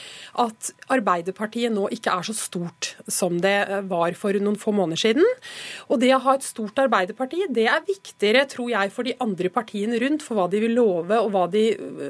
at 0.41 0.73
Arbeiderpartiet 0.93 1.75
nå 1.75 1.89
ikke 1.95 2.15
er 2.15 2.27
så 2.27 2.35
stort 2.37 2.95
som 3.11 3.41
det 3.43 3.57
var 3.91 4.17
for 4.19 4.37
noen 4.41 4.59
få 4.61 4.73
måneder 4.77 5.01
siden. 5.01 5.27
Og 5.91 6.01
det 6.03 6.13
å 6.15 6.23
ha 6.25 6.37
et 6.37 6.47
stort 6.47 6.79
Arbeiderparti, 6.87 7.47
det 7.53 7.67
er 7.71 7.85
viktigere, 7.87 8.47
tror 8.51 8.71
jeg, 8.73 8.93
for 8.95 9.07
de 9.07 9.17
andre 9.23 9.51
partiene 9.53 10.01
rundt, 10.03 10.25
for 10.25 10.39
hva 10.39 10.47
de 10.53 10.63
vil 10.63 10.77
love 10.77 11.19
og 11.19 11.33
hva 11.35 11.47
de, 11.53 11.65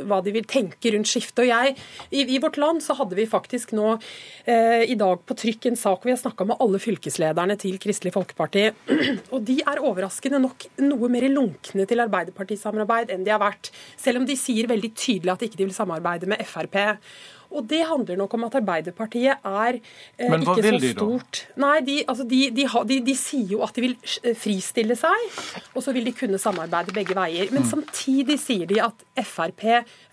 hva 0.07 0.21
de 0.25 0.35
vil 0.37 0.47
tenke 0.49 0.93
rundt 0.95 1.11
skiftet. 1.11 1.45
Og 1.47 1.51
jeg, 1.51 1.77
i, 2.11 2.25
i, 2.25 2.41
vårt 2.43 2.61
land 2.61 2.83
så 2.85 2.97
hadde 2.99 3.17
vi 3.19 3.27
faktisk 3.29 3.75
nå 3.77 3.97
eh, 3.97 4.85
i 4.87 4.97
dag 4.99 5.25
på 5.27 5.37
trykk 5.39 5.71
en 5.71 5.81
sak 5.81 6.03
hvor 6.03 6.11
vi 6.11 6.15
har 6.15 6.21
snakka 6.21 6.47
med 6.49 6.61
alle 6.63 6.81
fylkeslederne 6.83 7.57
til 7.61 7.81
Kristelig 7.83 8.15
Folkeparti. 8.17 8.69
Og 9.35 9.41
de 9.47 9.59
er 9.65 9.83
overraskende 9.83 10.41
nok 10.43 10.69
noe 10.85 11.11
mer 11.13 11.29
lunkne 11.33 11.89
til 11.89 12.05
Arbeiderpartisamarbeid 12.05 13.15
enn 13.15 13.25
de 13.27 13.33
har 13.33 13.43
vært 13.43 13.56
vært. 13.57 13.73
Selv 13.97 14.23
om 14.23 14.29
de 14.29 14.37
sier 14.39 14.69
veldig 14.71 14.93
tydelig 14.95 15.33
at 15.35 15.43
de 15.43 15.51
ikke 15.51 15.65
vil 15.65 15.75
samarbeide 15.75 16.29
med 16.31 16.45
Frp. 16.47 16.79
Og 17.57 17.63
det 17.71 17.85
handler 17.87 18.17
nok 18.19 18.35
om 18.35 18.45
at 18.49 18.57
Arbeiderpartiet 18.59 19.45
er 19.47 19.77
eh, 20.19 20.33
ikke 20.35 20.63
så 20.63 20.91
stort. 20.91 21.43
De, 21.55 21.61
Nei, 21.63 21.77
de, 21.87 21.95
altså 22.09 22.25
de, 22.27 22.51
de, 23.07 23.15
sier 23.17 23.53
jo 23.55 23.61
at 23.63 23.77
de 23.77 23.85
vil 23.85 23.95
eh, 24.25 24.35
fristille 24.37 24.97
seg, 24.99 25.29
og 25.75 25.85
så 25.85 25.95
vil 25.95 26.09
de 26.09 26.13
kunne 26.17 26.41
samarbeide 26.43 26.95
begge 26.97 27.15
veier. 27.17 27.47
Men 27.55 27.63
mm. 27.63 27.69
samtidig 27.71 28.41
sier 28.43 28.67
de 28.67 28.81
at 28.83 29.07
Frp 29.23 29.63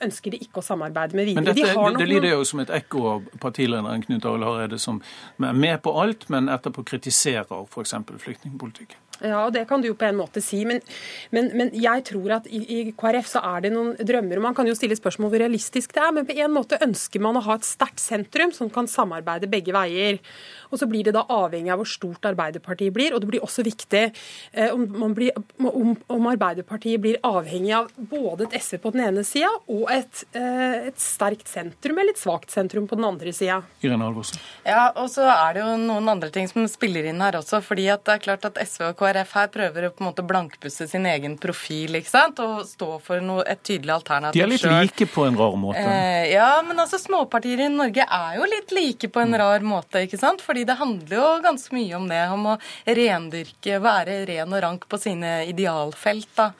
ønsker 0.05 0.35
de 0.35 0.43
ikke 0.45 0.61
å 0.61 0.65
samarbeide 0.65 1.17
med 1.17 1.31
videre. 1.31 1.41
Men 1.41 1.49
dette, 1.49 1.73
de 1.73 1.97
det, 1.97 2.03
det 2.03 2.09
lyder 2.11 2.35
jo 2.35 2.45
som 2.47 2.61
et 2.63 2.73
ekko 2.81 3.07
av 3.15 3.29
partilederen 3.41 4.05
Knut 4.05 4.29
Arild 4.29 4.47
Hareide, 4.47 4.79
som 4.79 5.01
er 5.41 5.57
med 5.57 5.81
på 5.83 5.95
alt, 6.05 6.29
men 6.33 6.53
etterpå 6.53 6.85
kritiserer 6.93 7.65
f.eks. 7.65 7.97
flyktningpolitikken. 8.27 9.01
Ja, 9.21 9.43
og 9.45 9.53
det 9.53 9.67
kan 9.69 9.81
du 9.81 9.87
jo 9.87 9.95
på 9.97 10.07
en 10.07 10.17
måte 10.17 10.41
si. 10.43 10.63
Men, 10.67 10.81
men, 11.31 11.51
men 11.57 11.69
jeg 11.77 12.03
tror 12.09 12.39
at 12.39 12.47
i, 12.49 12.63
i, 12.63 12.79
KrF 12.97 13.29
så 13.29 13.43
er 13.53 13.65
det 13.65 13.73
noen 13.75 13.93
drømmer. 13.99 14.39
og 14.39 14.47
Man 14.47 14.57
kan 14.57 14.67
jo 14.67 14.75
stille 14.77 14.97
spørsmål 14.97 15.31
hvor 15.31 15.43
realistisk 15.43 15.93
det 15.95 16.01
er, 16.03 16.11
men 16.15 16.27
på 16.27 16.35
en 16.35 16.55
måte 16.55 16.81
ønsker 16.83 17.23
man 17.23 17.37
å 17.39 17.45
ha 17.45 17.59
et 17.59 17.67
sterkt 17.67 18.01
sentrum 18.03 18.51
som 18.55 18.71
kan 18.73 18.89
samarbeide 18.89 19.51
begge 19.51 19.75
veier. 19.75 20.19
Og 20.73 20.81
så 20.81 20.89
blir 20.89 21.05
det 21.05 21.13
da 21.15 21.23
avhengig 21.29 21.71
av 21.73 21.81
hvor 21.81 21.89
stort 21.89 22.25
Arbeiderpartiet 22.25 22.93
blir. 22.95 23.13
Og 23.13 23.21
det 23.21 23.29
blir 23.29 23.45
også 23.45 23.65
viktig 23.65 24.03
eh, 24.09 24.73
om, 24.73 25.13
blir, 25.13 25.33
om, 25.61 25.93
om, 25.93 26.29
Arbeiderpartiet 26.33 27.01
blir 27.03 27.19
avhengig 27.25 27.75
av 27.77 27.91
både 27.97 28.47
et 28.47 28.57
SV 28.63 28.79
på 28.83 28.93
den 28.95 29.05
ene 29.07 29.25
sida 29.27 29.51
og 29.71 29.85
et, 29.93 30.23
eh, 30.37 30.89
et, 30.89 30.99
sterkt 30.99 31.49
sentrum 31.51 31.99
eller 31.99 32.15
et 32.15 32.21
svakt 32.21 32.53
sentrum 32.53 32.87
på 32.89 32.97
den 32.97 33.05
andre 33.07 33.33
sida. 33.35 33.61
Ja, 34.65 34.87
og 34.97 35.11
så 35.13 35.27
er 35.29 35.57
det 35.57 35.63
jo 35.63 35.75
noen 35.83 36.09
andre 36.15 36.31
ting 36.33 36.49
som 36.49 36.65
spiller 36.71 37.05
inn 37.09 37.21
her 37.21 37.37
også. 37.39 37.61
fordi 37.63 37.87
at 37.93 38.05
det 38.07 38.17
er 38.17 38.23
klart 38.23 38.47
at 38.49 38.59
SV 38.63 38.89
og 38.89 38.97
KrF 38.99 39.35
her 39.37 39.51
prøver 39.53 39.87
å 39.87 39.93
på 39.93 40.03
en 40.03 40.09
måte 40.09 40.25
blankpusse 40.25 40.87
sin 40.89 41.05
egen 41.09 41.37
profil 41.41 41.99
ikke 41.99 42.09
sant? 42.09 42.41
og 42.43 42.63
stå 42.67 42.97
for 43.03 43.21
noe, 43.23 43.43
et 43.49 43.61
tydelig 43.65 43.93
alternativ 43.99 44.39
sjøl. 44.39 44.41
De 44.41 44.45
er 44.47 44.51
litt 44.53 44.63
selv. 44.63 44.79
like 44.81 45.07
på 45.13 45.27
en 45.27 45.37
rar 45.37 45.57
måte. 45.59 45.83
Eh, 45.83 46.31
ja, 46.33 46.49
men 46.65 46.79
altså 46.79 46.99
småpartier 47.01 47.65
i 47.65 47.69
Norge 47.71 48.05
er 48.07 48.37
jo 48.39 48.47
litt 48.49 48.73
like 48.75 49.09
på 49.13 49.21
en 49.23 49.37
rar 49.39 49.65
måte. 49.65 50.03
ikke 50.07 50.19
sant? 50.19 50.41
Fordi 50.43 50.62
det 50.67 50.77
handler 50.79 51.15
jo 51.17 51.27
ganske 51.43 51.75
mye 51.75 51.95
om 51.97 52.09
det, 52.09 52.21
om 52.33 52.49
å 52.53 52.57
rendyrke, 52.85 53.79
være 53.83 54.23
ren 54.29 54.53
og 54.55 54.63
rank 54.65 54.89
på 54.89 54.99
sine 55.01 55.35
idealfelt. 55.49 56.29
da. 56.35 56.51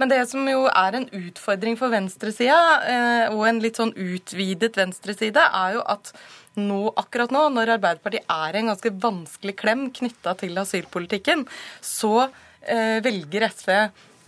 Men 0.00 0.12
det 0.12 0.22
som 0.30 0.46
jo 0.48 0.66
er 0.70 0.98
en 0.98 1.08
utfordring 1.08 1.78
for 1.80 1.92
venstresida, 1.92 2.58
eh, 2.86 3.34
og 3.34 3.46
en 3.48 3.62
litt 3.62 3.80
sånn 3.80 3.94
utvidet 3.94 4.76
venstreside, 4.76 5.40
er 5.40 5.78
jo 5.78 5.84
at 5.86 6.12
nå, 6.56 6.80
akkurat 6.96 7.32
nå, 7.34 7.46
når 7.52 7.76
Arbeiderpartiet 7.76 8.28
er 8.32 8.56
i 8.56 8.62
en 8.62 8.72
ganske 8.72 8.92
vanskelig 9.02 9.56
klem 9.60 9.88
knytta 9.94 10.36
til 10.40 10.56
asylpolitikken, 10.60 11.44
så 11.84 12.28
eh, 12.62 12.98
velger 13.04 13.48
SV 13.50 13.72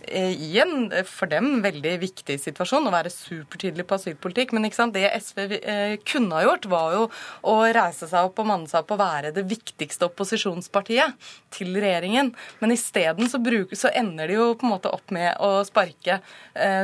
i 0.07 0.59
en 0.59 0.91
eh, 0.91 1.03
for 1.07 1.29
dem 1.31 1.59
veldig 1.63 1.95
viktig 2.01 2.37
situasjon 2.39 2.87
å 2.87 2.93
være 2.93 3.11
supertydelig 3.11 3.85
på 3.87 3.97
asylpolitikk. 3.97 4.53
Men 4.55 4.67
det 4.93 5.05
SV 5.19 5.39
eh, 5.59 5.95
kunne 6.07 6.37
ha 6.37 6.45
gjort, 6.45 6.67
var 6.71 6.95
jo 6.95 7.03
å 7.51 7.55
reise 7.75 8.07
seg 8.07 8.29
opp 8.29 8.39
og 8.39 8.49
manne 8.49 8.71
seg 8.71 8.83
opp 8.83 8.95
og 8.95 9.01
være 9.01 9.33
det 9.35 9.43
viktigste 9.49 10.07
opposisjonspartiet 10.07 11.29
til 11.53 11.75
regjeringen. 11.75 12.31
Men 12.61 12.75
isteden 12.75 13.29
så, 13.29 13.41
så 13.75 13.91
ender 13.91 14.31
de 14.31 14.39
jo 14.39 14.53
på 14.55 14.67
en 14.67 14.75
måte 14.77 14.93
opp 14.93 15.11
med 15.15 15.35
å 15.43 15.59
sparke 15.67 16.19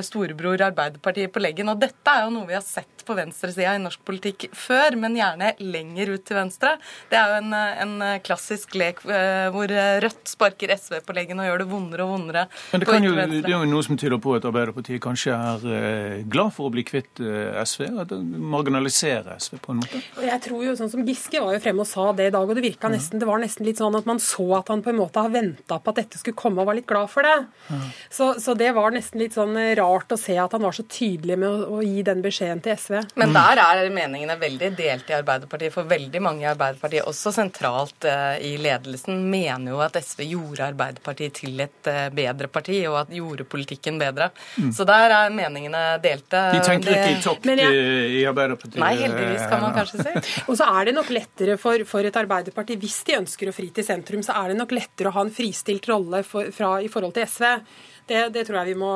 storebror 0.05 0.61
Arbeiderpartiet 0.65 1.31
på 1.33 1.41
leggen. 1.43 1.69
Og 1.71 1.79
dette 1.81 2.11
er 2.11 2.25
jo 2.25 2.33
noe 2.33 2.47
vi 2.49 2.55
har 2.57 2.63
sett 2.65 3.03
på 3.05 3.15
venstresida 3.17 3.75
i 3.77 3.81
norsk 3.81 4.01
politikk 4.07 4.47
før, 4.55 4.95
men 4.97 5.17
gjerne 5.17 5.51
lenger 5.61 6.15
ut 6.15 6.23
til 6.25 6.39
venstre. 6.39 6.75
Det 7.11 7.19
er 7.19 7.31
jo 7.31 7.41
en, 7.41 7.53
en 7.55 7.95
klassisk 8.25 8.73
lek 8.79 9.03
hvor 9.05 9.69
Rødt 10.01 10.31
sparker 10.31 10.73
SV 10.73 10.97
på 11.05 11.15
leggen 11.17 11.41
og 11.41 11.49
gjør 11.49 11.61
det 11.61 11.67
vondere 11.69 12.07
og 12.07 12.15
vondere. 12.15 12.45
Men 12.71 12.81
det 12.81 12.89
kan 12.89 13.04
jo, 13.05 13.15
det 13.15 13.49
er 13.49 13.53
jo 13.53 13.65
noe 13.69 13.85
som 13.85 13.97
tyder 13.99 14.19
på 14.21 14.35
at 14.37 14.45
Arbeiderpartiet 14.47 15.01
kanskje 15.03 15.35
er 15.35 15.65
eh, 15.69 16.23
glad 16.31 16.53
for 16.55 16.69
å 16.69 16.73
bli 16.73 16.83
kvitt 16.87 17.21
eh, 17.23 17.55
SV? 17.61 17.87
At 18.03 18.13
marginalisere 18.15 19.37
SV 19.41 19.57
på 19.63 19.73
en 19.73 19.81
måte? 19.81 20.01
Jeg 20.25 20.41
tror 20.45 20.65
jo, 20.65 20.75
sånn 20.79 20.91
som 20.91 21.05
Giske 21.07 21.41
var 21.43 21.55
jo 21.55 21.61
fremme 21.63 21.85
og 21.85 21.89
sa 21.89 22.07
det 22.17 22.29
i 22.29 22.33
dag, 22.35 22.47
og 22.47 22.57
det 22.57 22.65
virka 22.65 22.91
nesten, 22.91 23.21
det 23.21 23.29
var 23.29 23.41
nesten 23.41 23.67
litt 23.67 23.81
sånn 23.81 23.97
at 23.97 24.07
man 24.09 24.21
så 24.23 24.47
at 24.59 24.71
han 24.73 24.83
på 24.85 24.91
en 24.91 24.99
måte 24.99 25.21
har 25.21 25.33
venta 25.33 25.79
på 25.79 25.93
at 25.93 26.01
dette 26.01 26.21
skulle 26.21 26.37
komme, 26.39 26.63
og 26.63 26.69
var 26.69 26.79
litt 26.79 26.89
glad 26.89 27.11
for 27.11 27.27
det. 27.27 27.35
Så, 28.09 28.33
så, 28.41 28.55
det 28.57 28.71
var 28.77 28.93
nesten 28.95 29.21
litt 29.21 29.35
sånn 29.35 29.57
rart 29.77 30.13
å 30.15 30.19
se 30.19 30.37
at 30.41 30.55
han 30.55 30.63
var 30.65 30.75
så 30.75 30.85
tydelig 30.89 31.37
med 31.41 31.49
å, 31.49 31.79
å 31.79 31.83
gi 31.85 32.03
den 32.07 32.23
beskjeden 32.25 32.63
til 32.65 32.75
SV. 32.79 32.97
Men 33.19 33.35
der 33.35 33.61
er 33.63 33.83
meningene 33.93 34.37
veldig 34.39 34.71
delt 34.77 35.11
i 35.11 35.17
Arbeiderpartiet. 35.17 35.73
For 35.75 35.87
veldig 35.89 36.21
mange 36.23 36.45
i 36.45 36.49
Arbeiderpartiet, 36.49 37.05
også 37.09 37.33
sentralt 37.35 38.07
i 38.41 38.55
ledelsen, 38.61 39.25
mener 39.29 39.75
jo 39.75 39.81
at 39.83 39.97
SV 39.99 40.25
gjorde 40.29 40.69
Arbeiderpartiet 40.71 41.41
til 41.41 41.59
et 41.65 41.91
bedre 42.15 42.49
parti, 42.51 42.79
og 42.89 42.94
at 42.99 43.13
gjorde 43.13 43.45
politikken 43.49 43.99
bedre. 44.01 44.29
Mm. 44.57 44.71
Så 44.75 44.85
der 44.87 45.13
er 45.13 45.33
meningene 45.33 45.83
delte. 46.03 46.43
De 46.55 46.61
tenker 46.65 46.91
det... 46.91 46.99
ikke 46.99 47.15
i 47.15 47.23
topp 47.23 47.49
jeg... 47.51 47.79
i 48.19 48.21
Arbeiderpartiet? 48.29 48.79
Nei, 48.81 48.93
heldigvis, 49.01 49.47
kan 49.51 49.63
man 49.63 49.75
kanskje 49.77 50.05
si. 50.05 50.13
og 50.49 50.59
så 50.59 50.69
er 50.73 50.89
det 50.89 50.95
nok 50.97 51.11
lettere 51.15 51.57
for, 51.61 51.87
for, 51.89 52.07
et 52.07 52.21
Arbeiderparti, 52.21 52.79
hvis 52.81 53.01
de 53.07 53.19
ønsker 53.21 53.51
å 53.51 53.55
fri 53.55 53.71
til 53.75 53.87
sentrum, 53.87 54.23
så 54.25 54.37
er 54.41 54.53
det 54.53 54.61
nok 54.61 54.75
lettere 54.75 55.11
å 55.11 55.17
ha 55.17 55.25
en 55.25 55.33
fristilt 55.33 55.89
rolle 55.91 56.23
for, 56.27 56.53
fra, 56.55 56.77
i 56.83 56.91
forhold 56.91 57.15
til 57.17 57.27
SV. 57.29 57.51
Det, 58.05 58.33
det, 58.33 58.43
tror 58.45 58.59
jeg 58.59 58.65
vi 58.65 58.73
må 58.77 58.91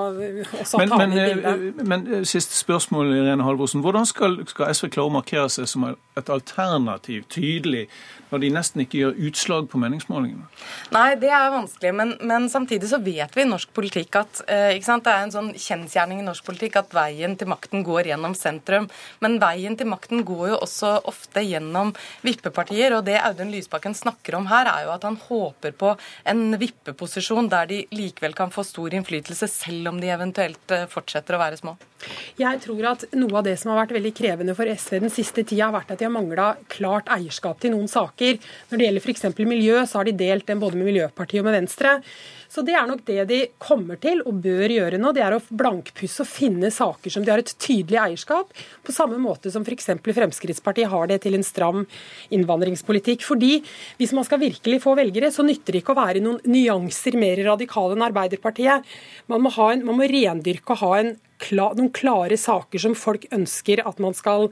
også 0.62 0.78
men, 0.78 0.91
ta 0.91 0.97
med 1.02 1.16
i 1.18 1.24
bildet. 1.32 1.47
Eh, 1.50 1.86
men 1.88 2.06
eh, 2.14 2.26
siste 2.30 2.54
spørsmål, 2.54 3.16
Irene 3.18 3.45
Halvorsen. 3.45 3.82
Hvordan 3.82 4.06
skal, 4.06 4.38
skal 4.50 4.70
SV 4.76 4.91
klare 4.93 5.10
å 5.10 5.16
markere 5.18 5.50
seg 5.50 5.66
som 5.72 5.88
et 5.89 6.30
alternativ, 6.30 7.26
tydelig, 7.34 7.88
når 8.30 8.43
de 8.43 8.51
nesten 8.53 8.84
ikke 8.84 9.01
gjør 9.01 9.19
utslag 9.30 9.67
på 9.71 9.80
meningsmålingene? 9.82 10.45
Nei, 10.93 11.07
det 11.21 11.32
er 11.34 11.49
vanskelig. 11.53 11.93
Men, 11.97 12.13
men 12.30 12.47
samtidig 12.51 12.91
så 12.91 12.99
vet 13.03 13.36
vi 13.36 13.45
i 13.45 13.49
norsk 13.49 13.71
politikk 13.75 14.19
at 14.21 14.41
eh, 14.47 14.77
det 14.80 15.13
er 15.13 15.23
en 15.23 15.34
sånn 15.34 15.51
kjensgjerning 15.57 16.21
i 16.21 16.27
norsk 16.27 16.45
politikk 16.45 16.80
at 16.82 16.93
veien 16.95 17.36
til 17.39 17.49
makten 17.51 17.84
går 17.88 18.11
gjennom 18.11 18.36
sentrum. 18.38 18.89
Men 19.23 19.39
veien 19.41 19.77
til 19.80 19.89
makten 19.89 20.23
går 20.27 20.53
jo 20.53 20.61
også 20.61 20.95
ofte 21.09 21.43
gjennom 21.45 21.93
vippepartier. 22.25 22.97
Og 22.97 23.05
det 23.09 23.19
Audun 23.23 23.53
Lysbakken 23.53 23.97
snakker 23.97 24.38
om 24.39 24.49
her, 24.51 24.69
er 24.69 24.88
jo 24.88 24.95
at 24.95 25.07
han 25.07 25.19
håper 25.30 25.75
på 25.80 25.95
en 26.30 26.43
vippeposisjon 26.61 27.49
der 27.51 27.69
de 27.69 27.84
likevel 27.95 28.38
kan 28.38 28.53
få 28.53 28.65
stor 28.67 28.93
innflytelse, 28.93 29.49
selv 29.49 29.93
om 29.93 30.01
de 30.01 30.13
eventuelt 30.13 30.75
eh, 30.75 30.89
fortsetter 30.91 31.38
å 31.38 31.43
være 31.43 31.61
små. 31.61 31.80
Jeg 32.39 32.62
tror 32.64 32.86
at 32.93 33.06
noe 33.18 33.39
av 33.39 33.45
det 33.47 33.58
som 33.60 33.74
har 33.74 33.82
vært 33.82 33.95
veldig 33.97 34.14
krevende 34.16 34.56
for 34.58 34.70
SV 34.70 35.00
den 35.04 35.14
siste 35.14 35.43
tida, 35.43 35.68
har 35.68 35.76
vært 35.76 35.93
at 35.93 36.02
de 36.02 36.08
har 36.08 36.16
mangla 36.16 36.54
klart 36.72 37.12
eierskap 37.12 37.60
til 37.62 37.74
noen 37.76 37.89
saker. 37.91 38.39
Når 38.70 38.80
det 38.80 38.89
gjelder 38.89 39.06
f.eks. 39.06 39.26
miljø, 39.43 39.82
så 39.86 40.00
har 40.00 40.10
de 40.10 40.18
delt 40.20 40.47
den 40.47 40.62
både 40.62 40.80
med 40.80 40.89
Miljøpartiet 40.89 41.43
og 41.43 41.50
med 41.50 41.60
Venstre. 41.60 41.97
Så 42.50 42.64
det 42.66 42.74
er 42.74 42.88
nok 42.89 43.04
det 43.06 43.28
de 43.30 43.39
kommer 43.62 44.00
til 44.02 44.24
og 44.26 44.39
bør 44.41 44.72
gjøre 44.74 44.97
nå. 44.97 45.12
Det 45.14 45.22
er 45.22 45.36
å 45.36 45.41
blankpusse 45.54 46.24
og 46.24 46.30
finne 46.32 46.72
saker 46.74 47.14
som 47.14 47.26
de 47.26 47.30
har 47.30 47.43
et 47.43 47.54
tydelig 47.62 48.00
eierskap, 48.02 48.56
på 48.82 48.95
samme 48.95 49.20
måte 49.22 49.52
som 49.54 49.66
f.eks. 49.68 49.91
Fremskrittspartiet 50.02 50.89
har 50.89 51.12
det 51.12 51.20
til 51.26 51.38
en 51.38 51.45
stram 51.45 51.86
innvandringspolitikk. 52.34 53.28
Fordi 53.28 53.60
hvis 54.00 54.16
man 54.18 54.26
skal 54.26 54.41
virkelig 54.41 54.82
få 54.86 54.95
velgere, 54.97 55.30
så 55.36 55.45
nytter 55.45 55.76
det 55.76 55.84
ikke 55.84 55.93
å 55.93 56.02
være 56.02 56.24
noen 56.26 56.41
nyanser 56.50 57.20
mer 57.22 57.43
radikale 57.52 57.93
enn 57.93 58.08
Arbeiderpartiet. 58.10 58.97
Man 59.30 59.45
må, 59.45 59.54
en, 59.70 59.86
man 59.86 60.00
må 60.00 60.10
rendyrke 60.10 60.74
og 60.74 60.88
ha 60.88 60.93
en 61.04 61.18
klar, 61.42 61.76
noen 61.80 61.92
klare 61.96 62.38
saker 62.40 62.84
som 62.84 62.96
folk 62.98 63.28
ønsker 63.36 63.84
at 63.88 64.00
man 64.04 64.16
skal 64.18 64.50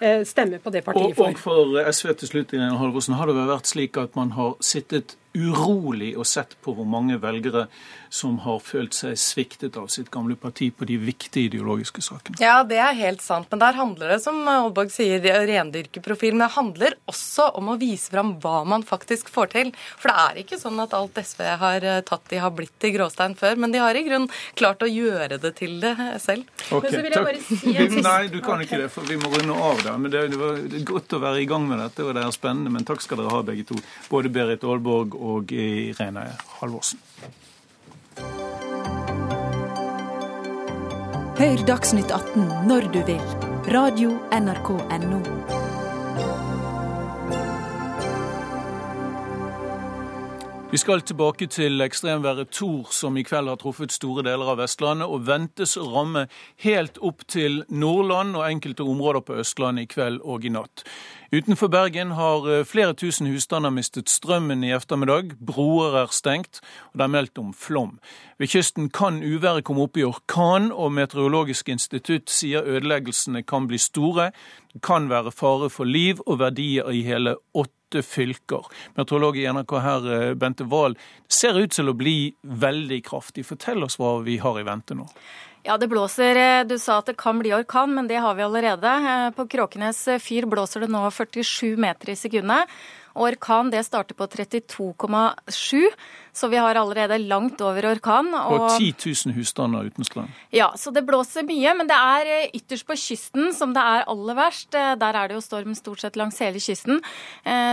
eh, 0.00 0.22
stemme 0.28 0.60
på 0.62 0.72
det 0.74 0.84
partiet 0.86 1.16
for. 1.18 1.30
Og, 1.30 1.38
og 1.38 1.42
for 1.44 1.92
SV 1.92 2.14
til 2.22 2.32
slutt, 2.34 2.54
Halvorsen, 2.82 3.18
har 3.20 3.30
det 3.30 3.38
vært 3.38 3.70
slik 3.70 4.00
at 4.00 4.16
man 4.18 4.34
har 4.38 4.56
sittet 4.64 5.16
urolig 5.36 6.14
og 6.18 6.26
sett 6.26 6.56
på 6.64 6.74
hvor 6.74 6.88
mange 6.88 7.18
velgere 7.22 7.68
som 8.10 8.40
har 8.42 8.58
følt 8.58 8.96
seg 8.96 9.14
sviktet 9.20 9.76
av 9.78 9.86
sitt 9.92 10.10
gamle 10.10 10.34
parti 10.34 10.70
på 10.74 10.86
de 10.88 10.96
viktige 10.98 11.46
ideologiske 11.46 12.02
sakene. 12.02 12.40
Ja, 12.42 12.64
det 12.66 12.80
er 12.82 12.96
helt 12.98 13.22
sant. 13.22 13.46
Men 13.52 13.62
der 13.62 13.78
handler 13.78 14.10
det, 14.10 14.18
som 14.24 14.40
Aalborg 14.50 14.90
sier, 14.90 15.22
rendyrke 15.22 16.02
profil. 16.02 16.34
Men 16.34 16.48
det 16.48 16.56
handler 16.56 16.96
også 17.10 17.46
om 17.60 17.70
å 17.70 17.76
vise 17.78 18.10
fram 18.10 18.34
hva 18.42 18.64
man 18.66 18.82
faktisk 18.86 19.30
får 19.30 19.52
til. 19.54 19.70
For 20.00 20.10
det 20.10 20.24
er 20.24 20.40
ikke 20.42 20.58
sånn 20.58 20.82
at 20.82 20.96
alt 20.98 21.20
SV 21.22 21.44
har 21.62 21.86
eh, 21.86 22.00
tatt 22.06 22.26
de 22.30 22.40
har 22.42 22.50
blitt 22.54 22.74
til 22.82 22.96
gråstein 22.96 23.36
før, 23.38 23.54
men 23.62 23.70
de 23.70 23.78
har 23.82 23.94
i 23.94 24.02
grunn 24.06 24.26
klart 24.58 24.82
å 24.82 24.90
gjøre 24.90 25.38
det 25.38 25.54
til 25.60 25.78
det 25.82 25.94
selv. 26.22 26.50
Ok, 26.74 26.90
takk. 26.90 27.38
Si 27.46 27.76
Nei, 28.10 28.26
du 28.32 28.40
kan 28.42 28.58
okay. 28.58 28.66
ikke 28.66 28.82
det, 28.82 28.90
for 28.90 29.06
vi 29.06 29.20
må 29.20 29.30
runde 29.30 29.54
av 29.54 29.84
der. 29.86 30.02
Men 30.02 30.10
det, 30.10 30.26
det 30.34 30.42
var 30.42 30.58
godt 30.90 31.14
å 31.14 31.22
være 31.22 31.44
i 31.44 31.48
gang 31.50 31.70
med 31.70 31.78
dette, 31.84 32.02
og 32.02 32.18
det 32.18 32.26
er 32.26 32.34
spennende. 32.34 32.74
Men 32.74 32.88
takk 32.88 33.06
skal 33.06 33.22
dere 33.22 33.36
ha, 33.36 33.44
begge 33.46 33.68
to. 33.70 33.78
Både 34.10 34.34
Berit 34.34 34.66
Aalborg 34.66 35.19
og 35.20 35.52
Irene 35.52 36.26
Halvorsen. 36.58 37.00
Hør 41.40 41.64
Dagsnytt 41.64 42.12
18 42.12 42.48
når 42.68 42.90
du 42.92 43.00
vil. 43.08 43.22
Radio 43.72 44.16
NRK 44.32 44.74
Radio.nrk.no. 44.90 45.69
Vi 50.70 50.78
skal 50.78 51.00
tilbake 51.02 51.48
til 51.50 51.82
ekstremværet 51.82 52.52
Tor, 52.54 52.92
som 52.94 53.16
i 53.18 53.24
kveld 53.26 53.48
har 53.50 53.56
truffet 53.58 53.90
store 53.90 54.22
deler 54.22 54.52
av 54.52 54.60
Vestlandet, 54.60 55.08
og 55.10 55.24
ventes 55.26 55.72
å 55.74 55.88
ramme 55.90 56.28
helt 56.62 57.00
opp 57.02 57.24
til 57.26 57.64
Nordland 57.74 58.36
og 58.38 58.44
enkelte 58.46 58.86
områder 58.86 59.24
på 59.26 59.40
Østlandet 59.42 59.88
i 59.88 59.90
kveld 59.90 60.20
og 60.22 60.46
i 60.46 60.52
natt. 60.54 60.84
Utenfor 61.34 61.72
Bergen 61.74 62.12
har 62.14 62.46
eh, 62.46 62.62
flere 62.62 62.94
tusen 62.94 63.26
husstander 63.32 63.74
mistet 63.74 64.12
strømmen 64.14 64.62
i 64.62 64.70
ettermiddag. 64.76 65.34
Broer 65.42 65.98
er 66.04 66.14
stengt, 66.14 66.62
og 66.92 67.02
det 67.02 67.06
er 67.08 67.12
meldt 67.16 67.42
om 67.42 67.50
flom. 67.50 67.98
Ved 68.38 68.54
kysten 68.54 68.92
kan 68.94 69.18
uværet 69.26 69.66
komme 69.66 69.88
opp 69.88 69.98
i 69.98 70.06
orkan, 70.06 70.70
og 70.70 70.94
Meteorologisk 70.94 71.74
institutt 71.74 72.30
sier 72.30 72.62
ødeleggelsene 72.62 73.42
kan 73.42 73.66
bli 73.66 73.82
store. 73.82 74.30
Det 74.70 74.86
kan 74.86 75.10
være 75.10 75.34
fare 75.34 75.66
for 75.66 75.90
liv 75.90 76.22
og 76.28 76.38
verdier 76.46 76.94
i 76.94 77.02
hele 77.10 77.34
åtte 77.58 77.79
fylker. 77.98 78.66
Meteorolog 78.94 79.38
i 79.38 79.46
NRK 79.50 79.76
her, 79.82 80.08
eh, 80.14 80.34
Bente 80.34 80.64
Wahl, 80.64 80.96
ser 81.28 81.58
ut 81.58 81.70
til 81.70 81.90
å 81.90 81.96
bli 81.96 82.34
veldig 82.42 83.02
kraftig. 83.04 83.46
Fortell 83.46 83.82
oss 83.82 83.96
hva 83.96 84.22
vi 84.22 84.38
har 84.38 84.58
i 84.58 84.62
vente 84.62 84.94
nå. 84.94 85.08
Ja, 85.62 85.76
det 85.76 85.88
blåser. 85.88 86.36
Eh, 86.36 86.64
du 86.64 86.78
sa 86.78 86.98
at 86.98 87.06
det 87.06 87.16
kan 87.16 87.38
bli 87.38 87.52
orkan, 87.52 87.94
men 87.94 88.06
det 88.08 88.16
har 88.16 88.34
vi 88.34 88.42
allerede. 88.42 88.86
Eh, 88.86 89.30
på 89.36 89.48
Kråkenes 89.48 90.06
fyr 90.22 90.46
blåser 90.46 90.80
det 90.80 90.88
nå 90.88 91.10
47 91.10 91.76
meter 91.76 92.10
i 92.10 92.16
sekundet. 92.16 92.68
Orkan 93.14 93.70
det 93.72 93.82
starter 93.86 94.16
på 94.18 94.28
32,7, 94.30 95.88
så 96.32 96.48
vi 96.52 96.60
har 96.60 96.78
allerede 96.78 97.18
langt 97.18 97.60
over 97.64 97.90
orkan. 97.90 98.30
Og, 98.34 98.66
og 98.68 98.78
10 98.78 98.94
000 99.26 99.36
husstander 99.36 99.90
uten 99.90 100.06
strøm. 100.06 100.30
Ja, 100.54 100.70
så 100.78 100.92
det 100.94 101.04
blåser 101.08 101.46
mye. 101.46 101.74
Men 101.76 101.90
det 101.90 101.98
er 101.98 102.32
eh, 102.36 102.56
ytterst 102.60 102.86
på 102.88 102.98
kysten 102.98 103.52
som 103.56 103.74
det 103.76 103.82
er 103.82 104.08
aller 104.10 104.38
verst. 104.38 104.70
Der 104.72 105.20
er 105.22 105.30
det 105.30 105.38
jo 105.38 105.44
storm 105.44 105.74
stort 105.78 106.04
sett 106.04 106.18
langs 106.20 106.38
hele 106.42 106.62
kysten. 106.62 107.02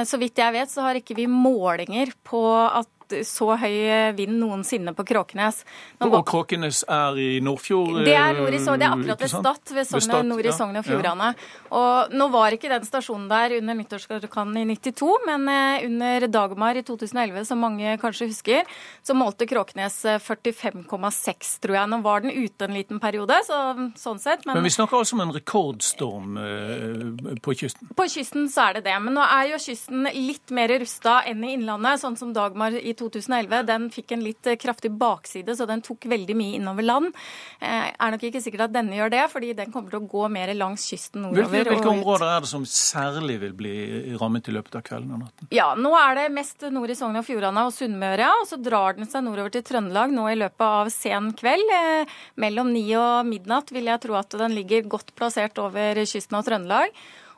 Så 0.07 0.17
vidt 0.19 0.39
jeg 0.39 0.53
vet, 0.55 0.71
så 0.71 0.85
har 0.85 0.97
ikke 0.99 1.17
vi 1.17 1.27
målinger 1.29 2.11
på 2.27 2.41
at 2.55 2.89
så 3.27 3.53
høy 3.59 4.13
vind 4.17 4.37
noensinne 4.41 4.93
på 4.97 5.05
Kråkenes. 5.07 5.63
Nå, 6.01 6.09
og 6.09 6.25
Kråkenes 6.27 6.83
er 6.87 7.19
i 7.21 7.29
Nordfjord? 7.43 8.03
Det 8.07 8.15
er 8.17 8.37
nord 8.37 8.55
i 8.55 8.61
Sogn, 8.63 8.81
det 8.81 8.87
er 8.87 8.95
akkurat 8.95 9.23
ved 9.23 9.33
Stad, 9.33 9.73
ved 9.75 9.89
Sogn, 9.89 10.29
nord 10.29 10.47
i 10.47 10.53
Sogn 10.55 10.79
og 10.79 10.85
Fjordane. 10.87 11.31
Ja. 11.33 11.61
Og 11.77 12.15
nå 12.15 12.27
var 12.33 12.55
ikke 12.55 12.71
den 12.71 12.85
stasjonen 12.87 13.27
der 13.31 13.57
under 13.57 13.77
nyttårsorkanen 13.77 14.57
i 14.61 14.77
92, 14.77 15.09
men 15.27 15.47
eh, 15.51 15.85
under 15.87 16.27
Dagmar 16.31 16.79
i 16.79 16.83
2011, 16.87 17.45
som 17.49 17.61
mange 17.61 17.97
kanskje 18.01 18.29
husker, 18.31 18.77
så 19.03 19.15
målte 19.17 19.47
Kråkenes 19.49 19.99
45,6, 20.23 20.87
eh, 20.87 21.47
tror 21.63 21.77
jeg. 21.79 21.91
Nå 21.91 22.01
var 22.05 22.23
den 22.23 22.35
ute 22.35 22.67
en 22.67 22.75
liten 22.77 23.01
periode, 23.03 23.39
så, 23.47 23.61
sånn 23.99 24.21
sett. 24.23 24.45
Men, 24.45 24.59
men 24.59 24.67
vi 24.67 24.73
snakker 24.75 24.99
altså 24.99 25.17
om 25.17 25.25
en 25.27 25.35
rekordstorm 25.35 26.39
eh, 26.41 27.37
på 27.43 27.55
kysten? 27.57 27.91
På 27.97 28.07
kysten 28.11 28.49
så 28.51 28.69
er 28.69 28.79
det 28.79 28.87
det. 28.89 28.97
Men 29.03 29.17
nå 29.17 29.25
er 29.25 29.53
jo 29.53 29.61
kysten 29.61 30.07
litt 30.13 30.53
mer 30.55 30.73
rusta 30.81 31.21
enn 31.27 31.43
i 31.45 31.55
Innlandet, 31.57 32.01
sånn 32.03 32.17
som 32.19 32.33
Dagmar 32.35 32.75
i 32.77 32.93
2011 32.99 33.63
den 33.67 33.87
fikk 33.93 34.13
en 34.15 34.23
litt 34.25 34.47
eh, 34.49 34.57
kraftig 34.59 34.91
bakside, 34.97 35.55
så 35.57 35.67
den 35.69 35.83
tok 35.85 36.07
veldig 36.09 36.35
mye 36.37 36.57
innover 36.59 36.85
land. 36.85 37.13
Eh, 37.59 37.89
er 37.93 38.13
nok 38.13 38.25
ikke 38.29 38.41
sikkert 38.43 38.67
at 38.67 38.75
denne 38.75 38.97
gjør 38.97 39.13
det, 39.13 39.23
fordi 39.31 39.53
den 39.57 39.73
kommer 39.73 39.93
til 39.93 40.01
å 40.01 40.09
gå 40.09 40.27
mer 40.33 40.53
langs 40.57 40.87
kysten 40.89 41.25
nordover. 41.25 41.53
Hvilke, 41.53 41.75
hvilke 41.75 41.93
områder 41.93 42.31
er 42.31 42.45
det 42.45 42.51
som 42.51 42.65
særlig 42.67 43.37
vil 43.45 43.53
bli 43.57 43.75
rammet 44.21 44.49
i 44.49 44.55
løpet 44.55 44.79
av 44.79 44.85
kvelden 44.87 45.13
og 45.17 45.23
natten? 45.25 45.51
Ja, 45.55 45.69
Nå 45.77 45.93
er 45.99 46.17
det 46.17 46.27
mest 46.33 46.65
nord 46.73 46.91
i 46.91 46.97
Sogn 46.97 47.19
og 47.19 47.27
Fjordane 47.27 47.67
og 47.67 47.75
Sunnmøre, 47.75 48.31
og 48.41 48.49
så 48.49 48.59
drar 48.61 48.97
den 48.97 49.09
seg 49.09 49.25
nordover 49.27 49.53
til 49.53 49.65
Trøndelag 49.67 50.13
nå 50.15 50.25
i 50.31 50.39
løpet 50.39 50.65
av 50.67 50.91
sen 50.93 51.31
kveld. 51.37 51.75
Eh, 51.77 52.17
mellom 52.41 52.73
ni 52.73 52.85
og 52.97 53.27
midnatt 53.29 53.71
vil 53.75 53.89
jeg 53.91 54.03
tro 54.03 54.17
at 54.19 54.35
den 54.41 54.57
ligger 54.57 54.89
godt 54.89 55.13
plassert 55.17 55.59
over 55.61 56.03
kysten 56.07 56.39
av 56.39 56.45
Trøndelag. 56.47 56.93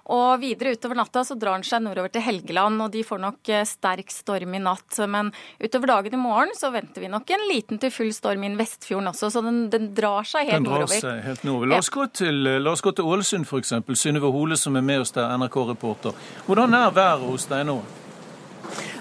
Og 0.09 0.39
videre 0.41 0.73
utover 0.73 0.97
natta 0.97 1.23
så 1.25 1.37
drar 1.37 1.59
den 1.59 1.67
seg 1.67 1.83
nordover 1.85 2.09
til 2.13 2.23
Helgeland, 2.25 2.81
og 2.81 2.93
de 2.93 3.03
får 3.05 3.21
nok 3.21 3.51
eh, 3.53 3.65
sterk 3.67 4.09
storm 4.13 4.55
i 4.57 4.61
natt. 4.63 4.97
Men 5.11 5.29
utover 5.61 5.93
dagen 5.93 6.17
i 6.17 6.21
morgen 6.21 6.55
så 6.57 6.71
venter 6.73 7.05
vi 7.05 7.11
nok 7.13 7.29
en 7.35 7.45
liten 7.51 7.81
til 7.81 7.93
full 7.93 8.11
storm 8.15 8.47
inn 8.47 8.57
Vestfjorden 8.59 9.11
også, 9.13 9.29
så 9.35 9.45
den, 9.45 9.67
den 9.73 9.91
drar 9.97 10.25
seg 10.27 10.49
helt 10.49 10.65
nordover. 10.65 10.89
Den 10.89 11.05
drar 11.05 11.15
seg 11.19 11.23
helt 11.29 11.45
nordover. 11.45 11.73
La 11.75 11.81
oss 11.83 11.93
gå 11.93 12.09
til, 12.21 12.43
la 12.57 12.73
oss 12.73 12.85
gå 12.85 12.95
til 12.97 13.13
Ålesund 13.13 13.45
f.eks. 13.45 13.75
Synnøve 13.99 14.33
Hole 14.33 14.57
som 14.57 14.77
er 14.79 14.85
med 14.85 15.05
oss 15.05 15.13
der, 15.15 15.29
NRK-reporter. 15.37 16.17
Hvordan 16.47 16.77
er 16.79 16.93
været 16.95 17.27
hos 17.29 17.49
deg 17.51 17.67
nå? 17.69 17.81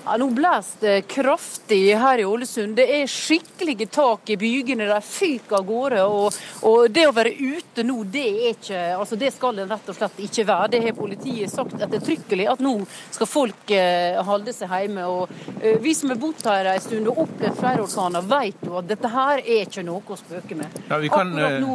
Ja, 0.09 0.17
Nå 0.17 0.31
blåser 0.31 0.81
det 0.81 1.01
kraftig 1.03 1.97
her 1.97 2.19
i 2.19 2.25
Ålesund. 2.25 2.77
Det 2.77 2.85
er 2.97 3.07
skikkelige 3.07 3.87
tak 3.87 4.31
i 4.31 4.37
bygene. 4.41 4.87
De 4.89 5.01
fyker 5.05 5.59
av 5.59 5.67
gårde. 5.69 6.05
Og, 6.09 6.39
og, 6.65 6.87
det 6.89 7.05
å 7.05 7.13
være 7.13 7.35
ute 7.37 7.85
nå, 7.85 7.99
det 8.09 8.23
er 8.25 8.47
ikke 8.55 8.79
altså 8.97 9.19
det 9.21 9.35
skal 9.35 9.61
en 9.61 9.69
rett 9.69 9.91
og 9.93 9.99
slett 9.99 10.23
ikke 10.25 10.47
være. 10.49 10.71
Det 10.73 10.81
har 10.87 10.97
politiet 10.97 11.53
sagt 11.53 11.77
ettertrykkelig, 11.77 12.47
at 12.49 12.65
nå 12.65 12.73
skal 12.89 13.29
folk 13.29 13.75
eh, 13.77 14.17
holde 14.25 14.55
seg 14.57 14.73
hjemme. 14.73 15.05
Og 15.13 15.37
eh, 15.61 15.77
Vi 15.85 15.93
som 15.99 16.15
har 16.15 16.23
bodd 16.25 16.41
her 16.49 16.73
en 16.73 16.81
stund 16.87 17.13
og 17.13 17.25
opplevd 17.27 17.61
flere 17.61 17.85
orkaner, 17.85 18.29
vet 18.33 18.65
jo 18.65 18.81
at 18.81 18.89
dette 18.89 19.13
her 19.13 19.43
er 19.45 19.65
ikke 19.67 19.85
noe 19.85 20.01
å 20.09 20.21
spøke 20.23 20.57
med. 20.57 20.85
Ja, 20.89 21.03
vi 21.05 21.13
kan, 21.13 21.37
nå 21.37 21.75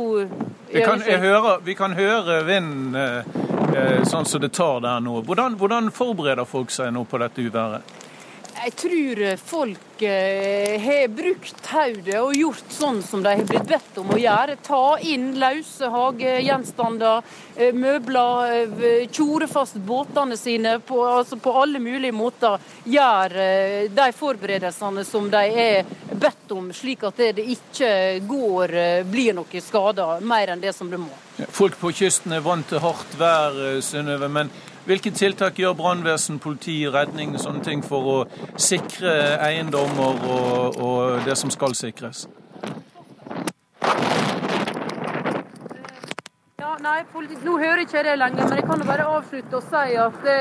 vi 0.74 0.82
kan, 0.82 1.06
høre, 1.06 1.60
vi 1.62 1.78
kan 1.78 1.94
høre 1.94 2.42
vinden 2.50 2.98
eh, 2.98 4.02
sånn 4.10 4.26
som 4.26 4.42
det 4.42 4.56
tar 4.58 4.82
der 4.82 5.06
nå. 5.06 5.20
Hvordan, 5.22 5.60
hvordan 5.62 5.94
forbereder 5.94 6.50
folk 6.50 6.74
seg 6.74 6.90
nå 6.98 7.06
på 7.06 7.22
dette 7.22 7.46
uværet? 7.46 8.00
Jeg 8.64 8.76
tror 8.80 9.20
folk 9.44 10.02
eh, 10.08 10.80
har 10.80 11.10
brukt 11.12 11.66
hodet 11.68 12.16
og 12.22 12.38
gjort 12.38 12.70
sånn 12.72 13.02
som 13.04 13.20
de 13.26 13.34
har 13.36 13.50
blitt 13.50 13.66
bedt 13.68 13.98
om 14.00 14.14
å 14.16 14.20
gjøre. 14.22 14.56
Ta 14.64 15.00
inn 15.04 15.34
løse 15.36 15.90
hagegjenstander, 15.92 17.28
eh, 17.58 17.76
møbler, 17.76 18.56
eh, 18.72 19.04
tjore 19.12 19.50
fast 19.52 19.76
båtene 19.84 20.40
sine 20.40 20.78
på, 20.80 21.02
altså 21.04 21.42
på 21.44 21.52
alle 21.60 21.84
mulige 21.84 22.16
måter. 22.16 22.56
Gjør 22.88 23.36
eh, 23.44 23.92
de 23.92 24.10
forberedelsene 24.16 25.04
som 25.12 25.28
de 25.34 25.44
er 25.44 25.96
bedt 26.14 26.56
om, 26.56 26.72
slik 26.72 27.04
at 27.04 27.20
det 27.36 27.44
ikke 27.44 27.94
går, 28.30 28.78
blir 29.12 29.36
noe 29.36 29.68
skader 29.68 30.24
mer 30.24 30.56
enn 30.56 30.64
det 30.64 30.72
som 30.78 30.88
det 30.88 31.04
må. 31.04 31.12
Folk 31.52 31.76
på 31.82 31.92
kysten 31.92 32.32
er 32.38 32.46
vant 32.46 32.70
til 32.72 32.80
hardt 32.80 33.20
vær, 33.20 33.60
Synnøve. 33.84 34.32
men 34.32 34.54
hvilke 34.86 35.12
tiltak 35.12 35.60
gjør 35.60 35.74
brannvesen, 35.80 36.40
politi, 36.40 36.84
redning 36.90 37.38
sånne 37.40 37.64
ting 37.64 37.84
for 37.86 38.10
å 38.14 38.18
sikre 38.58 39.14
eiendommer 39.44 40.24
og, 40.28 40.80
og 40.80 41.28
det 41.28 41.38
som 41.40 41.52
skal 41.54 41.76
sikres? 41.78 42.28
Nei, 46.82 47.04
Nå 47.46 47.54
hører 47.62 47.84
ikke 47.84 48.00
jeg 48.00 48.06
det 48.08 48.14
lenger, 48.18 48.48
men 48.48 48.58
jeg 48.58 48.66
kan 48.66 48.82
jo 48.82 48.86
bare 48.88 49.06
avslutte 49.06 49.60
og 49.60 49.66
si 49.68 49.94
at 50.00 50.16
det, 50.26 50.38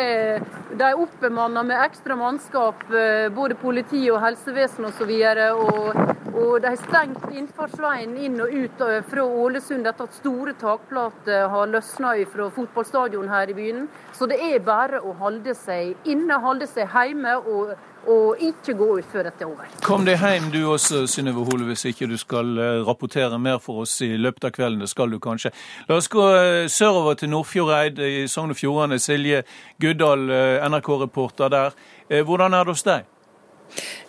de 0.78 0.86
er 0.86 1.00
oppbemanna 1.02 1.60
med 1.66 1.76
ekstra 1.84 2.16
mannskap, 2.16 2.86
eh, 2.88 3.26
både 3.34 3.58
politi 3.60 4.06
og 4.08 4.22
helsevesen 4.22 4.88
osv. 4.88 5.12
Og, 5.12 5.60
og, 5.60 6.32
og 6.32 6.54
de 6.64 6.70
har 6.70 6.80
stengt 6.80 7.26
innfartsveien 7.36 8.16
inn 8.16 8.40
og 8.40 8.54
ut 8.54 8.84
eh, 8.86 9.02
fra 9.10 9.26
Ålesund 9.44 9.90
etter 9.90 10.08
at 10.08 10.16
store 10.22 10.56
takplater 10.62 11.50
har 11.52 11.72
løsna 11.74 12.14
fra 12.32 12.48
fotballstadion 12.56 13.28
her 13.28 13.52
i 13.52 13.58
byen. 13.58 13.86
Så 14.16 14.30
det 14.30 14.40
er 14.40 14.64
bare 14.64 15.02
å 15.04 15.12
holde 15.20 15.52
seg 15.58 16.08
inne, 16.08 16.40
holde 16.40 16.70
seg 16.70 16.88
hjemme 16.96 17.36
og, 17.42 17.76
og 18.10 18.42
ikke 18.42 18.74
gå 18.78 18.88
ut 18.98 19.08
før 19.12 19.28
dette 19.28 19.44
er 19.44 19.50
over. 19.50 19.70
Kom 19.84 20.06
deg 20.08 20.18
hjem 20.22 20.50
du 20.54 20.60
også, 20.72 21.04
Synnøve 21.10 21.44
Hole, 21.48 21.68
hvis 21.70 21.84
ikke 21.92 22.08
du 22.10 22.16
skal 22.20 22.56
eh, 22.58 22.80
rapportere 22.86 23.38
mer 23.38 23.60
for 23.62 23.84
oss 23.84 23.98
i 24.04 24.14
løpet 24.16 24.48
av 24.50 24.56
kvelden. 24.56 24.82
Det 24.82 24.90
skal 24.90 25.12
du 25.12 25.20
kanskje. 25.22 25.52
La 25.88 26.00
oss 26.00 26.10
gå 26.12 26.26
sørover 26.72 27.20
til 27.20 27.32
Nordfjordeid 27.32 28.02
i 28.02 28.26
Sogn 28.30 28.54
og 28.54 28.58
Fjordane. 28.58 28.98
Silje 29.02 29.44
Guddal, 29.80 30.28
NRK-reporter 30.68 31.52
der. 31.52 31.80
Hvordan 32.22 32.54
er 32.54 32.66
det 32.66 32.76
hos 32.76 32.86
deg? 32.86 33.11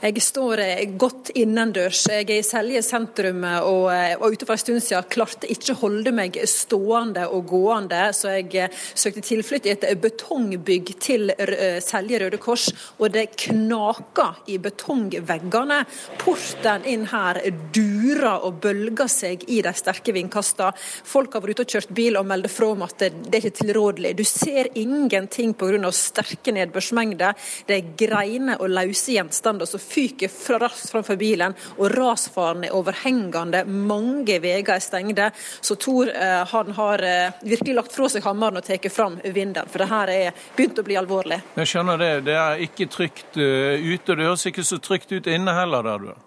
Jeg 0.03 0.19
står 0.19 0.59
eh, 0.59 0.81
godt 0.99 1.29
innendørs. 1.39 2.01
Jeg 2.11 2.25
er 2.27 2.41
i 2.41 2.43
Selje 2.43 2.81
sentrum 2.83 3.45
og 3.47 3.85
eh, 3.93 4.19
ute 4.19 4.43
for 4.43 4.57
en 4.57 4.59
stund 4.59 4.81
siden. 4.83 5.05
Klarte 5.07 5.47
ikke 5.47 5.77
holde 5.79 6.11
meg 6.11 6.35
stående 6.49 7.23
og 7.31 7.45
gående, 7.47 8.01
så 8.11 8.33
jeg 8.35 8.49
eh, 8.59 8.81
søkte 8.99 9.23
tilflukt 9.23 9.69
i 9.69 9.71
et 9.71 9.85
betongbygg 10.03 10.91
til 10.99 11.31
Selje 11.85 12.19
Røde 12.19 12.39
Kors. 12.43 12.67
Og 12.99 13.13
det 13.15 13.29
knaker 13.45 14.41
i 14.51 14.57
betongveggene. 14.59 15.79
Porten 16.19 16.83
inn 16.89 17.07
her 17.13 17.39
durer 17.71 18.43
og 18.43 18.59
bølger 18.65 19.07
seg 19.07 19.47
i 19.47 19.61
de 19.63 19.73
sterke 19.77 20.15
vindkastene. 20.15 20.73
Folk 21.07 21.37
har 21.37 21.45
vært 21.45 21.61
ute 21.61 21.67
og 21.69 21.77
kjørt 21.77 21.95
bil 21.95 22.19
og 22.19 22.27
melder 22.27 22.51
fra 22.51 22.73
om 22.73 22.83
at 22.83 23.07
det 23.07 23.13
er 23.31 23.39
ikke 23.39 23.61
tilrådelig. 23.61 24.13
Du 24.19 24.25
ser 24.27 24.67
ingenting 24.75 25.55
pga. 25.55 25.95
sterke 25.95 26.51
nedbørsmengder. 26.51 27.39
Det 27.67 27.79
er 27.79 27.95
greiner 28.03 28.59
og 28.59 28.75
løse 28.75 29.15
gjenstander 29.15 29.52
som 29.69 29.79
fyker 29.79 30.31
fra 30.31 30.59
raskt 30.61 30.91
framfor 30.91 31.17
bilen, 31.19 31.55
og 31.77 31.91
rasfaren 31.93 32.65
er 32.67 32.75
overhengende. 32.75 33.63
Mange 33.65 34.39
veier 34.43 34.73
er 34.73 34.83
stengte. 34.83 35.29
Så 35.61 35.77
Tor 35.81 36.09
eh, 36.09 36.41
han 36.53 36.73
har 36.77 37.03
eh, 37.05 37.39
virkelig 37.41 37.77
lagt 37.77 37.95
fra 37.95 38.09
seg 38.09 38.25
hammeren 38.25 38.59
og 38.59 38.65
tatt 38.67 38.89
fram 38.93 39.19
vinden, 39.23 39.69
for 39.69 39.83
det 39.83 39.89
her 39.91 40.13
er 40.13 40.43
begynt 40.57 40.79
å 40.79 40.85
bli 40.85 40.97
alvorlig. 40.99 41.39
Jeg 41.59 41.73
skjønner 41.73 42.01
det. 42.01 42.11
Det 42.27 42.37
er 42.39 42.61
ikke 42.65 42.89
trygt 42.91 43.37
uh, 43.39 43.73
ute, 43.77 44.15
det 44.15 44.27
høres 44.27 44.45
ikke 44.49 44.65
så 44.65 44.79
trygt 44.83 45.11
ut 45.13 45.27
inne 45.29 45.55
heller 45.55 45.85
der 45.85 46.03
du 46.03 46.13
er. 46.13 46.21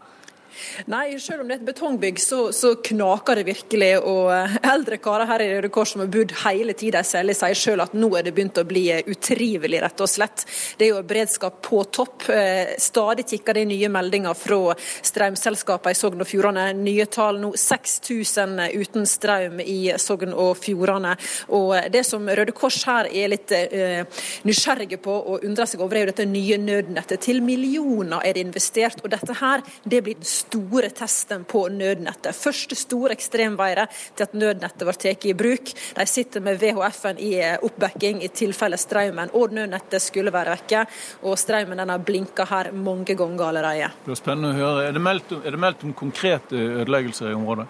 Nei, 0.90 1.18
selv 1.22 1.42
om 1.42 1.48
det 1.48 1.56
er 1.56 1.60
et 1.62 1.66
betongbygg, 1.66 2.20
så, 2.22 2.40
så 2.54 2.74
knaker 2.84 3.40
det 3.40 3.46
virkelig. 3.48 3.90
Og 4.06 4.30
eh, 4.34 4.56
eldre 4.72 4.98
karer 5.02 5.28
her 5.30 5.44
i 5.44 5.48
Røde 5.54 5.70
Kors 5.72 5.94
som 5.94 6.02
har 6.02 6.10
bodd 6.12 6.34
hele 6.44 6.76
tida 6.78 7.02
i 7.02 7.06
Selje, 7.06 7.36
sier 7.38 7.58
selv 7.58 7.86
at 7.86 7.96
nå 7.96 8.10
er 8.18 8.26
det 8.26 8.34
begynt 8.36 8.60
å 8.60 8.66
bli 8.68 8.86
eh, 8.94 9.04
utrivelig, 9.10 9.80
rett 9.84 10.04
og 10.04 10.10
slett. 10.10 10.46
Det 10.78 10.88
er 10.88 10.94
jo 10.94 11.02
beredskap 11.06 11.60
på 11.66 11.82
topp. 11.94 12.28
Eh, 12.32 12.76
stadig 12.82 13.26
tikker 13.32 13.58
det 13.58 13.66
nye 13.70 13.90
meldinger 13.92 14.36
fra 14.38 14.76
strømselskapene 14.76 15.94
i 15.96 15.98
Sogn 15.98 16.24
og 16.24 16.30
Fjordane. 16.30 16.68
Nye 16.78 17.08
tall 17.12 17.40
nå 17.42 17.52
6000 17.60 18.60
uten 18.76 19.08
strøm 19.08 19.60
i 19.64 19.80
Sogn 20.00 20.34
og 20.34 20.54
Fjordane. 20.60 21.16
Og 21.56 21.74
det 21.92 22.04
som 22.08 22.26
Røde 22.26 22.54
Kors 22.56 22.82
her 22.86 23.08
er 23.10 23.30
litt 23.32 23.52
uh, 23.52 24.22
nysgjerrige 24.46 24.98
på 25.02 25.12
og 25.16 25.44
undrer 25.46 25.68
seg 25.68 25.82
over, 25.82 25.98
er 25.98 26.06
jo 26.06 26.12
dette 26.12 26.26
nye 26.28 26.58
nødnettet. 26.60 27.22
Til 27.26 27.42
millioner 27.44 28.24
er 28.24 28.36
det 28.36 28.44
investert, 28.46 29.02
og 29.04 29.12
dette 29.12 29.36
her 29.40 29.64
det 29.84 30.02
blir 30.06 30.20
stor 30.26 30.45
store 30.46 30.90
testen 30.94 31.44
på 31.44 31.66
nødnettet. 31.68 32.36
Første 32.36 32.78
store 32.78 33.14
ekstremværet 33.16 33.92
til 34.16 34.26
at 34.26 34.34
nødnettet 34.34 34.86
var 34.86 34.98
tatt 35.00 35.26
i 35.26 35.34
bruk. 35.36 35.72
De 35.96 36.06
sitter 36.06 36.44
med 36.44 36.60
VHF-en 36.62 37.20
i 37.22 37.32
eh, 37.40 37.56
oppbacking 37.62 38.22
i 38.24 38.30
tilfelle 38.34 38.78
strømmen 38.80 39.34
og 39.34 39.54
nødnettet 39.56 40.02
skulle 40.02 40.34
være 40.34 40.56
vekke. 40.56 40.84
Og 41.26 41.38
strømmen 41.40 41.82
den 41.82 41.94
har 41.94 42.04
blinka 42.04 42.46
her 42.50 42.72
mange 42.72 43.16
ganger 43.18 43.48
allerede. 43.50 43.90
Det 44.04 44.14
er 44.14 44.22
spennende 44.22 44.54
å 44.54 44.60
høre. 44.60 44.86
Er 44.88 44.96
det 44.96 45.02
meldt, 45.02 45.34
er 45.42 45.56
det 45.56 45.62
meldt 45.66 45.84
om 45.86 45.96
konkrete 45.96 46.62
ødeleggelser 46.82 47.30
i 47.32 47.36
området? 47.36 47.68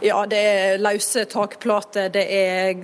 Ja, 0.00 0.24
det 0.26 0.38
er 0.38 0.78
løse 0.82 1.24
takplater, 1.30 2.10
det 2.12 2.24
er 2.24 2.74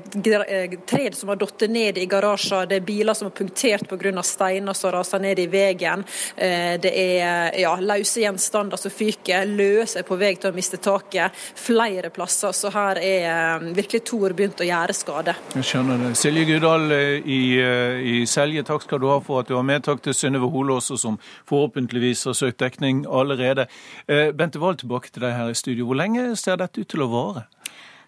eh, 0.46 0.76
tre 0.88 1.10
som 1.14 1.32
har 1.32 1.40
falt 1.40 1.64
ned 1.70 1.98
i 1.98 2.06
garasjer, 2.10 2.68
det 2.70 2.80
er 2.80 2.86
biler 2.86 3.14
som 3.14 3.28
har 3.28 3.34
punktert 3.36 3.88
pga. 3.88 4.22
steiner 4.22 4.74
som 4.74 4.92
raser 4.92 5.20
ned 5.20 5.38
i 5.38 5.46
veien. 5.46 6.04
Eh, 6.36 6.78
det 6.80 6.92
er 6.94 7.58
ja, 7.60 7.74
løse 7.80 8.22
gjenstander 8.22 8.80
som 8.80 8.90
fyker, 8.90 9.46
løs 9.46 9.96
er 9.96 10.06
på 10.06 10.16
vei 10.20 10.34
til 10.36 10.50
å 10.50 10.56
miste 10.56 10.80
taket 10.80 11.32
flere 11.54 12.10
plasser. 12.10 12.52
Så 12.52 12.70
her 12.74 13.00
er 13.02 13.28
eh, 13.30 13.68
virkelig 13.76 14.04
Tor 14.10 14.32
begynt 14.32 14.60
å 14.62 14.66
gjøre 14.66 14.94
skade. 14.96 15.34
Jeg 15.54 15.66
skjønner 15.66 16.00
det. 16.00 16.14
Silje 16.18 16.46
Gudal 16.48 16.92
i, 16.92 17.40
i 17.60 18.14
Selje, 18.26 18.64
takk 18.66 18.86
skal 18.86 19.02
du 19.02 19.08
ha 19.10 19.18
for 19.24 19.42
at 19.42 19.50
du 19.50 19.54
var 19.54 19.66
med. 19.66 19.84
Takk 19.86 20.02
til 20.04 20.16
Synnøve 20.16 20.48
Hole 20.50 20.78
som 20.80 21.18
forhåpentligvis 21.48 22.24
har 22.30 22.36
søkt 22.38 22.60
dekning 22.62 23.04
allerede. 23.06 23.66
Bente 24.06 24.60
Wahl, 24.62 24.78
tilbake 24.80 25.12
til 25.12 25.24
deg 25.26 25.36
her 25.36 25.52
i 25.52 25.58
studio. 25.58 25.90
Hvor 25.90 25.98
lenge 26.00 26.24
ser 26.40 26.58
dette 26.60 26.79
ut 26.79 26.79
til 26.88 27.04
å 27.04 27.10
vare? 27.12 27.46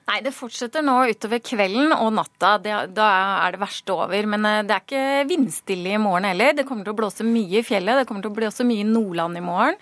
Nei, 0.09 0.19
Det 0.25 0.33
fortsetter 0.35 0.83
nå 0.83 0.97
utover 1.13 1.39
kvelden 1.45 1.93
og 1.95 2.11
natta. 2.17 2.57
Det, 2.63 2.73
da 2.97 3.09
er 3.45 3.55
det 3.55 3.61
verste 3.63 3.95
over. 3.95 4.27
Men 4.29 4.49
eh, 4.49 4.63
det 4.67 4.75
er 4.75 4.83
ikke 4.83 5.29
vindstille 5.31 5.95
i 5.95 6.01
morgen 6.03 6.27
heller. 6.27 6.57
Det 6.59 6.67
kommer 6.69 6.87
til 6.87 6.95
å 6.95 6.99
blåse 6.99 7.27
mye 7.27 7.61
i 7.61 7.67
fjellet. 7.67 8.03
Det 8.03 8.09
kommer 8.09 8.25
til 8.25 8.33
å 8.33 8.39
blåse 8.41 8.67
mye 8.67 8.83
i 8.83 8.89
Nordland 8.89 9.39
i 9.39 9.45
morgen. 9.45 9.79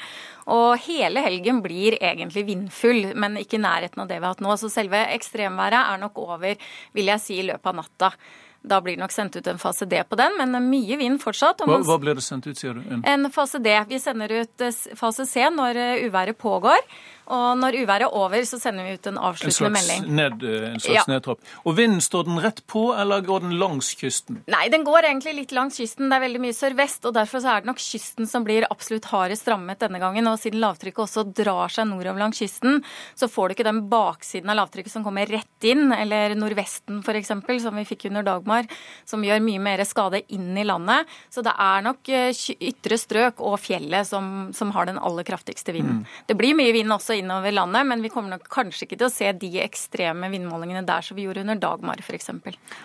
Og 0.51 0.75
hele 0.85 1.25
helgen 1.25 1.63
blir 1.65 1.97
egentlig 2.01 2.45
vindfull, 2.49 3.15
men 3.15 3.39
ikke 3.41 3.57
i 3.59 3.65
nærheten 3.65 4.03
av 4.03 4.11
det 4.11 4.19
vi 4.19 4.27
har 4.27 4.37
hatt 4.37 4.45
nå. 4.45 4.55
Så 4.61 4.71
selve 4.73 5.01
ekstremværet 5.17 5.81
er 5.81 6.05
nok 6.05 6.21
over, 6.21 6.71
vil 6.97 7.13
jeg 7.15 7.25
si, 7.25 7.41
i 7.41 7.49
løpet 7.49 7.73
av 7.73 7.81
natta. 7.81 8.15
Da 8.61 8.77
blir 8.85 8.99
det 8.99 9.01
nok 9.01 9.15
sendt 9.15 9.39
ut 9.39 9.47
en 9.49 9.61
fase 9.61 9.87
D 9.89 10.03
på 10.05 10.19
den, 10.21 10.35
men 10.37 10.53
mye 10.69 10.99
vind 11.01 11.21
fortsatt. 11.23 11.63
Hva, 11.65 11.79
hva 11.87 11.97
blir 12.03 12.19
det 12.19 12.25
sendt 12.27 12.45
ut, 12.51 12.59
sier 12.59 12.77
du? 12.77 12.83
En... 12.93 13.07
en 13.09 13.31
fase 13.33 13.61
D. 13.63 13.73
Vi 13.89 14.01
sender 14.03 14.35
ut 14.43 14.67
eh, 14.67 14.83
fase 14.99 15.25
C 15.29 15.47
når 15.55 15.81
eh, 15.81 16.03
uværet 16.11 16.37
pågår. 16.37 16.83
Og 17.31 17.59
når 17.61 17.79
uværet 17.85 18.09
er 18.09 18.17
over, 18.17 18.43
så 18.49 18.59
sender 18.61 18.87
vi 18.87 18.97
ut 18.99 19.07
en 19.07 19.19
avsluttende 19.21 19.71
melding. 19.77 20.07
Ned, 20.19 20.43
eh, 20.43 20.67
en 20.73 20.83
slags 20.83 20.97
ja. 20.99 21.05
nedtrapp. 21.11 21.43
Og 21.65 21.77
vinden, 21.79 22.01
står 22.03 22.27
den 22.27 22.41
rett 22.43 22.63
på, 22.71 22.89
eller 22.99 23.23
går 23.25 23.45
den 23.45 23.57
langs 23.61 23.93
kysten? 23.99 24.41
Nei, 24.51 24.65
den 24.73 24.85
går 24.87 25.07
egentlig 25.07 25.37
litt 25.37 25.55
langs 25.55 25.79
kysten. 25.79 26.09
Det 26.11 26.19
er 26.19 26.25
veldig 26.25 26.43
mye 26.43 26.57
sørvest, 26.57 27.07
og 27.07 27.15
derfor 27.15 27.45
er 27.45 27.63
det 27.63 27.71
nok 27.71 27.83
kysten 27.83 28.27
som 28.31 28.47
blir 28.47 28.67
absolutt 28.71 29.07
hardest 29.13 29.49
rammet 29.51 29.83
denne 29.83 30.01
gangen. 30.03 30.27
Og 30.31 30.41
siden 30.43 30.63
lavtrykket 30.63 31.05
også 31.07 31.27
drar 31.31 31.73
seg 31.73 31.87
nordover 31.91 32.25
langs 32.25 32.41
kysten, 32.43 32.83
så 33.15 33.31
får 33.31 33.49
du 33.51 33.57
ikke 33.57 33.69
den 33.69 33.85
baksiden 33.93 34.51
av 34.51 34.59
lavtrykket 34.63 34.95
som 34.97 35.07
kommer 35.07 35.31
rett 35.31 35.69
inn, 35.71 35.93
eller 35.95 36.35
nordvesten 36.39 37.03
f.eks., 37.05 37.31
som 37.61 37.79
vi 37.79 37.87
fikk 37.87 38.09
under 38.11 38.27
Dagmar, 38.27 38.67
som 39.09 39.23
gjør 39.25 39.43
mye 39.45 39.63
mer 39.63 39.85
skade 39.87 40.23
inn 40.35 40.51
i 40.59 40.67
landet. 40.67 41.09
Så 41.31 41.45
det 41.47 41.55
er 41.55 41.87
nok 41.87 42.11
eh, 42.11 42.45
ytre 42.71 42.99
strøk 42.99 43.43
og 43.45 43.59
fjellet 43.63 44.09
som, 44.09 44.51
som 44.57 44.75
har 44.75 44.91
den 44.91 44.99
aller 44.99 45.27
kraftigste 45.27 45.75
vinden. 45.77 46.03
Mm. 46.03 46.21
Det 46.27 46.39
blir 46.39 46.59
mye 46.59 46.75
vind 46.75 46.93
også 46.95 47.20
innover 47.21 47.55
landet, 47.55 47.87
men 47.87 48.03
vi 48.05 48.11
kommer 48.13 48.35
nok 48.35 48.49
kanskje 48.53 48.87
ikke 48.87 48.99
til 49.01 49.09
å 49.09 49.13
se 49.13 49.33
de 49.41 49.51
ekstreme 49.65 50.31
vindmålingene 50.33 50.85
der 50.89 51.07
som 51.07 51.19
vi 51.19 51.27
gjorde 51.27 51.45
under 51.45 51.61
Dagmar 51.61 52.03
f.eks. 52.03 52.33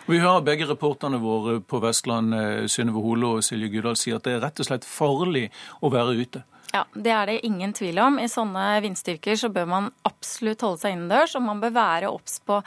Vi 0.08 0.22
hører 0.22 0.46
begge 0.46 0.70
reporterne 0.70 1.20
våre 1.24 1.60
på 1.64 1.82
Vestland, 1.84 2.36
eh, 2.36 2.66
Synnøve 2.72 3.04
Hole 3.06 3.38
og 3.38 3.46
Silje 3.48 3.72
Gudal, 3.74 3.98
si 4.00 4.14
at 4.16 4.28
det 4.28 4.38
er 4.38 4.44
rett 4.46 4.62
og 4.62 4.70
slett 4.70 4.88
farlig 4.88 5.48
å 5.82 5.92
være 5.94 6.20
ute. 6.22 6.46
Ja, 6.74 6.84
Det 6.94 7.12
er 7.12 7.26
det 7.30 7.46
ingen 7.46 7.74
tvil 7.74 8.00
om. 8.04 8.18
I 8.20 8.28
sånne 8.32 8.82
vindstyrker 8.84 9.38
så 9.40 9.50
bør 9.54 9.68
man 9.70 9.90
absolutt 10.08 10.64
holde 10.66 10.82
seg 10.82 10.96
innendørs, 10.96 11.36
og 11.38 11.46
man 11.46 11.62
bør 11.62 11.74
være 11.76 12.10
obs 12.12 12.40
på 12.46 12.58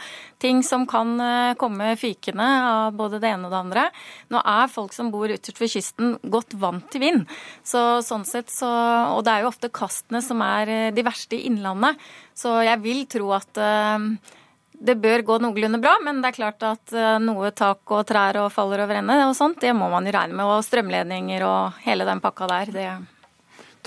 ting 0.41 0.63
som 0.65 0.87
kan 0.89 1.13
eh, 1.21 1.57
komme 1.61 1.91
fykende 1.99 2.47
av 2.47 2.97
både 2.97 3.21
det 3.21 3.33
ene 3.35 3.49
og 3.49 3.53
det 3.53 3.61
andre. 3.61 3.85
Nå 4.33 4.41
er 4.41 4.73
folk 4.73 4.95
som 4.97 5.11
bor 5.13 5.33
ytterst 5.33 5.61
ved 5.61 5.73
kysten 5.75 6.17
godt 6.23 6.57
vant 6.61 6.87
til 6.93 7.05
vind, 7.05 7.37
så 7.67 8.01
sånn 8.05 8.27
sett 8.29 8.53
så 8.53 8.69
Og 8.69 9.23
det 9.25 9.33
er 9.33 9.45
jo 9.45 9.51
ofte 9.51 9.71
kastene 9.73 10.23
som 10.25 10.41
er 10.45 10.73
eh, 10.73 10.91
de 10.95 11.05
verste 11.05 11.37
i 11.37 11.45
innlandet, 11.51 11.99
så 12.37 12.61
jeg 12.65 12.81
vil 12.85 13.05
tro 13.11 13.33
at 13.35 13.59
uh, 13.59 13.99
det 14.79 14.95
bør 15.03 15.25
gå 15.27 15.39
noenlunde 15.43 15.81
bra, 15.83 15.97
men 16.05 16.23
det 16.23 16.31
er 16.31 16.37
klart 16.37 16.63
at 16.63 16.95
noe 17.19 17.51
tak 17.51 17.83
og 17.91 18.05
trær 18.07 18.39
og 18.45 18.53
faller 18.55 18.85
over 18.85 19.01
ende 19.01 19.17
og 19.27 19.35
sånt, 19.35 19.59
det 19.65 19.75
må 19.75 19.91
man 19.91 20.07
jo 20.07 20.15
regne 20.15 20.39
med. 20.39 20.47
Og 20.47 20.63
strømledninger 20.63 21.43
og 21.43 21.81
hele 21.83 22.07
den 22.07 22.23
pakka 22.23 22.47
der. 22.53 22.77
det 22.77 22.91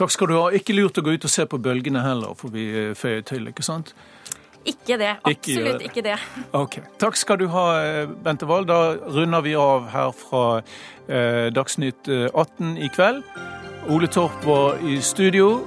Takk 0.01 0.15
skal 0.15 0.31
du 0.31 0.33
ha. 0.39 0.47
Ikke 0.57 0.73
lurt 0.73 0.97
å 0.97 1.03
gå 1.05 1.13
ut 1.13 1.27
og 1.27 1.29
se 1.29 1.45
på 1.45 1.59
bølgene 1.61 2.01
heller, 2.01 2.33
for 2.39 2.49
vi 2.49 2.65
føyer 2.71 2.95
føye 2.97 3.25
til, 3.29 3.43
ikke 3.51 3.65
sant? 3.65 3.93
Ikke 4.65 4.97
det. 4.97 5.11
Absolutt 5.25 5.81
ikke, 5.81 5.91
ikke 5.91 6.03
det. 6.05 6.15
Ok. 6.57 6.79
Takk 7.01 7.17
skal 7.17 7.37
du 7.41 7.47
ha, 7.53 7.65
eh, 7.81 8.09
Bente 8.25 8.49
Wahl. 8.49 8.65
Da 8.65 8.95
runder 9.13 9.45
vi 9.45 9.53
av 9.57 9.89
her 9.93 10.09
fra 10.17 10.43
eh, 11.07 11.53
Dagsnytt 11.53 12.09
18 12.09 12.77
i 12.81 12.89
kveld. 12.93 13.21
Ole 13.89 14.09
Torp 14.09 14.41
var 14.45 14.81
i 14.85 14.97
studio. 15.01 15.59